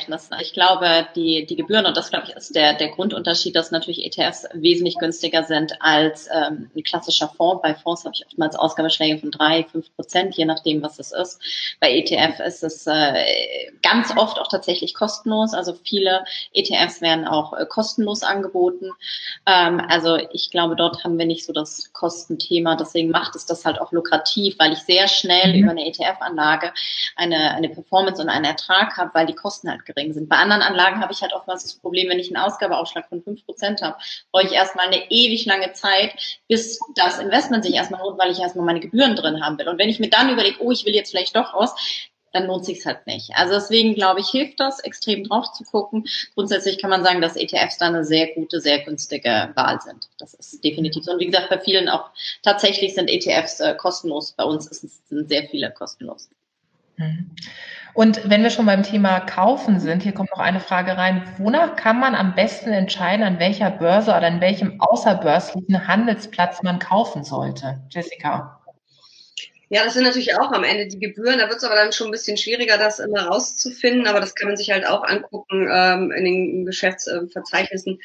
lassen. 0.06 0.34
Ich 0.40 0.52
glaube, 0.52 1.08
die, 1.16 1.44
die 1.44 1.56
Gebühren, 1.56 1.86
und 1.86 1.96
das 1.96 2.10
glaube 2.10 2.26
ich 2.28 2.36
ist 2.36 2.54
der, 2.54 2.74
der 2.74 2.90
Grundunterschied, 2.90 3.56
dass 3.56 3.72
natürlich 3.72 4.04
ETFs 4.04 4.46
wesentlich 4.52 4.96
günstiger 4.96 5.42
sind 5.42 5.74
als 5.80 6.28
ähm, 6.32 6.70
ein 6.76 6.82
klassischer 6.84 7.28
Fonds. 7.28 7.62
Bei 7.62 7.74
Fonds 7.74 8.04
habe 8.04 8.14
ich 8.14 8.24
oftmals 8.24 8.54
Ausgabeschläge 8.54 9.18
von 9.18 9.32
drei, 9.32 9.64
fünf 9.64 9.92
Prozent, 9.96 10.36
je 10.36 10.44
nachdem, 10.44 10.82
was 10.82 11.00
es 11.00 11.10
ist. 11.10 11.42
Bei 11.80 11.92
ETF 11.92 12.38
ist 12.46 12.62
es 12.62 12.86
äh, 12.86 13.72
ganz 13.82 14.16
oft 14.16 14.38
auch 14.38 14.46
tatsächlich 14.46 14.94
kostenlos. 14.94 15.52
Also 15.52 15.74
viele 15.84 16.24
ETFs 16.52 17.00
werden 17.00 17.26
auch 17.26 17.52
äh, 17.52 17.66
kostenlos 17.66 18.22
angeboten. 18.22 18.90
Ähm, 19.46 19.82
also 19.88 20.16
ich 20.32 20.52
glaube, 20.52 20.76
dort 20.76 21.02
haben 21.02 21.18
wir 21.18 21.26
nicht 21.26 21.44
so 21.44 21.52
das 21.52 21.92
Kostenthema. 21.92 22.76
Deswegen 22.76 23.10
macht 23.10 23.34
es 23.34 23.46
das 23.46 23.64
halt 23.64 23.80
auch 23.80 23.90
lukrativ, 23.90 24.60
weil 24.60 24.72
ich 24.72 24.78
sehr 24.80 25.08
schnell 25.08 25.54
mhm. 25.54 25.58
über 25.58 25.70
eine 25.72 25.86
ETF-Anlage 25.88 26.72
eine, 27.16 27.52
eine 27.54 27.68
Performance 27.68 28.22
und 28.22 28.28
einen 28.28 28.44
Ertrag 28.44 28.96
habe, 28.96 29.10
weil 29.12 29.26
die 29.26 29.34
Kosten 29.34 29.71
halt 29.72 29.84
gering 29.84 30.12
sind. 30.12 30.28
Bei 30.28 30.36
anderen 30.36 30.62
Anlagen 30.62 31.00
habe 31.00 31.12
ich 31.12 31.20
halt 31.22 31.32
oftmals 31.32 31.64
das 31.64 31.74
Problem, 31.74 32.08
wenn 32.08 32.20
ich 32.20 32.28
einen 32.28 32.44
Ausgabeaufschlag 32.44 33.08
von 33.08 33.22
fünf 33.22 33.44
Prozent 33.44 33.82
habe, 33.82 33.96
brauche 34.30 34.46
ich 34.46 34.52
erstmal 34.52 34.86
eine 34.86 35.10
ewig 35.10 35.44
lange 35.46 35.72
Zeit, 35.72 36.14
bis 36.48 36.78
das 36.94 37.18
Investment 37.18 37.64
sich 37.64 37.74
erstmal 37.74 38.00
lohnt, 38.00 38.18
weil 38.18 38.30
ich 38.30 38.38
erstmal 38.38 38.64
meine 38.64 38.80
Gebühren 38.80 39.16
drin 39.16 39.44
haben 39.44 39.58
will. 39.58 39.68
Und 39.68 39.78
wenn 39.78 39.88
ich 39.88 39.98
mir 39.98 40.10
dann 40.10 40.30
überlege, 40.30 40.58
oh, 40.60 40.70
ich 40.70 40.86
will 40.86 40.94
jetzt 40.94 41.10
vielleicht 41.10 41.34
doch 41.34 41.54
raus, 41.54 41.74
dann 42.32 42.46
lohnt 42.46 42.64
sich's 42.64 42.86
halt 42.86 43.06
nicht. 43.06 43.30
Also 43.34 43.54
deswegen 43.54 43.94
glaube 43.94 44.20
ich, 44.20 44.28
hilft 44.28 44.58
das, 44.58 44.80
extrem 44.80 45.24
drauf 45.24 45.52
zu 45.52 45.64
gucken. 45.64 46.06
Grundsätzlich 46.34 46.78
kann 46.78 46.90
man 46.90 47.04
sagen, 47.04 47.20
dass 47.20 47.36
ETFs 47.36 47.78
da 47.78 47.86
eine 47.86 48.04
sehr 48.04 48.34
gute, 48.34 48.60
sehr 48.60 48.80
günstige 48.80 49.50
Wahl 49.54 49.80
sind. 49.80 50.08
Das 50.18 50.34
ist 50.34 50.64
definitiv 50.64 51.04
so. 51.04 51.12
Und 51.12 51.20
wie 51.20 51.26
gesagt, 51.26 51.50
bei 51.50 51.58
vielen 51.58 51.88
auch 51.88 52.10
tatsächlich 52.42 52.94
sind 52.94 53.08
ETFs 53.08 53.60
äh, 53.60 53.74
kostenlos. 53.74 54.32
Bei 54.32 54.44
uns 54.44 54.66
ist, 54.66 55.08
sind 55.08 55.28
sehr 55.28 55.44
viele 55.48 55.70
kostenlos. 55.70 56.30
Mhm. 56.96 57.30
Und 57.94 58.28
wenn 58.30 58.42
wir 58.42 58.50
schon 58.50 58.66
beim 58.66 58.82
Thema 58.82 59.20
Kaufen 59.20 59.78
sind, 59.78 60.02
hier 60.02 60.12
kommt 60.12 60.30
noch 60.30 60.42
eine 60.42 60.60
Frage 60.60 60.96
rein. 60.96 61.24
Wonach 61.36 61.76
kann 61.76 62.00
man 62.00 62.14
am 62.14 62.34
besten 62.34 62.70
entscheiden, 62.72 63.24
an 63.24 63.38
welcher 63.38 63.70
Börse 63.70 64.12
oder 64.12 64.26
an 64.26 64.40
welchem 64.40 64.80
außerbörslichen 64.80 65.86
Handelsplatz 65.86 66.62
man 66.62 66.78
kaufen 66.78 67.22
sollte? 67.22 67.82
Jessica. 67.90 68.61
Ja, 69.74 69.84
das 69.84 69.94
sind 69.94 70.04
natürlich 70.04 70.38
auch 70.38 70.52
am 70.52 70.64
Ende 70.64 70.86
die 70.86 70.98
Gebühren. 70.98 71.38
Da 71.38 71.48
wird 71.48 71.56
es 71.56 71.64
aber 71.64 71.76
dann 71.76 71.94
schon 71.94 72.08
ein 72.08 72.10
bisschen 72.10 72.36
schwieriger, 72.36 72.76
das 72.76 72.98
immer 72.98 73.22
rauszufinden. 73.28 74.06
Aber 74.06 74.20
das 74.20 74.34
kann 74.34 74.48
man 74.48 74.58
sich 74.58 74.70
halt 74.70 74.86
auch 74.86 75.02
angucken 75.02 75.66
ähm, 75.72 76.12
in 76.12 76.24
den 76.26 76.66
Geschäftsverzeichnissen. 76.66 77.98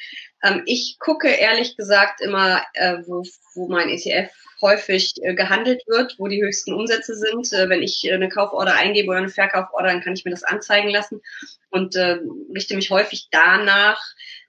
Ähm, 0.43 0.63
ich 0.65 0.95
gucke 0.97 1.27
ehrlich 1.27 1.75
gesagt 1.75 2.21
immer, 2.21 2.63
äh, 2.73 2.99
wo, 3.05 3.23
wo 3.53 3.67
mein 3.67 3.89
ETF 3.89 4.31
häufig 4.61 5.15
äh, 5.21 5.33
gehandelt 5.35 5.83
wird, 5.87 6.15
wo 6.17 6.29
die 6.29 6.41
höchsten 6.41 6.73
Umsätze 6.73 7.15
sind. 7.15 7.51
Äh, 7.51 7.67
wenn 7.67 7.83
ich 7.83 8.05
äh, 8.05 8.13
eine 8.13 8.29
Kauforder 8.29 8.75
eingebe 8.75 9.09
oder 9.09 9.17
eine 9.17 9.27
Verkauforder, 9.27 9.89
dann 9.89 10.01
kann 10.01 10.13
ich 10.13 10.23
mir 10.23 10.31
das 10.31 10.45
anzeigen 10.45 10.89
lassen 10.89 11.21
und 11.69 11.97
äh, 11.97 12.19
richte 12.55 12.77
mich 12.77 12.91
häufig 12.91 13.27
danach. 13.29 14.01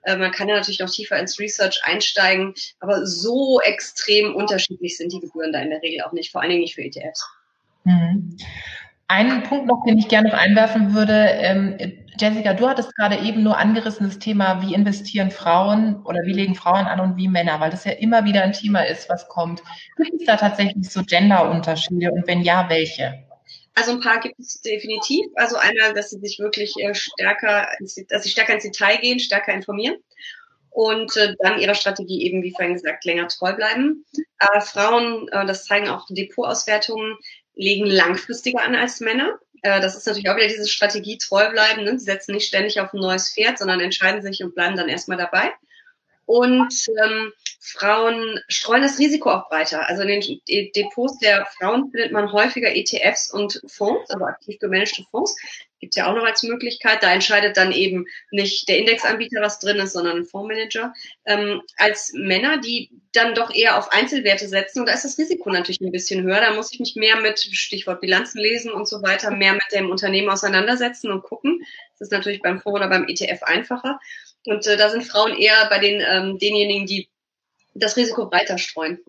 Äh, 0.03 0.17
man 0.17 0.31
kann 0.31 0.47
ja 0.47 0.55
natürlich 0.55 0.79
noch 0.79 0.89
tiefer 0.89 1.17
ins 1.19 1.39
Research 1.39 1.81
einsteigen, 1.83 2.53
aber 2.79 3.05
so 3.05 3.59
extrem 3.61 4.35
unterschiedlich 4.35 4.97
sind 4.97 5.11
die 5.11 5.19
Gebühren 5.19 5.51
da 5.51 5.59
in 5.59 5.69
der 5.69 5.81
Regel 5.81 6.03
auch 6.03 6.13
nicht, 6.13 6.31
vor 6.31 6.41
allen 6.41 6.51
Dingen 6.51 6.61
nicht 6.61 6.75
für 6.75 6.83
ETFs. 6.83 7.27
Mhm. 7.83 8.37
Einen 9.07 9.41
Punkt 9.41 9.65
noch, 9.65 9.83
den 9.87 9.97
ich 9.97 10.07
gerne 10.07 10.29
noch 10.29 10.37
einwerfen 10.37 10.93
würde. 10.93 11.13
Ähm, 11.13 11.77
Jessica, 12.19 12.53
du 12.53 12.69
hattest 12.69 12.95
gerade 12.95 13.17
eben 13.17 13.41
nur 13.41 13.57
angerissen 13.57 14.05
das 14.05 14.19
Thema, 14.19 14.61
wie 14.61 14.75
investieren 14.75 15.31
Frauen 15.31 16.03
oder 16.05 16.21
wie 16.25 16.33
legen 16.33 16.53
Frauen 16.53 16.85
an 16.85 16.99
und 16.99 17.17
wie 17.17 17.27
Männer, 17.27 17.59
weil 17.59 17.71
das 17.71 17.85
ja 17.85 17.93
immer 17.93 18.25
wieder 18.25 18.43
ein 18.43 18.53
Thema 18.53 18.81
ist, 18.85 19.09
was 19.09 19.27
kommt. 19.27 19.63
Gibt 19.97 20.21
es 20.21 20.27
da 20.27 20.35
tatsächlich 20.35 20.91
so 20.91 21.01
Genderunterschiede 21.03 22.11
und 22.11 22.27
wenn 22.27 22.41
ja, 22.41 22.69
welche? 22.69 23.23
Also 23.79 23.93
ein 23.93 24.01
paar 24.01 24.19
gibt 24.19 24.37
es 24.39 24.59
definitiv. 24.59 25.25
Also 25.35 25.55
einmal, 25.55 25.93
dass 25.93 26.09
sie 26.09 26.19
sich 26.19 26.37
wirklich 26.37 26.73
äh, 26.79 26.93
stärker, 26.93 27.69
dass 27.79 28.23
sie 28.23 28.29
stärker 28.29 28.53
ins 28.53 28.63
Detail 28.63 28.97
gehen, 28.97 29.19
stärker 29.19 29.53
informieren 29.53 29.95
und 30.69 31.15
äh, 31.15 31.33
dann 31.39 31.59
ihrer 31.59 31.75
Strategie 31.75 32.25
eben, 32.25 32.43
wie 32.43 32.51
vorhin 32.51 32.73
gesagt, 32.73 33.05
länger 33.05 33.29
treu 33.29 33.53
bleiben. 33.53 34.05
Äh, 34.39 34.59
Frauen, 34.59 35.29
äh, 35.29 35.45
das 35.45 35.63
zeigen 35.63 35.87
auch 35.87 36.07
Depotauswertungen, 36.09 37.17
legen 37.55 37.85
langfristiger 37.85 38.61
an 38.61 38.75
als 38.75 38.99
Männer. 38.99 39.39
Das 39.61 39.97
ist 39.97 40.07
natürlich 40.07 40.29
auch 40.29 40.37
wieder 40.37 40.47
diese 40.47 40.69
Strategie 40.69 41.17
treu 41.17 41.49
bleiben. 41.51 41.83
Ne? 41.83 41.99
Sie 41.99 42.05
setzen 42.05 42.33
nicht 42.33 42.47
ständig 42.47 42.79
auf 42.79 42.93
ein 42.93 43.01
neues 43.01 43.33
Pferd, 43.33 43.57
sondern 43.57 43.81
entscheiden 43.81 44.21
sich 44.21 44.41
und 44.41 44.55
bleiben 44.55 44.77
dann 44.77 44.87
erstmal 44.87 45.17
dabei. 45.17 45.51
Und 46.25 46.73
ähm, 47.03 47.33
Frauen 47.61 48.39
streuen 48.47 48.81
das 48.81 48.99
Risiko 48.99 49.31
auch 49.31 49.49
breiter. 49.49 49.87
Also 49.87 50.03
in 50.03 50.21
den 50.21 50.71
Depots 50.73 51.19
der 51.19 51.45
Frauen 51.57 51.91
findet 51.91 52.13
man 52.13 52.31
häufiger 52.31 52.73
ETFs 52.73 53.31
und 53.31 53.61
Fonds, 53.67 54.09
also 54.09 54.25
aktiv 54.25 54.57
gemanagte 54.59 55.03
Fonds. 55.11 55.35
Gibt 55.81 55.95
ja 55.95 56.09
auch 56.09 56.15
noch 56.15 56.23
als 56.23 56.43
Möglichkeit. 56.43 57.03
Da 57.03 57.13
entscheidet 57.13 57.57
dann 57.57 57.73
eben 57.73 58.05
nicht 58.31 58.67
der 58.69 58.77
Indexanbieter, 58.77 59.41
was 59.41 59.59
drin 59.59 59.77
ist, 59.77 59.93
sondern 59.93 60.17
ein 60.17 60.25
Fondsmanager. 60.25 60.93
Ähm, 61.25 61.61
als 61.77 62.11
Männer, 62.13 62.59
die 62.59 62.91
dann 63.11 63.35
doch 63.35 63.53
eher 63.53 63.77
auf 63.77 63.91
Einzelwerte 63.91 64.47
setzen. 64.47 64.79
Und 64.79 64.85
da 64.87 64.93
ist 64.93 65.05
das 65.05 65.17
Risiko 65.17 65.49
natürlich 65.49 65.81
ein 65.81 65.91
bisschen 65.91 66.23
höher. 66.23 66.41
Da 66.41 66.53
muss 66.53 66.71
ich 66.71 66.79
mich 66.79 66.95
mehr 66.95 67.17
mit, 67.17 67.39
Stichwort 67.39 68.01
Bilanzen 68.01 68.39
lesen 68.39 68.71
und 68.71 68.87
so 68.87 69.01
weiter, 69.01 69.31
mehr 69.31 69.53
mit 69.53 69.63
dem 69.73 69.89
Unternehmen 69.89 70.29
auseinandersetzen 70.29 71.11
und 71.11 71.23
gucken. 71.23 71.61
Das 71.97 72.07
ist 72.07 72.11
natürlich 72.11 72.41
beim 72.41 72.61
Fonds 72.61 72.79
oder 72.79 72.89
beim 72.89 73.07
ETF 73.07 73.43
einfacher. 73.43 73.99
Und 74.45 74.65
äh, 74.67 74.77
da 74.77 74.89
sind 74.89 75.03
Frauen 75.03 75.35
eher 75.37 75.67
bei 75.69 75.79
den 75.79 76.01
ähm, 76.01 76.39
denjenigen, 76.39 76.85
die 76.85 77.09
das 77.73 77.97
Risiko 77.97 78.29
breiter 78.29 78.57
streuen. 78.57 78.99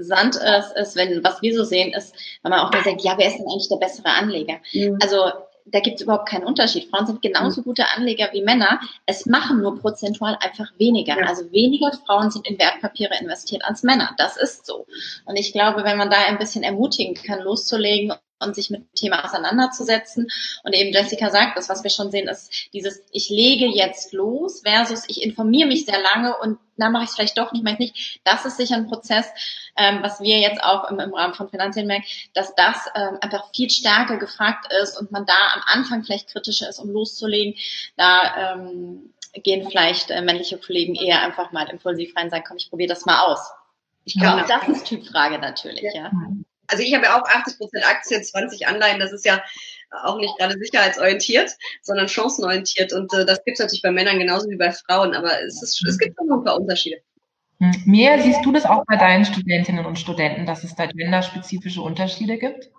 Sand 0.00 0.36
ist, 0.36 0.76
ist, 0.76 0.96
wenn, 0.96 1.22
was 1.22 1.42
wir 1.42 1.54
so 1.54 1.64
sehen, 1.64 1.92
ist, 1.92 2.14
wenn 2.42 2.50
man 2.50 2.60
auch 2.60 2.72
mal 2.72 2.82
sagt, 2.82 3.02
ja, 3.02 3.16
wer 3.18 3.28
ist 3.28 3.38
denn 3.38 3.46
eigentlich 3.46 3.68
der 3.68 3.76
bessere 3.76 4.08
Anleger? 4.08 4.58
Mhm. 4.72 4.98
Also 5.02 5.30
da 5.66 5.80
gibt 5.80 5.96
es 5.96 6.02
überhaupt 6.02 6.28
keinen 6.28 6.44
Unterschied. 6.44 6.88
Frauen 6.90 7.06
sind 7.06 7.22
genauso 7.22 7.60
mhm. 7.60 7.64
gute 7.64 7.88
Anleger 7.88 8.30
wie 8.32 8.42
Männer. 8.42 8.80
Es 9.04 9.26
machen 9.26 9.60
nur 9.60 9.78
prozentual 9.78 10.38
einfach 10.40 10.70
weniger. 10.78 11.18
Ja. 11.18 11.26
Also 11.26 11.50
weniger 11.52 11.92
Frauen 12.06 12.30
sind 12.30 12.46
in 12.46 12.58
Wertpapiere 12.58 13.18
investiert 13.20 13.64
als 13.64 13.82
Männer. 13.82 14.14
Das 14.16 14.36
ist 14.36 14.64
so. 14.64 14.86
Und 15.24 15.36
ich 15.36 15.52
glaube, 15.52 15.84
wenn 15.84 15.98
man 15.98 16.10
da 16.10 16.18
ein 16.26 16.38
bisschen 16.38 16.62
ermutigen 16.62 17.14
kann, 17.14 17.40
loszulegen 17.40 18.12
und 18.38 18.54
sich 18.54 18.70
mit 18.70 18.82
dem 18.82 18.94
Thema 18.94 19.24
auseinanderzusetzen. 19.24 20.28
Und 20.62 20.72
eben 20.72 20.92
Jessica 20.92 21.30
sagt, 21.30 21.56
das, 21.56 21.68
was 21.68 21.82
wir 21.82 21.90
schon 21.90 22.10
sehen, 22.10 22.28
ist 22.28 22.72
dieses, 22.72 23.02
ich 23.10 23.28
lege 23.30 23.66
jetzt 23.66 24.12
los 24.12 24.62
versus 24.62 25.04
ich 25.08 25.22
informiere 25.22 25.68
mich 25.68 25.86
sehr 25.86 26.00
lange 26.00 26.36
und 26.38 26.58
dann 26.76 26.92
mache 26.92 27.04
ich 27.04 27.10
es 27.10 27.14
vielleicht 27.14 27.38
doch 27.38 27.52
nicht, 27.52 27.64
mache 27.64 27.74
ich 27.74 27.94
nicht. 27.94 28.20
Das 28.24 28.44
ist 28.44 28.58
sicher 28.58 28.76
ein 28.76 28.88
Prozess, 28.88 29.26
ähm, 29.76 30.00
was 30.02 30.20
wir 30.20 30.38
jetzt 30.38 30.62
auch 30.62 30.90
im, 30.90 31.00
im 31.00 31.14
Rahmen 31.14 31.34
von 31.34 31.48
Finanzien 31.48 31.86
merken, 31.86 32.04
dass 32.34 32.54
das 32.54 32.76
ähm, 32.94 33.18
einfach 33.20 33.50
viel 33.54 33.70
stärker 33.70 34.18
gefragt 34.18 34.70
ist 34.82 35.00
und 35.00 35.10
man 35.10 35.24
da 35.24 35.54
am 35.54 35.62
Anfang 35.64 36.04
vielleicht 36.04 36.28
kritischer 36.28 36.68
ist, 36.68 36.78
um 36.78 36.90
loszulegen. 36.90 37.54
Da 37.96 38.54
ähm, 38.54 39.14
gehen 39.42 39.68
vielleicht 39.68 40.10
äh, 40.10 40.20
männliche 40.20 40.58
Kollegen 40.58 40.94
eher 40.94 41.22
einfach 41.22 41.52
mal 41.52 41.68
impulsiv 41.70 42.14
rein 42.14 42.24
und 42.24 42.30
sagen, 42.30 42.44
komm, 42.46 42.58
ich 42.58 42.68
probiere 42.68 42.88
das 42.88 43.06
mal 43.06 43.20
aus. 43.20 43.50
Ich 44.04 44.18
glaube, 44.18 44.44
ja. 44.46 44.46
das 44.46 44.68
ist 44.68 44.86
Typfrage 44.86 45.38
natürlich, 45.38 45.82
ja. 45.82 46.04
ja 46.04 46.10
also 46.68 46.82
ich 46.82 46.94
habe 46.94 47.04
ja 47.04 47.20
auch 47.20 47.28
80 47.28 47.58
Prozent 47.58 47.88
Aktien, 47.88 48.22
20 48.22 48.66
Anleihen. 48.66 49.00
Das 49.00 49.12
ist 49.12 49.24
ja 49.24 49.42
auch 50.04 50.18
nicht 50.18 50.36
gerade 50.38 50.58
sicherheitsorientiert, 50.58 51.52
sondern 51.82 52.08
chancenorientiert. 52.08 52.92
Und 52.92 53.12
äh, 53.14 53.24
das 53.24 53.44
gibt 53.44 53.58
es 53.58 53.60
natürlich 53.60 53.82
bei 53.82 53.92
Männern 53.92 54.18
genauso 54.18 54.48
wie 54.50 54.56
bei 54.56 54.72
Frauen. 54.72 55.14
Aber 55.14 55.42
es, 55.42 55.62
ist, 55.62 55.84
es 55.86 55.98
gibt 55.98 56.16
schon 56.16 56.30
ein 56.30 56.44
paar 56.44 56.56
Unterschiede. 56.56 56.98
Hm. 57.60 57.72
Mehr 57.86 58.20
siehst 58.20 58.44
du 58.44 58.52
das 58.52 58.66
auch 58.66 58.84
bei 58.86 58.96
deinen 58.96 59.24
Studentinnen 59.24 59.86
und 59.86 59.98
Studenten, 59.98 60.46
dass 60.46 60.64
es 60.64 60.74
da 60.74 60.86
genderspezifische 60.86 61.80
Unterschiede 61.80 62.38
gibt? 62.38 62.70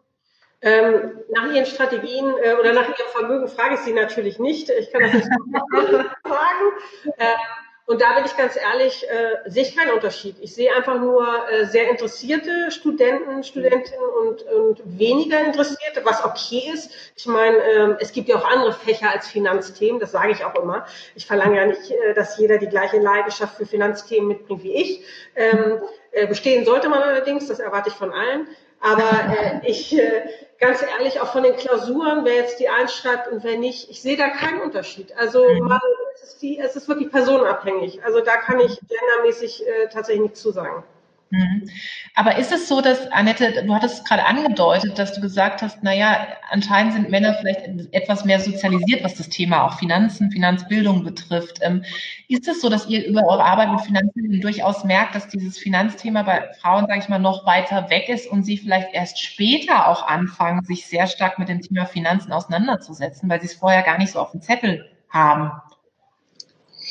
Ähm, 0.62 1.20
nach 1.32 1.54
ihren 1.54 1.66
Strategien 1.66 2.26
äh, 2.44 2.54
oder 2.60 2.74
nach 2.74 2.88
ihrem 2.88 3.10
Vermögen 3.12 3.48
frage 3.48 3.76
ich 3.76 3.82
sie 3.82 3.94
natürlich 3.94 4.40
nicht. 4.40 4.70
Ich 4.70 4.92
kann 4.92 5.04
das 5.04 5.14
nicht 5.14 5.26
sagen. 6.24 6.72
Ähm, 7.20 7.66
und 7.88 8.02
da 8.02 8.16
bin 8.16 8.26
ich 8.26 8.36
ganz 8.36 8.58
ehrlich, 8.58 9.10
äh, 9.10 9.50
sehe 9.50 9.64
ich 9.64 9.74
keinen 9.74 9.92
Unterschied. 9.92 10.36
Ich 10.42 10.54
sehe 10.54 10.76
einfach 10.76 11.00
nur 11.00 11.26
äh, 11.50 11.66
sehr 11.68 11.90
interessierte 11.90 12.70
Studenten, 12.70 13.46
Studentinnen 13.46 14.10
und, 14.22 14.44
und 14.44 15.00
weniger 15.00 15.40
interessierte, 15.40 16.04
was 16.04 16.24
okay 16.26 16.70
ist. 16.74 16.92
Ich 17.16 17.26
meine, 17.28 17.58
äh, 17.58 17.96
es 18.02 18.12
gibt 18.12 18.28
ja 18.28 18.36
auch 18.36 18.46
andere 18.46 18.74
Fächer 18.74 19.10
als 19.10 19.30
Finanzthemen, 19.30 20.02
das 20.02 20.12
sage 20.12 20.34
ich 20.34 20.44
auch 20.44 20.56
immer. 20.62 20.86
Ich 21.16 21.26
verlange 21.26 21.56
ja 21.56 21.66
nicht, 21.66 21.90
äh, 21.90 22.14
dass 22.14 22.38
jeder 22.38 22.58
die 22.58 22.68
gleiche 22.68 23.00
Leidenschaft 23.00 23.56
für 23.56 23.66
Finanzthemen 23.66 24.28
mitbringt 24.28 24.64
wie 24.64 24.76
ich. 24.76 25.06
Ähm, 25.36 25.82
äh, 26.12 26.28
bestehen 26.28 26.66
sollte 26.66 26.90
man 26.90 27.02
allerdings, 27.02 27.48
das 27.48 27.60
erwarte 27.60 27.88
ich 27.88 27.96
von 27.96 28.12
allen. 28.12 28.50
Aber 28.82 29.10
äh, 29.10 29.66
ich, 29.66 29.98
äh, 29.98 30.24
ganz 30.60 30.82
ehrlich, 30.82 31.22
auch 31.22 31.32
von 31.32 31.44
den 31.44 31.56
Klausuren, 31.56 32.26
wer 32.26 32.36
jetzt 32.36 32.60
die 32.60 32.68
einschreibt 32.68 33.32
und 33.32 33.46
wer 33.46 33.58
nicht, 33.58 33.90
ich 33.90 34.02
sehe 34.02 34.18
da 34.18 34.28
keinen 34.28 34.60
Unterschied. 34.60 35.16
Also 35.18 35.48
mhm. 35.50 35.68
man 35.68 35.80
ist, 36.28 36.41
die, 36.41 36.59
es 36.59 36.75
ist 36.75 36.88
wirklich 36.88 37.11
personenabhängig. 37.11 38.03
Also 38.03 38.21
da 38.21 38.38
kann 38.38 38.59
ich 38.59 38.80
gendermäßig 38.80 39.65
äh, 39.65 39.88
tatsächlich 39.89 40.23
nichts 40.23 40.41
zu 40.41 40.51
sagen. 40.51 40.84
Mhm. 41.30 41.69
Aber 42.15 42.38
ist 42.38 42.53
es 42.53 42.69
so, 42.69 42.80
dass, 42.80 43.11
Annette, 43.11 43.63
du 43.65 43.73
hattest 43.73 44.07
gerade 44.07 44.25
angedeutet, 44.25 44.97
dass 44.97 45.13
du 45.13 45.19
gesagt 45.19 45.61
hast, 45.61 45.84
naja, 45.84 46.25
anscheinend 46.49 46.93
sind 46.93 47.09
Männer 47.09 47.34
vielleicht 47.34 47.67
etwas 47.91 48.23
mehr 48.23 48.39
sozialisiert, 48.39 49.03
was 49.03 49.15
das 49.15 49.28
Thema 49.28 49.65
auch 49.65 49.78
Finanzen, 49.78 50.32
Finanzbildung 50.32 51.03
betrifft. 51.03 51.59
Ähm, 51.61 51.84
ist 52.30 52.47
es 52.47 52.61
so, 52.61 52.69
dass 52.69 52.88
ihr 52.88 53.05
über 53.05 53.25
eure 53.28 53.43
Arbeit 53.43 53.71
mit 53.71 53.82
Finanzen 53.82 54.39
durchaus 54.39 54.86
merkt, 54.86 55.15
dass 55.15 55.28
dieses 55.28 55.57
Finanzthema 55.57 56.23
bei 56.23 56.49
Frauen, 56.61 56.88
sage 56.88 56.99
ich 56.99 57.09
mal, 57.09 57.19
noch 57.19 57.45
weiter 57.45 57.89
weg 57.89 58.07
ist 58.07 58.32
und 58.32 58.43
sie 58.43 58.57
vielleicht 58.57 58.93
erst 58.93 59.21
später 59.21 59.88
auch 59.89 60.07
anfangen, 60.07 60.63
sich 60.63 60.88
sehr 60.88 61.07
stark 61.07 61.39
mit 61.39 61.49
dem 61.49 61.61
Thema 61.61 61.86
Finanzen 61.86 62.32
auseinanderzusetzen, 62.32 63.30
weil 63.30 63.41
sie 63.41 63.47
es 63.47 63.53
vorher 63.53 63.84
gar 63.84 63.97
nicht 63.97 64.13
so 64.13 64.19
auf 64.19 64.32
dem 64.32 64.41
Zettel 64.41 64.89
haben? 65.09 65.51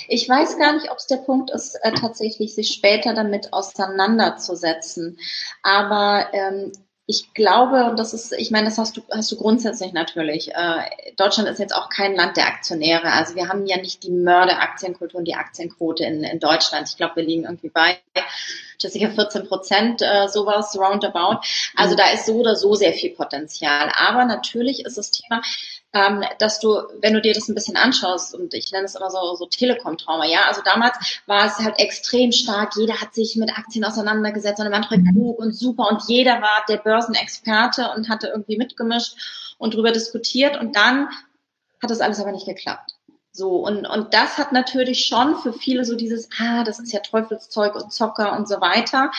Ich 0.08 0.28
weiß 0.28 0.58
gar 0.58 0.74
nicht, 0.74 0.90
ob 0.90 0.98
es 0.98 1.06
der 1.06 1.16
Punkt 1.16 1.50
ist, 1.50 1.78
äh, 1.82 1.92
tatsächlich 1.92 2.54
sich 2.54 2.70
später 2.70 3.14
damit 3.14 3.52
auseinanderzusetzen. 3.52 5.18
Aber 5.62 6.28
ähm, 6.32 6.72
ich 7.08 7.32
glaube, 7.34 7.84
und 7.84 7.98
das 7.98 8.12
ist, 8.14 8.32
ich 8.32 8.50
meine, 8.50 8.66
das 8.66 8.78
hast 8.78 8.96
du, 8.96 9.02
hast 9.12 9.30
du 9.30 9.36
grundsätzlich 9.36 9.92
natürlich. 9.92 10.52
Äh, 10.54 11.12
Deutschland 11.16 11.48
ist 11.48 11.60
jetzt 11.60 11.74
auch 11.74 11.88
kein 11.88 12.16
Land 12.16 12.36
der 12.36 12.48
Aktionäre. 12.48 13.12
Also 13.12 13.36
wir 13.36 13.48
haben 13.48 13.64
ja 13.66 13.76
nicht 13.76 14.02
die 14.02 14.10
Mörderaktienkultur 14.10 15.20
und 15.20 15.24
die 15.24 15.36
Aktienquote 15.36 16.04
in, 16.04 16.24
in 16.24 16.40
Deutschland. 16.40 16.88
Ich 16.88 16.96
glaube, 16.96 17.16
wir 17.16 17.22
liegen 17.22 17.44
irgendwie 17.44 17.68
bei 17.68 17.98
Jessica 18.78 19.10
14 19.10 19.48
Prozent, 19.48 20.02
äh, 20.02 20.28
sowas 20.28 20.76
roundabout. 20.78 21.40
Also 21.74 21.94
mhm. 21.94 21.98
da 21.98 22.10
ist 22.10 22.26
so 22.26 22.34
oder 22.34 22.56
so 22.56 22.74
sehr 22.74 22.92
viel 22.92 23.10
Potenzial. 23.10 23.90
Aber 23.96 24.24
natürlich 24.24 24.84
ist 24.84 24.98
das 24.98 25.10
Thema, 25.10 25.42
ähm, 25.92 26.24
dass 26.38 26.60
du, 26.60 26.82
wenn 27.00 27.14
du 27.14 27.20
dir 27.20 27.32
das 27.32 27.48
ein 27.48 27.54
bisschen 27.54 27.76
anschaust, 27.76 28.34
und 28.34 28.52
ich 28.54 28.70
nenne 28.72 28.84
es 28.84 28.94
immer 28.94 29.10
so, 29.10 29.34
so 29.34 29.46
Telekom-Trauma, 29.46 30.26
ja, 30.26 30.42
also 30.46 30.60
damals 30.64 31.20
war 31.26 31.46
es 31.46 31.58
halt 31.58 31.78
extrem 31.78 32.32
stark, 32.32 32.72
jeder 32.76 33.00
hat 33.00 33.14
sich 33.14 33.36
mit 33.36 33.56
Aktien 33.56 33.84
auseinandergesetzt 33.84 34.60
und 34.60 34.70
Manfred 34.70 35.02
mhm. 35.02 35.14
Krug 35.14 35.38
und 35.38 35.52
super 35.52 35.88
und 35.88 36.02
jeder 36.08 36.42
war 36.42 36.64
der 36.68 36.78
Börsenexperte 36.78 37.92
und 37.96 38.08
hatte 38.08 38.28
irgendwie 38.28 38.58
mitgemischt 38.58 39.54
und 39.58 39.74
drüber 39.74 39.92
diskutiert 39.92 40.58
und 40.58 40.76
dann 40.76 41.08
hat 41.82 41.90
das 41.90 42.00
alles 42.00 42.20
aber 42.20 42.32
nicht 42.32 42.46
geklappt. 42.46 42.95
So, 43.36 43.56
und, 43.56 43.86
und 43.86 44.14
das 44.14 44.38
hat 44.38 44.52
natürlich 44.52 45.04
schon 45.04 45.36
für 45.36 45.52
viele 45.52 45.84
so 45.84 45.94
dieses, 45.94 46.30
ah, 46.40 46.64
das 46.64 46.78
ist 46.78 46.92
ja 46.92 47.00
Teufelszeug 47.00 47.74
und 47.74 47.92
Zocker 47.92 48.34
und 48.34 48.48
so 48.48 48.62
weiter. 48.62 49.10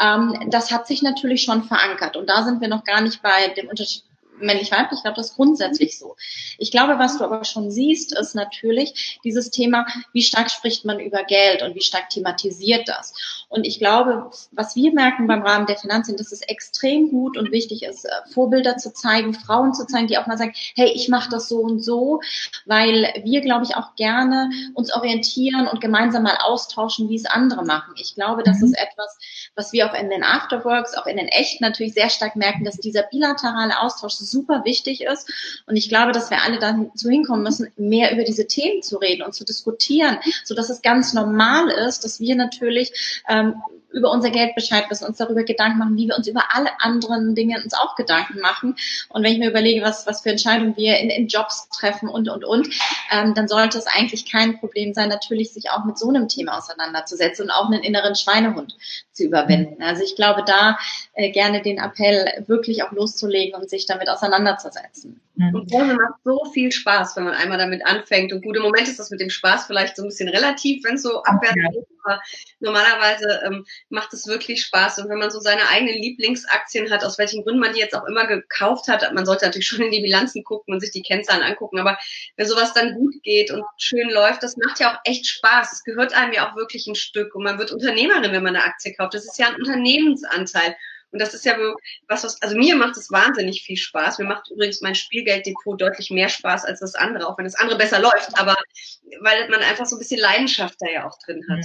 Ähm, 0.00 0.48
das 0.48 0.70
hat 0.70 0.86
sich 0.86 1.02
natürlich 1.02 1.42
schon 1.42 1.64
verankert. 1.64 2.16
Und 2.16 2.30
da 2.30 2.44
sind 2.44 2.62
wir 2.62 2.68
noch 2.68 2.84
gar 2.84 3.02
nicht 3.02 3.20
bei 3.20 3.48
dem 3.56 3.68
Unterschied 3.68 4.04
männlich-weiblich, 4.40 4.98
ich 4.98 5.02
glaube, 5.02 5.16
das 5.16 5.30
ist 5.30 5.36
grundsätzlich 5.36 5.98
so. 5.98 6.16
Ich 6.58 6.70
glaube, 6.70 6.98
was 6.98 7.18
du 7.18 7.24
aber 7.24 7.44
schon 7.44 7.70
siehst, 7.70 8.16
ist 8.18 8.34
natürlich 8.34 9.20
dieses 9.24 9.50
Thema, 9.50 9.86
wie 10.12 10.22
stark 10.22 10.50
spricht 10.50 10.84
man 10.84 11.00
über 11.00 11.24
Geld 11.24 11.62
und 11.62 11.74
wie 11.74 11.82
stark 11.82 12.10
thematisiert 12.10 12.88
das. 12.88 13.14
Und 13.48 13.66
ich 13.66 13.78
glaube, 13.78 14.30
was 14.52 14.76
wir 14.76 14.92
merken 14.92 15.26
beim 15.26 15.42
Rahmen 15.42 15.66
der 15.66 15.78
Finanzen, 15.78 16.16
dass 16.16 16.32
es 16.32 16.42
extrem 16.42 17.10
gut 17.10 17.38
und 17.38 17.50
wichtig 17.50 17.82
ist, 17.82 18.04
äh, 18.04 18.10
Vorbilder 18.32 18.76
zu 18.76 18.92
zeigen, 18.92 19.32
Frauen 19.34 19.72
zu 19.72 19.86
zeigen, 19.86 20.06
die 20.06 20.18
auch 20.18 20.26
mal 20.26 20.36
sagen, 20.36 20.52
hey, 20.74 20.92
ich 20.94 21.08
mache 21.08 21.30
das 21.30 21.48
so 21.48 21.60
und 21.60 21.80
so, 21.80 22.20
weil 22.66 23.12
wir, 23.24 23.40
glaube 23.40 23.64
ich, 23.64 23.74
auch 23.76 23.94
gerne 23.96 24.50
uns 24.74 24.92
orientieren 24.92 25.66
und 25.66 25.80
gemeinsam 25.80 26.24
mal 26.24 26.36
austauschen, 26.40 27.08
wie 27.08 27.16
es 27.16 27.24
andere 27.24 27.64
machen. 27.64 27.94
Ich 27.96 28.14
glaube, 28.14 28.42
das 28.42 28.62
ist 28.62 28.76
etwas, 28.76 29.18
was 29.54 29.72
wir 29.72 29.88
auch 29.88 29.94
in 29.94 30.10
den 30.10 30.22
Afterworks, 30.22 30.94
auch 30.94 31.06
in 31.06 31.16
den 31.16 31.28
Echten 31.28 31.64
natürlich 31.64 31.94
sehr 31.94 32.10
stark 32.10 32.36
merken, 32.36 32.64
dass 32.64 32.76
dieser 32.76 33.02
bilaterale 33.04 33.80
Austausch 33.80 34.14
super 34.30 34.64
wichtig 34.64 35.02
ist. 35.02 35.30
Und 35.66 35.76
ich 35.76 35.88
glaube, 35.88 36.12
dass 36.12 36.30
wir 36.30 36.42
alle 36.42 36.58
dazu 36.58 37.08
hinkommen 37.08 37.42
müssen, 37.42 37.68
mehr 37.76 38.12
über 38.12 38.24
diese 38.24 38.46
Themen 38.46 38.82
zu 38.82 38.98
reden 38.98 39.22
und 39.22 39.34
zu 39.34 39.44
diskutieren, 39.44 40.18
so 40.44 40.54
dass 40.54 40.70
es 40.70 40.82
ganz 40.82 41.14
normal 41.14 41.68
ist, 41.68 42.04
dass 42.04 42.20
wir 42.20 42.36
natürlich 42.36 43.22
ähm, 43.28 43.54
über 43.90 44.10
unser 44.10 44.30
Geld 44.30 44.54
Bescheid 44.54 44.84
wissen, 44.90 45.06
uns 45.06 45.18
darüber 45.18 45.44
Gedanken 45.44 45.78
machen, 45.78 45.96
wie 45.96 46.08
wir 46.08 46.16
uns 46.16 46.28
über 46.28 46.44
alle 46.54 46.70
anderen 46.80 47.34
Dinge 47.34 47.62
uns 47.62 47.74
auch 47.74 47.96
Gedanken 47.96 48.40
machen. 48.40 48.76
Und 49.08 49.22
wenn 49.22 49.32
ich 49.32 49.38
mir 49.38 49.50
überlege, 49.50 49.82
was, 49.82 50.06
was 50.06 50.22
für 50.22 50.30
Entscheidungen 50.30 50.76
wir 50.76 50.98
in, 50.98 51.10
in 51.10 51.28
Jobs 51.28 51.68
treffen 51.70 52.08
und, 52.08 52.28
und, 52.28 52.44
und, 52.44 52.68
ähm, 53.10 53.34
dann 53.34 53.48
sollte 53.48 53.78
es 53.78 53.86
eigentlich 53.86 54.30
kein 54.30 54.58
Problem 54.58 54.94
sein, 54.94 55.08
natürlich 55.08 55.52
sich 55.52 55.70
auch 55.70 55.84
mit 55.84 55.98
so 55.98 56.08
einem 56.08 56.28
Thema 56.28 56.58
auseinanderzusetzen 56.58 57.46
und 57.46 57.50
auch 57.50 57.66
einen 57.66 57.82
inneren 57.82 58.14
Schweinehund 58.14 58.76
zu 59.12 59.24
überwinden. 59.24 59.82
Also 59.82 60.02
ich 60.02 60.16
glaube, 60.16 60.44
da 60.46 60.78
äh, 61.14 61.30
gerne 61.30 61.62
den 61.62 61.78
Appell 61.78 62.44
wirklich 62.46 62.82
auch 62.82 62.92
loszulegen 62.92 63.60
und 63.60 63.70
sich 63.70 63.86
damit 63.86 64.08
auseinanderzusetzen. 64.08 65.20
Mhm. 65.38 65.54
Und 65.54 65.70
Branche 65.70 65.94
macht 65.94 66.24
so 66.24 66.44
viel 66.52 66.72
Spaß, 66.72 67.16
wenn 67.16 67.24
man 67.24 67.34
einmal 67.34 67.58
damit 67.58 67.86
anfängt. 67.86 68.32
Und 68.32 68.42
gut, 68.42 68.56
im 68.56 68.62
Moment 68.62 68.88
ist 68.88 68.98
das 68.98 69.10
mit 69.10 69.20
dem 69.20 69.30
Spaß 69.30 69.66
vielleicht 69.66 69.94
so 69.94 70.02
ein 70.02 70.08
bisschen 70.08 70.28
relativ, 70.28 70.82
wenn 70.84 70.96
es 70.96 71.02
so 71.02 71.22
abwärts 71.22 71.54
geht. 71.54 71.86
Aber 72.02 72.20
normalerweise 72.58 73.42
ähm, 73.46 73.64
macht 73.88 74.12
es 74.12 74.26
wirklich 74.26 74.62
Spaß. 74.62 74.98
Und 74.98 75.08
wenn 75.08 75.18
man 75.18 75.30
so 75.30 75.38
seine 75.38 75.68
eigenen 75.68 75.94
Lieblingsaktien 75.94 76.90
hat, 76.90 77.04
aus 77.04 77.18
welchen 77.18 77.44
Gründen 77.44 77.60
man 77.60 77.72
die 77.72 77.78
jetzt 77.78 77.94
auch 77.94 78.04
immer 78.06 78.26
gekauft 78.26 78.88
hat, 78.88 79.14
man 79.14 79.26
sollte 79.26 79.44
natürlich 79.44 79.68
schon 79.68 79.82
in 79.82 79.92
die 79.92 80.00
Bilanzen 80.00 80.42
gucken 80.42 80.74
und 80.74 80.80
sich 80.80 80.90
die 80.90 81.02
Kennzahlen 81.02 81.42
angucken. 81.42 81.78
Aber 81.78 81.96
wenn 82.36 82.48
sowas 82.48 82.72
dann 82.74 82.94
gut 82.94 83.14
geht 83.22 83.52
und 83.52 83.62
schön 83.76 84.10
läuft, 84.10 84.42
das 84.42 84.56
macht 84.56 84.80
ja 84.80 84.92
auch 84.92 84.98
echt 85.04 85.26
Spaß. 85.26 85.72
Es 85.72 85.84
gehört 85.84 86.14
einem 86.14 86.32
ja 86.32 86.50
auch 86.50 86.56
wirklich 86.56 86.88
ein 86.88 86.96
Stück. 86.96 87.36
Und 87.36 87.44
man 87.44 87.58
wird 87.58 87.70
Unternehmerin, 87.70 88.32
wenn 88.32 88.42
man 88.42 88.56
eine 88.56 88.64
Aktie 88.64 88.92
kauft. 88.92 89.14
Das 89.14 89.24
ist 89.24 89.38
ja 89.38 89.46
ein 89.46 89.56
Unternehmensanteil. 89.56 90.74
Und 91.10 91.20
das 91.20 91.32
ist 91.32 91.44
ja 91.44 91.56
was, 92.06 92.24
was, 92.24 92.40
also 92.42 92.56
mir 92.56 92.76
macht 92.76 92.96
es 92.96 93.10
wahnsinnig 93.10 93.62
viel 93.62 93.76
Spaß. 93.76 94.18
Mir 94.18 94.26
macht 94.26 94.50
übrigens 94.50 94.82
mein 94.82 94.94
Spielgelddepot 94.94 95.80
deutlich 95.80 96.10
mehr 96.10 96.28
Spaß 96.28 96.64
als 96.64 96.80
das 96.80 96.94
andere, 96.94 97.26
auch 97.26 97.38
wenn 97.38 97.44
das 97.44 97.54
andere 97.54 97.78
besser 97.78 97.98
läuft, 97.98 98.38
aber 98.38 98.56
weil 99.22 99.48
man 99.48 99.60
einfach 99.60 99.86
so 99.86 99.96
ein 99.96 100.00
bisschen 100.00 100.20
Leidenschaft 100.20 100.76
da 100.80 100.86
ja 100.90 101.06
auch 101.06 101.18
drin 101.24 101.42
hat. 101.50 101.64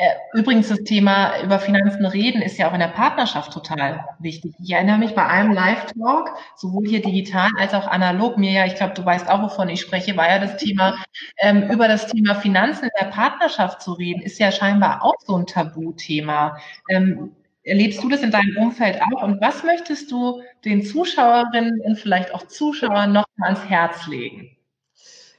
Äh, 0.00 0.14
übrigens, 0.34 0.68
das 0.68 0.84
Thema 0.84 1.42
über 1.42 1.58
Finanzen 1.58 2.06
reden 2.06 2.42
ist 2.42 2.58
ja 2.58 2.68
auch 2.68 2.74
in 2.74 2.80
der 2.80 2.88
Partnerschaft 2.88 3.52
total 3.52 4.04
wichtig. 4.20 4.54
Ich 4.62 4.70
erinnere 4.70 4.98
mich 4.98 5.14
bei 5.14 5.26
einem 5.26 5.52
Live-Talk, 5.52 6.36
sowohl 6.56 6.86
hier 6.86 7.02
digital 7.02 7.50
als 7.58 7.74
auch 7.74 7.86
analog, 7.86 8.36
mir 8.38 8.52
ja, 8.52 8.66
ich 8.66 8.76
glaube, 8.76 8.94
du 8.94 9.04
weißt 9.04 9.28
auch, 9.28 9.42
wovon 9.42 9.68
ich 9.68 9.80
spreche, 9.80 10.16
war 10.16 10.28
ja 10.28 10.38
das 10.38 10.56
Thema, 10.58 11.02
ähm, 11.38 11.68
über 11.70 11.88
das 11.88 12.06
Thema 12.06 12.34
Finanzen 12.36 12.84
in 12.84 12.90
der 13.00 13.06
Partnerschaft 13.06 13.82
zu 13.82 13.94
reden, 13.94 14.22
ist 14.22 14.38
ja 14.38 14.52
scheinbar 14.52 15.02
auch 15.02 15.16
so 15.26 15.36
ein 15.36 15.46
Tabuthema. 15.46 16.58
Ähm, 16.88 17.34
Erlebst 17.68 18.02
du 18.02 18.08
das 18.08 18.22
in 18.22 18.30
deinem 18.32 18.56
Umfeld 18.58 19.00
auch? 19.02 19.22
Und 19.22 19.40
was 19.40 19.62
möchtest 19.64 20.10
du 20.10 20.42
den 20.64 20.82
Zuschauerinnen 20.84 21.80
und 21.82 21.98
vielleicht 21.98 22.34
auch 22.34 22.46
Zuschauern 22.48 23.12
noch 23.12 23.26
ans 23.40 23.64
Herz 23.68 24.06
legen? 24.08 24.57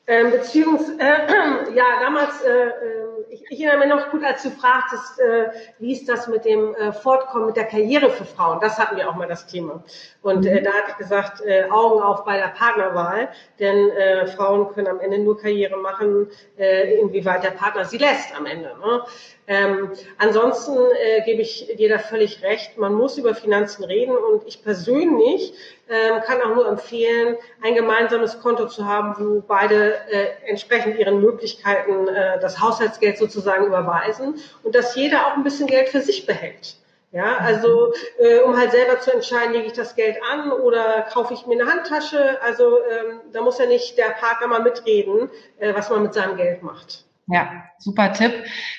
Ähm, 0.10 0.32
beziehungs, 0.32 0.90
äh, 0.98 1.06
ja, 1.76 1.86
damals, 2.02 2.42
äh, 2.42 2.50
ähm, 2.50 3.26
ich, 3.30 3.44
ich, 3.48 3.64
erinnere 3.64 3.86
mich 3.86 3.96
noch 3.96 4.10
gut, 4.10 4.24
als 4.24 4.42
du 4.42 4.50
fragtest, 4.50 5.20
äh, 5.20 5.50
wie 5.78 5.92
ist 5.92 6.10
das 6.10 6.28
mit 6.28 6.46
dem 6.46 6.74
äh, 6.74 6.92
Fortkommen 6.92 7.46
mit 7.46 7.56
der 7.56 7.66
Karriere 7.66 8.10
für 8.10 8.26
Frauen? 8.26 8.60
Das 8.60 8.80
hatten 8.80 8.98
wir 8.98 9.08
auch 9.08 9.16
mal 9.16 9.28
das 9.28 9.46
Thema. 9.46 9.84
Und 10.24 10.48
äh, 10.48 10.64
da 10.64 10.72
hatte 10.72 10.90
ich 10.90 10.98
gesagt, 10.98 11.42
äh, 11.42 11.66
Augen 11.70 12.02
auf 12.02 12.26
bei 12.26 12.38
der 12.38 12.48
Partnerwahl, 12.48 13.30
denn 13.60 13.92
äh, 13.92 14.26
Frauen 14.26 14.74
können 14.74 14.88
am 14.88 15.00
Ende 15.00 15.20
nur 15.20 15.38
Karriere 15.38 15.78
machen, 15.78 16.32
äh, 16.58 16.96
inwieweit 16.96 17.44
der 17.44 17.52
Partner 17.52 17.86
sie 17.86 18.00
lässt 18.00 18.36
am 18.36 18.48
Ende. 18.48 18.76
Ne? 18.84 19.04
Ähm, 19.46 19.92
ansonsten 20.18 20.76
äh, 20.76 21.24
gebe 21.24 21.44
ich 21.44 21.72
dir 21.78 21.90
da 21.90 22.00
völlig 22.00 22.42
recht. 22.42 22.80
Man 22.80 22.96
muss 22.96 23.18
über 23.20 23.36
Finanzen 23.36 23.84
reden 23.84 24.18
und 24.18 24.48
ich 24.48 24.64
persönlich 24.64 25.54
ähm, 25.90 26.22
kann 26.22 26.42
auch 26.42 26.56
nur 26.56 26.68
empfehlen, 26.68 27.38
ein 27.62 27.76
gemeinsames 27.76 28.40
Konto 28.40 28.68
zu 28.68 28.86
haben, 28.86 29.16
wo 29.18 29.42
beide 29.42 29.96
äh, 30.10 30.28
entsprechend 30.46 30.98
ihren 30.98 31.20
Möglichkeiten 31.22 32.08
äh, 32.08 32.40
das 32.40 32.62
Haushaltsgeld 32.62 33.18
sozusagen 33.18 33.66
überweisen 33.66 34.36
und 34.64 34.76
dass 34.76 34.96
jeder 34.96 35.28
auch 35.28 35.36
ein 35.36 35.44
bisschen 35.44 35.68
Geld 35.68 35.90
für 35.90 36.02
sich 36.02 36.26
behält. 36.26 36.76
Ja, 37.12 37.38
also 37.38 37.94
äh, 38.20 38.40
um 38.42 38.56
halt 38.56 38.72
selber 38.72 39.00
zu 39.00 39.12
entscheiden, 39.12 39.54
lege 39.54 39.66
ich 39.66 39.74
das 39.74 39.96
Geld 39.96 40.18
an 40.32 40.52
oder 40.52 41.08
kaufe 41.12 41.34
ich 41.34 41.48
mir 41.48 41.60
eine 41.60 41.72
Handtasche. 41.72 42.40
Also 42.44 42.78
ähm, 42.84 43.22
da 43.32 43.42
muss 43.42 43.58
ja 43.58 43.66
nicht 43.66 43.98
der 43.98 44.12
Partner 44.12 44.46
mal 44.46 44.62
mitreden, 44.62 45.32
äh, 45.58 45.74
was 45.74 45.90
man 45.90 46.04
mit 46.04 46.14
seinem 46.14 46.38
Geld 46.38 46.62
macht. 46.62 47.09
Ja, 47.32 47.66
super 47.78 48.12
Tipp. 48.12 48.34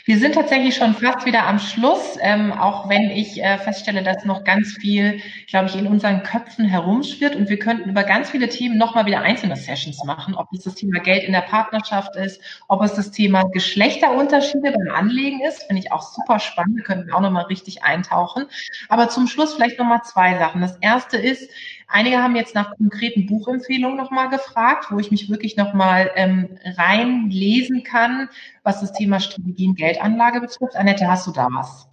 Wir 0.06 0.18
sind 0.18 0.34
tatsächlich 0.34 0.74
schon 0.74 0.94
fast 0.94 1.24
wieder 1.24 1.46
am 1.46 1.60
Schluss, 1.60 2.18
ähm, 2.20 2.52
auch 2.52 2.88
wenn 2.88 3.08
ich 3.12 3.40
äh, 3.40 3.58
feststelle, 3.58 4.02
dass 4.02 4.24
noch 4.24 4.42
ganz 4.42 4.72
viel, 4.72 5.20
glaube 5.46 5.68
ich, 5.68 5.76
in 5.76 5.86
unseren 5.86 6.24
Köpfen 6.24 6.64
herumschwirrt 6.64 7.36
und 7.36 7.48
wir 7.48 7.60
könnten 7.60 7.90
über 7.90 8.02
ganz 8.02 8.30
viele 8.30 8.48
Themen 8.48 8.76
nochmal 8.76 9.06
wieder 9.06 9.20
einzelne 9.20 9.54
Sessions 9.54 10.02
machen, 10.02 10.34
ob 10.34 10.48
es 10.52 10.64
das 10.64 10.74
Thema 10.74 10.98
Geld 10.98 11.22
in 11.22 11.32
der 11.32 11.42
Partnerschaft 11.42 12.16
ist, 12.16 12.42
ob 12.66 12.82
es 12.82 12.92
das 12.94 13.12
Thema 13.12 13.44
Geschlechterunterschiede 13.44 14.72
beim 14.72 14.96
Anlegen 14.96 15.42
ist, 15.46 15.62
finde 15.62 15.82
ich 15.82 15.92
auch 15.92 16.02
super 16.02 16.40
spannend, 16.40 16.80
da 16.80 16.82
könnten 16.82 17.06
wir 17.06 17.14
auch 17.14 17.20
nochmal 17.20 17.44
richtig 17.44 17.84
eintauchen. 17.84 18.46
Aber 18.88 19.08
zum 19.10 19.28
Schluss 19.28 19.54
vielleicht 19.54 19.78
nochmal 19.78 20.02
zwei 20.02 20.36
Sachen. 20.40 20.60
Das 20.60 20.76
erste 20.78 21.18
ist, 21.18 21.52
Einige 21.92 22.22
haben 22.22 22.36
jetzt 22.36 22.54
nach 22.54 22.76
konkreten 22.76 23.26
Buchempfehlungen 23.26 23.96
nochmal 23.96 24.28
gefragt, 24.28 24.86
wo 24.90 25.00
ich 25.00 25.10
mich 25.10 25.28
wirklich 25.28 25.56
nochmal 25.56 26.10
ähm, 26.14 26.56
reinlesen 26.76 27.82
kann, 27.82 28.28
was 28.62 28.80
das 28.80 28.92
Thema 28.92 29.18
Strategien 29.18 29.74
Geldanlage 29.74 30.40
betrifft. 30.40 30.76
Annette, 30.76 31.08
hast 31.08 31.26
du 31.26 31.32
da 31.32 31.48
was? 31.50 31.89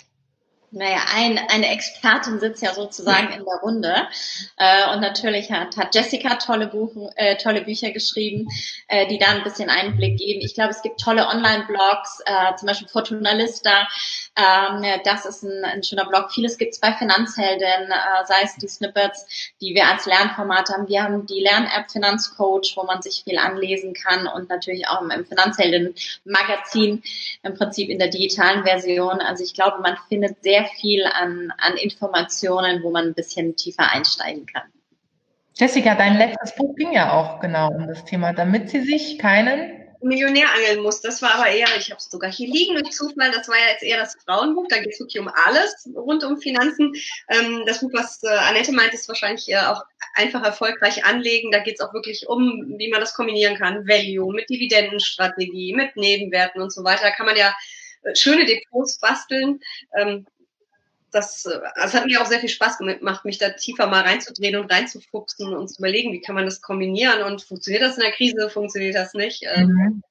Naja, 0.71 0.99
ein, 1.15 1.39
eine 1.49 1.71
Expertin 1.71 2.41
sitzt 2.41 2.61
ja 2.61 2.73
sozusagen 2.73 3.31
in 3.31 3.45
der 3.45 3.55
Runde. 3.63 4.07
Äh, 4.57 4.93
und 4.93 4.99
natürlich 4.99 5.49
hat, 5.49 5.77
hat 5.77 5.95
Jessica 5.95 6.35
tolle, 6.35 6.67
Buchen, 6.67 7.09
äh, 7.15 7.37
tolle 7.37 7.61
Bücher 7.61 7.91
geschrieben, 7.91 8.49
äh, 8.89 9.07
die 9.07 9.17
da 9.17 9.27
ein 9.27 9.43
bisschen 9.43 9.69
Einblick 9.69 10.17
geben. 10.17 10.41
Ich 10.41 10.55
glaube, 10.55 10.71
es 10.71 10.81
gibt 10.81 10.99
tolle 10.99 11.25
Online-Blogs, 11.27 12.19
äh, 12.25 12.55
zum 12.57 12.67
Beispiel 12.67 12.89
Fortuna 12.89 13.31
Lista. 13.31 13.87
Ähm, 14.35 14.83
das 15.05 15.25
ist 15.25 15.43
ein, 15.43 15.63
ein 15.63 15.83
schöner 15.83 16.05
Blog. 16.05 16.33
Vieles 16.33 16.57
gibt 16.57 16.73
es 16.73 16.81
bei 16.81 16.91
Finanzhelden, 16.91 17.89
äh, 17.89 18.25
sei 18.25 18.41
es 18.43 18.55
die 18.57 18.67
Snippets, 18.67 19.53
die 19.61 19.73
wir 19.73 19.87
als 19.87 20.05
Lernformat 20.05 20.69
haben. 20.69 20.89
Wir 20.89 21.01
haben 21.01 21.25
die 21.25 21.39
Lern-App 21.39 21.89
Finanzcoach, 21.89 22.73
wo 22.75 22.83
man 22.83 23.01
sich 23.01 23.23
viel 23.23 23.37
anlesen 23.37 23.93
kann 23.93 24.27
und 24.27 24.49
natürlich 24.49 24.87
auch 24.89 25.01
im 25.01 25.25
Finanzhelden-Magazin 25.25 27.01
im 27.43 27.53
Prinzip 27.53 27.89
in 27.89 27.99
der 27.99 28.09
digitalen 28.09 28.65
Version. 28.65 29.21
Also 29.21 29.45
ich 29.45 29.53
glaube, 29.53 29.81
man 29.81 29.97
findet 30.09 30.43
sehr 30.43 30.56
sehr 30.57 30.65
viel 30.79 31.05
an, 31.05 31.53
an 31.57 31.77
Informationen, 31.77 32.83
wo 32.83 32.91
man 32.91 33.07
ein 33.07 33.13
bisschen 33.13 33.55
tiefer 33.55 33.91
einsteigen 33.91 34.45
kann. 34.45 34.63
Jessica, 35.55 35.95
dein 35.95 36.17
letztes 36.17 36.55
Buch 36.55 36.75
ging 36.75 36.93
ja 36.93 37.13
auch 37.13 37.39
genau 37.39 37.69
um 37.69 37.87
das 37.87 38.05
Thema, 38.05 38.33
damit 38.33 38.69
sie 38.69 38.81
sich 38.81 39.17
keinen 39.17 39.83
Millionär 40.01 40.45
angeln 40.53 40.83
muss. 40.83 41.01
Das 41.01 41.23
war 41.23 41.33
aber 41.33 41.47
eher, 41.47 41.67
ich 41.77 41.89
habe 41.89 41.97
es 41.97 42.11
sogar 42.11 42.31
hier 42.31 42.47
liegen 42.47 42.75
durch 42.75 42.91
Zufall, 42.91 43.31
das 43.31 43.47
war 43.47 43.55
ja 43.55 43.71
jetzt 43.71 43.81
eher 43.81 43.97
das 43.97 44.15
Frauenbuch, 44.23 44.67
da 44.69 44.77
geht 44.77 44.93
es 44.93 44.99
wirklich 44.99 45.19
um 45.19 45.27
alles 45.27 45.89
rund 45.95 46.23
um 46.23 46.37
Finanzen. 46.37 46.93
Ähm, 47.29 47.63
das 47.65 47.79
Buch, 47.79 47.89
was 47.93 48.21
äh, 48.21 48.27
Annette 48.27 48.71
meint, 48.71 48.93
ist 48.93 49.07
wahrscheinlich 49.07 49.49
äh, 49.49 49.57
auch 49.57 49.83
einfach 50.13 50.43
erfolgreich 50.43 51.03
anlegen. 51.03 51.49
Da 51.51 51.59
geht 51.59 51.79
es 51.79 51.81
auch 51.81 51.93
wirklich 51.93 52.27
um, 52.27 52.75
wie 52.77 52.91
man 52.91 53.01
das 53.01 53.15
kombinieren 53.15 53.57
kann. 53.57 53.87
Value 53.87 54.33
mit 54.33 54.47
Dividendenstrategie, 54.51 55.73
mit 55.73 55.95
Nebenwerten 55.95 56.61
und 56.61 56.71
so 56.71 56.83
weiter. 56.83 57.01
Da 57.03 57.11
kann 57.11 57.25
man 57.25 57.35
ja 57.35 57.55
äh, 58.03 58.15
schöne 58.15 58.45
Depots 58.45 58.99
basteln. 58.99 59.59
Ähm, 59.97 60.27
das, 61.11 61.45
äh, 61.45 61.59
das 61.75 61.93
hat 61.93 62.05
mir 62.05 62.21
auch 62.21 62.25
sehr 62.25 62.39
viel 62.39 62.49
Spaß 62.49 62.77
gemacht, 62.77 63.25
mich 63.25 63.37
da 63.37 63.49
tiefer 63.49 63.87
mal 63.87 64.01
reinzudrehen 64.01 64.55
und 64.55 64.71
reinzufuchsen 64.71 65.55
und 65.55 65.67
zu 65.67 65.79
überlegen, 65.79 66.13
wie 66.13 66.21
kann 66.21 66.35
man 66.35 66.45
das 66.45 66.61
kombinieren 66.61 67.23
und 67.23 67.41
funktioniert 67.41 67.83
das 67.83 67.97
in 67.97 68.01
der 68.01 68.11
Krise, 68.11 68.49
funktioniert 68.49 68.95
das 68.95 69.13
nicht. 69.13 69.43
Ähm, 69.53 69.67
mhm. 69.67 70.03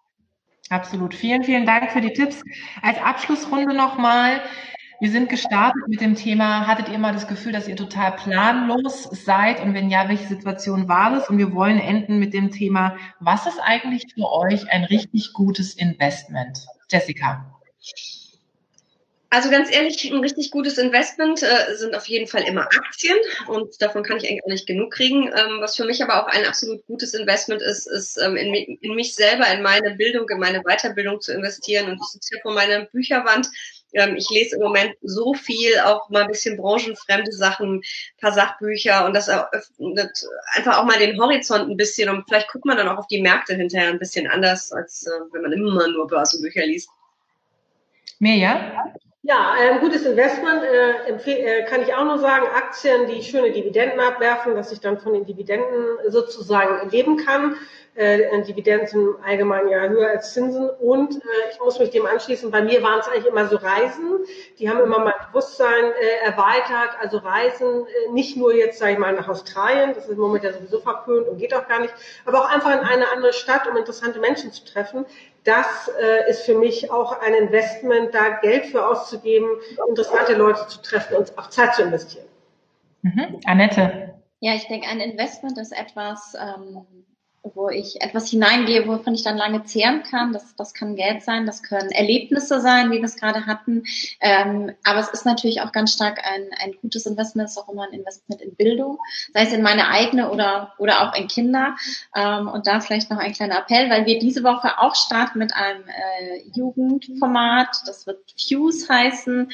Absolut. 0.69 1.15
Vielen, 1.15 1.45
vielen 1.45 1.65
Dank 1.65 1.93
für 1.93 2.01
die 2.01 2.13
Tipps. 2.13 2.43
Als 2.83 2.99
Abschlussrunde 2.99 3.75
nochmal. 3.75 4.41
Wir 4.99 5.11
sind 5.11 5.29
gestartet 5.29 5.87
mit 5.89 6.01
dem 6.01 6.15
Thema, 6.15 6.67
hattet 6.67 6.89
ihr 6.89 6.99
mal 6.99 7.13
das 7.13 7.29
Gefühl, 7.29 7.53
dass 7.53 7.69
ihr 7.69 7.77
total 7.77 8.13
planlos 8.13 9.03
seid? 9.13 9.61
Und 9.61 9.75
wenn 9.75 9.91
ja, 9.91 10.09
welche 10.09 10.27
Situation 10.27 10.89
war 10.89 11.11
das? 11.11 11.29
Und 11.29 11.37
wir 11.37 11.53
wollen 11.53 11.79
enden 11.79 12.19
mit 12.19 12.33
dem 12.33 12.51
Thema, 12.51 12.97
was 13.21 13.47
ist 13.47 13.61
eigentlich 13.61 14.07
für 14.15 14.33
euch 14.33 14.71
ein 14.71 14.85
richtig 14.85 15.35
gutes 15.35 15.75
Investment? 15.75 16.67
Jessica. 16.91 17.61
Also 19.29 19.51
ganz 19.51 19.73
ehrlich, 19.73 20.05
ein 20.11 20.21
richtig 20.21 20.53
gutes 20.53 20.79
Investment 20.79 21.43
äh, 21.43 21.75
sind 21.75 21.97
auf 21.97 22.07
jeden 22.07 22.29
Fall 22.29 22.43
immer 22.43 22.63
Aktien 22.63 23.17
und 23.49 23.83
davon 23.83 24.05
kann 24.05 24.19
ich 24.19 24.29
eigentlich 24.29 24.45
auch 24.45 24.51
nicht 24.51 24.69
genug 24.69 24.93
kriegen. 24.93 25.25
Ähm, 25.25 25.59
was 25.61 25.75
für 25.75 25.85
mich 25.85 26.01
aber 26.03 26.23
auch 26.23 26.29
ein 26.29 26.47
absolut 26.47 26.87
gutes 26.87 27.13
Investment 27.13 27.61
ist, 27.61 27.87
ist 27.87 28.19
ähm, 28.23 28.37
in, 28.37 28.55
in, 28.55 28.95
mich 28.95 29.17
selber, 29.17 29.49
in 29.53 29.63
meine 29.63 29.97
Bildung, 29.97 30.29
in 30.29 30.39
meine 30.39 30.63
Weiterbildung 30.63 31.21
zu 31.21 31.33
investieren. 31.33 31.91
Und 31.91 32.01
ich 32.01 32.07
sitze 32.07 32.29
hier 32.33 32.43
vor 32.43 32.53
meiner 32.53 32.85
Bücherwand. 32.85 33.49
Ähm, 33.95 34.15
ich 34.15 34.31
lese 34.31 34.57
im 34.57 34.63
Moment 34.63 34.95
so 35.03 35.35
viel, 35.35 35.77
auch 35.81 36.09
mal 36.09 36.23
ein 36.23 36.29
bisschen 36.29 36.57
branchenfremde 36.57 37.33
Sachen, 37.33 37.83
paar 38.21 38.33
Sachbücher 38.33 39.07
und 39.07 39.15
das 39.15 39.27
eröffnet 39.27 40.25
einfach 40.55 40.79
auch 40.79 40.85
mal 40.85 40.99
den 40.99 41.21
Horizont 41.21 41.69
ein 41.69 41.77
bisschen 41.77 42.09
und 42.09 42.25
vielleicht 42.29 42.49
guckt 42.53 42.65
man 42.65 42.77
dann 42.77 42.89
auch 42.89 42.99
auf 42.99 43.07
die 43.09 43.23
Märkte 43.23 43.55
hinterher 43.55 43.89
ein 43.89 43.99
bisschen 43.99 44.29
anders, 44.29 44.71
als 44.73 45.05
äh, 45.07 45.11
wenn 45.33 45.43
man 45.43 45.53
immer 45.53 45.89
nur 45.89 46.07
Börsenbücher 46.07 46.65
liest. 46.65 46.91
Mirja? 48.19 48.95
Ja, 49.29 49.55
ein 49.59 49.81
gutes 49.81 50.07
Investment 50.07 50.63
äh, 50.63 51.11
äh, 51.11 51.65
kann 51.65 51.83
ich 51.83 51.93
auch 51.93 52.05
nur 52.05 52.19
sagen, 52.21 52.47
Aktien, 52.47 53.09
die 53.09 53.25
schöne 53.25 53.51
Dividenden 53.51 53.99
abwerfen, 53.99 54.55
dass 54.55 54.71
ich 54.71 54.79
dann 54.79 55.01
von 55.01 55.15
den 55.15 55.27
Dividenden 55.27 55.99
sozusagen 56.07 56.89
leben 56.91 57.17
kann. 57.17 57.57
Äh, 57.97 58.43
Dividenden 58.43 58.87
sind 58.87 59.17
allgemein 59.25 59.69
ja 59.69 59.89
höher 59.89 60.11
als 60.11 60.33
Zinsen. 60.33 60.71
Und 60.71 61.17
äh, 61.17 61.51
ich 61.51 61.59
muss 61.59 61.81
mich 61.81 61.91
dem 61.91 62.07
anschließen, 62.07 62.53
bei 62.53 62.63
mir 62.63 62.85
waren 62.85 63.01
es 63.01 63.09
eigentlich 63.09 63.27
immer 63.27 63.49
so 63.49 63.57
Reisen. 63.57 64.21
Die 64.61 64.71
haben 64.71 64.79
immer 64.79 65.01
mein 65.01 65.15
Bewusstsein 65.27 65.87
äh, 66.01 66.25
erweitert. 66.25 66.91
Also 67.01 67.19
Reisen, 67.19 67.85
äh, 67.87 68.13
nicht 68.13 68.37
nur 68.37 68.55
jetzt, 68.55 68.79
sage 68.79 68.93
ich 68.93 68.99
mal, 68.99 69.13
nach 69.13 69.27
Australien, 69.27 69.93
das 69.93 70.05
ist 70.05 70.13
im 70.13 70.19
Moment 70.19 70.45
ja 70.45 70.53
sowieso 70.53 70.79
verpönt 70.79 71.27
und 71.27 71.39
geht 71.39 71.53
auch 71.53 71.67
gar 71.67 71.81
nicht, 71.81 71.95
aber 72.27 72.43
auch 72.43 72.49
einfach 72.49 72.73
in 72.73 72.87
eine 72.87 73.11
andere 73.11 73.33
Stadt, 73.33 73.67
um 73.67 73.77
interessante 73.77 74.21
Menschen 74.21 74.53
zu 74.53 74.65
treffen 74.65 75.05
das 75.47 75.91
äh, 76.01 76.29
ist 76.31 76.43
für 76.43 76.59
mich 76.59 76.91
auch 76.91 77.21
ein 77.21 77.35
Investment, 77.35 78.15
da 78.15 78.41
Geld 78.41 78.67
für 78.67 78.87
auszugeben, 78.87 79.49
interessante 79.89 80.35
Leute 80.35 80.67
zu 80.69 80.83
treffen 80.83 81.17
und 81.17 81.37
auch 81.39 81.51
Zeit 81.51 81.75
zu 81.75 81.83
investieren. 81.83 82.27
Mhm. 83.03 83.41
Annette. 83.45 84.15
Ja, 84.41 84.55
ich 84.55 84.67
denke, 84.67 84.89
ein 84.89 85.01
Investment 85.01 85.59
ist 85.59 85.73
etwas, 85.73 86.35
ähm, 86.35 86.87
wo 87.55 87.69
ich 87.69 88.01
etwas 88.01 88.31
hineingehe, 88.31 88.87
wovon 88.87 89.15
ich 89.15 89.23
dann 89.23 89.37
lange 89.37 89.65
zehren 89.65 90.03
kann. 90.03 90.33
Das, 90.33 90.55
das 90.57 90.75
kann 90.75 90.97
Geld 90.97 91.23
sein, 91.23 91.47
das 91.47 91.63
können 91.63 91.91
Erlebnisse 91.91 92.61
sein, 92.61 92.91
wie 92.91 92.99
wir 92.99 93.05
es 93.05 93.17
gerade 93.17 93.47
hatten. 93.47 93.85
Ähm, 94.21 94.73
aber 94.85 95.01
es 95.01 95.09
ist 95.09 95.27
natürlich 95.27 95.61
auch 95.61 95.73
ganz 95.73 95.93
stark 95.93 96.21
ein, 96.25 96.51
ein 96.63 96.73
gutes 96.81 97.07
Investment, 97.07 97.49
es 97.49 97.57
ist 97.57 97.63
auch 97.63 97.69
immer 97.69 97.85
ein 97.85 97.93
Investment 97.93 98.41
in 98.41 98.55
Bildung, 98.55 98.99
sei 99.33 99.43
es 99.43 99.53
in 99.53 99.63
meine 99.63 99.89
eigene 99.89 100.31
oder, 100.31 100.75
oder 100.79 101.03
auch 101.03 101.15
in 101.15 101.29
Kinder. 101.29 101.77
Ähm, 102.15 102.49
und 102.49 102.67
da 102.67 102.81
vielleicht 102.81 103.11
noch 103.11 103.19
ein 103.19 103.33
kleiner 103.33 103.59
Appell, 103.59 103.91
weil 103.91 104.07
wir 104.07 104.19
diese 104.19 104.43
Woche 104.43 104.79
auch 104.79 104.95
starten 104.95 105.39
mit 105.39 105.55
einem 105.55 105.83
äh, 105.83 106.43
Jugendformat, 106.55 107.69
das 107.87 108.07
wird 108.07 108.19
Fuse 108.37 108.89
heißen, 108.89 109.51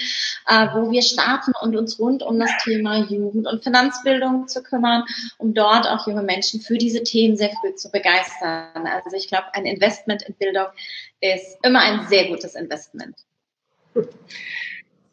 äh, 0.47 0.67
wo 0.75 0.91
wir 0.91 1.03
starten 1.03 1.53
und 1.61 1.77
uns 1.77 1.99
rund 1.99 2.23
um 2.23 2.39
das 2.39 2.51
Thema 2.65 2.99
Jugend- 2.99 3.47
und 3.47 3.63
Finanzbildung 3.63 4.49
zu 4.49 4.63
kümmern, 4.63 5.05
um 5.39 5.55
dort 5.55 5.87
auch 5.89 6.07
junge 6.07 6.23
Menschen 6.23 6.61
für 6.61 6.79
diese 6.79 7.03
Themen 7.03 7.37
sehr 7.37 7.51
früh 7.61 7.75
zu 7.75 7.82
begeistern. 7.91 8.87
Also 8.87 9.17
ich 9.17 9.29
glaube, 9.29 9.47
ein 9.55 9.67
Investment 9.67 10.23
in 10.23 10.35
Bildung 10.35 10.67
ist 11.21 11.59
immer 11.63 11.81
ein 11.81 12.07
sehr 12.09 12.29
gutes 12.29 12.55
Investment. 12.55 13.17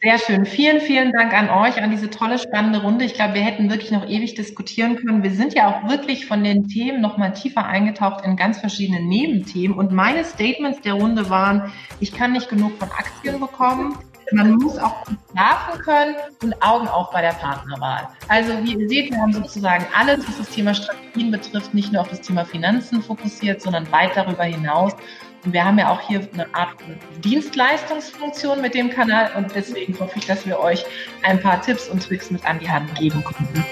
Sehr 0.01 0.17
schön. 0.17 0.45
Vielen, 0.45 0.79
vielen 0.79 1.11
Dank 1.11 1.33
an 1.33 1.49
euch, 1.49 1.81
an 1.83 1.91
diese 1.91 2.09
tolle, 2.09 2.39
spannende 2.39 2.81
Runde. 2.81 3.03
Ich 3.03 3.15
glaube, 3.15 3.33
wir 3.33 3.41
hätten 3.41 3.69
wirklich 3.69 3.91
noch 3.91 4.07
ewig 4.07 4.33
diskutieren 4.33 4.95
können. 4.95 5.23
Wir 5.23 5.31
sind 5.31 5.53
ja 5.53 5.67
auch 5.67 5.89
wirklich 5.89 6.25
von 6.25 6.41
den 6.41 6.69
Themen 6.69 7.01
noch 7.01 7.17
mal 7.17 7.31
tiefer 7.31 7.65
eingetaucht 7.65 8.23
in 8.23 8.37
ganz 8.37 8.59
verschiedene 8.59 9.01
Nebenthemen. 9.01 9.77
Und 9.77 9.91
meine 9.91 10.23
Statements 10.23 10.79
der 10.79 10.93
Runde 10.93 11.29
waren, 11.29 11.73
ich 11.99 12.13
kann 12.13 12.31
nicht 12.31 12.47
genug 12.47 12.77
von 12.79 12.89
Aktien 12.91 13.41
bekommen. 13.41 13.97
Man 14.31 14.51
muss 14.53 14.77
auch 14.77 15.05
schlafen 15.31 15.81
können 15.81 16.15
und 16.43 16.61
Augen 16.61 16.87
auf 16.87 17.11
bei 17.11 17.21
der 17.21 17.33
Partnerwahl. 17.33 18.07
Also 18.27 18.51
wie 18.63 18.75
ihr 18.75 18.89
seht, 18.89 19.11
wir 19.11 19.19
haben 19.19 19.33
sozusagen 19.33 19.85
alles, 19.97 20.27
was 20.27 20.37
das 20.37 20.49
Thema 20.49 20.73
Strategien 20.73 21.31
betrifft, 21.31 21.73
nicht 21.73 21.91
nur 21.91 22.01
auf 22.01 22.09
das 22.09 22.21
Thema 22.21 22.45
Finanzen 22.45 23.01
fokussiert, 23.01 23.61
sondern 23.61 23.91
weit 23.91 24.15
darüber 24.15 24.43
hinaus. 24.43 24.93
Und 25.45 25.53
wir 25.53 25.63
haben 25.63 25.79
ja 25.79 25.89
auch 25.89 26.01
hier 26.01 26.27
eine 26.33 26.53
Art 26.53 26.75
Dienstleistungsfunktion 27.23 28.61
mit 28.61 28.73
dem 28.73 28.89
Kanal 28.89 29.31
und 29.35 29.55
deswegen 29.55 29.97
hoffe 29.99 30.19
ich, 30.19 30.25
dass 30.25 30.45
wir 30.45 30.59
euch 30.59 30.85
ein 31.23 31.39
paar 31.39 31.61
Tipps 31.61 31.87
und 31.87 32.03
Tricks 32.03 32.29
mit 32.29 32.45
an 32.45 32.59
die 32.59 32.69
Hand 32.69 32.93
geben 32.95 33.23
konnten. 33.23 33.63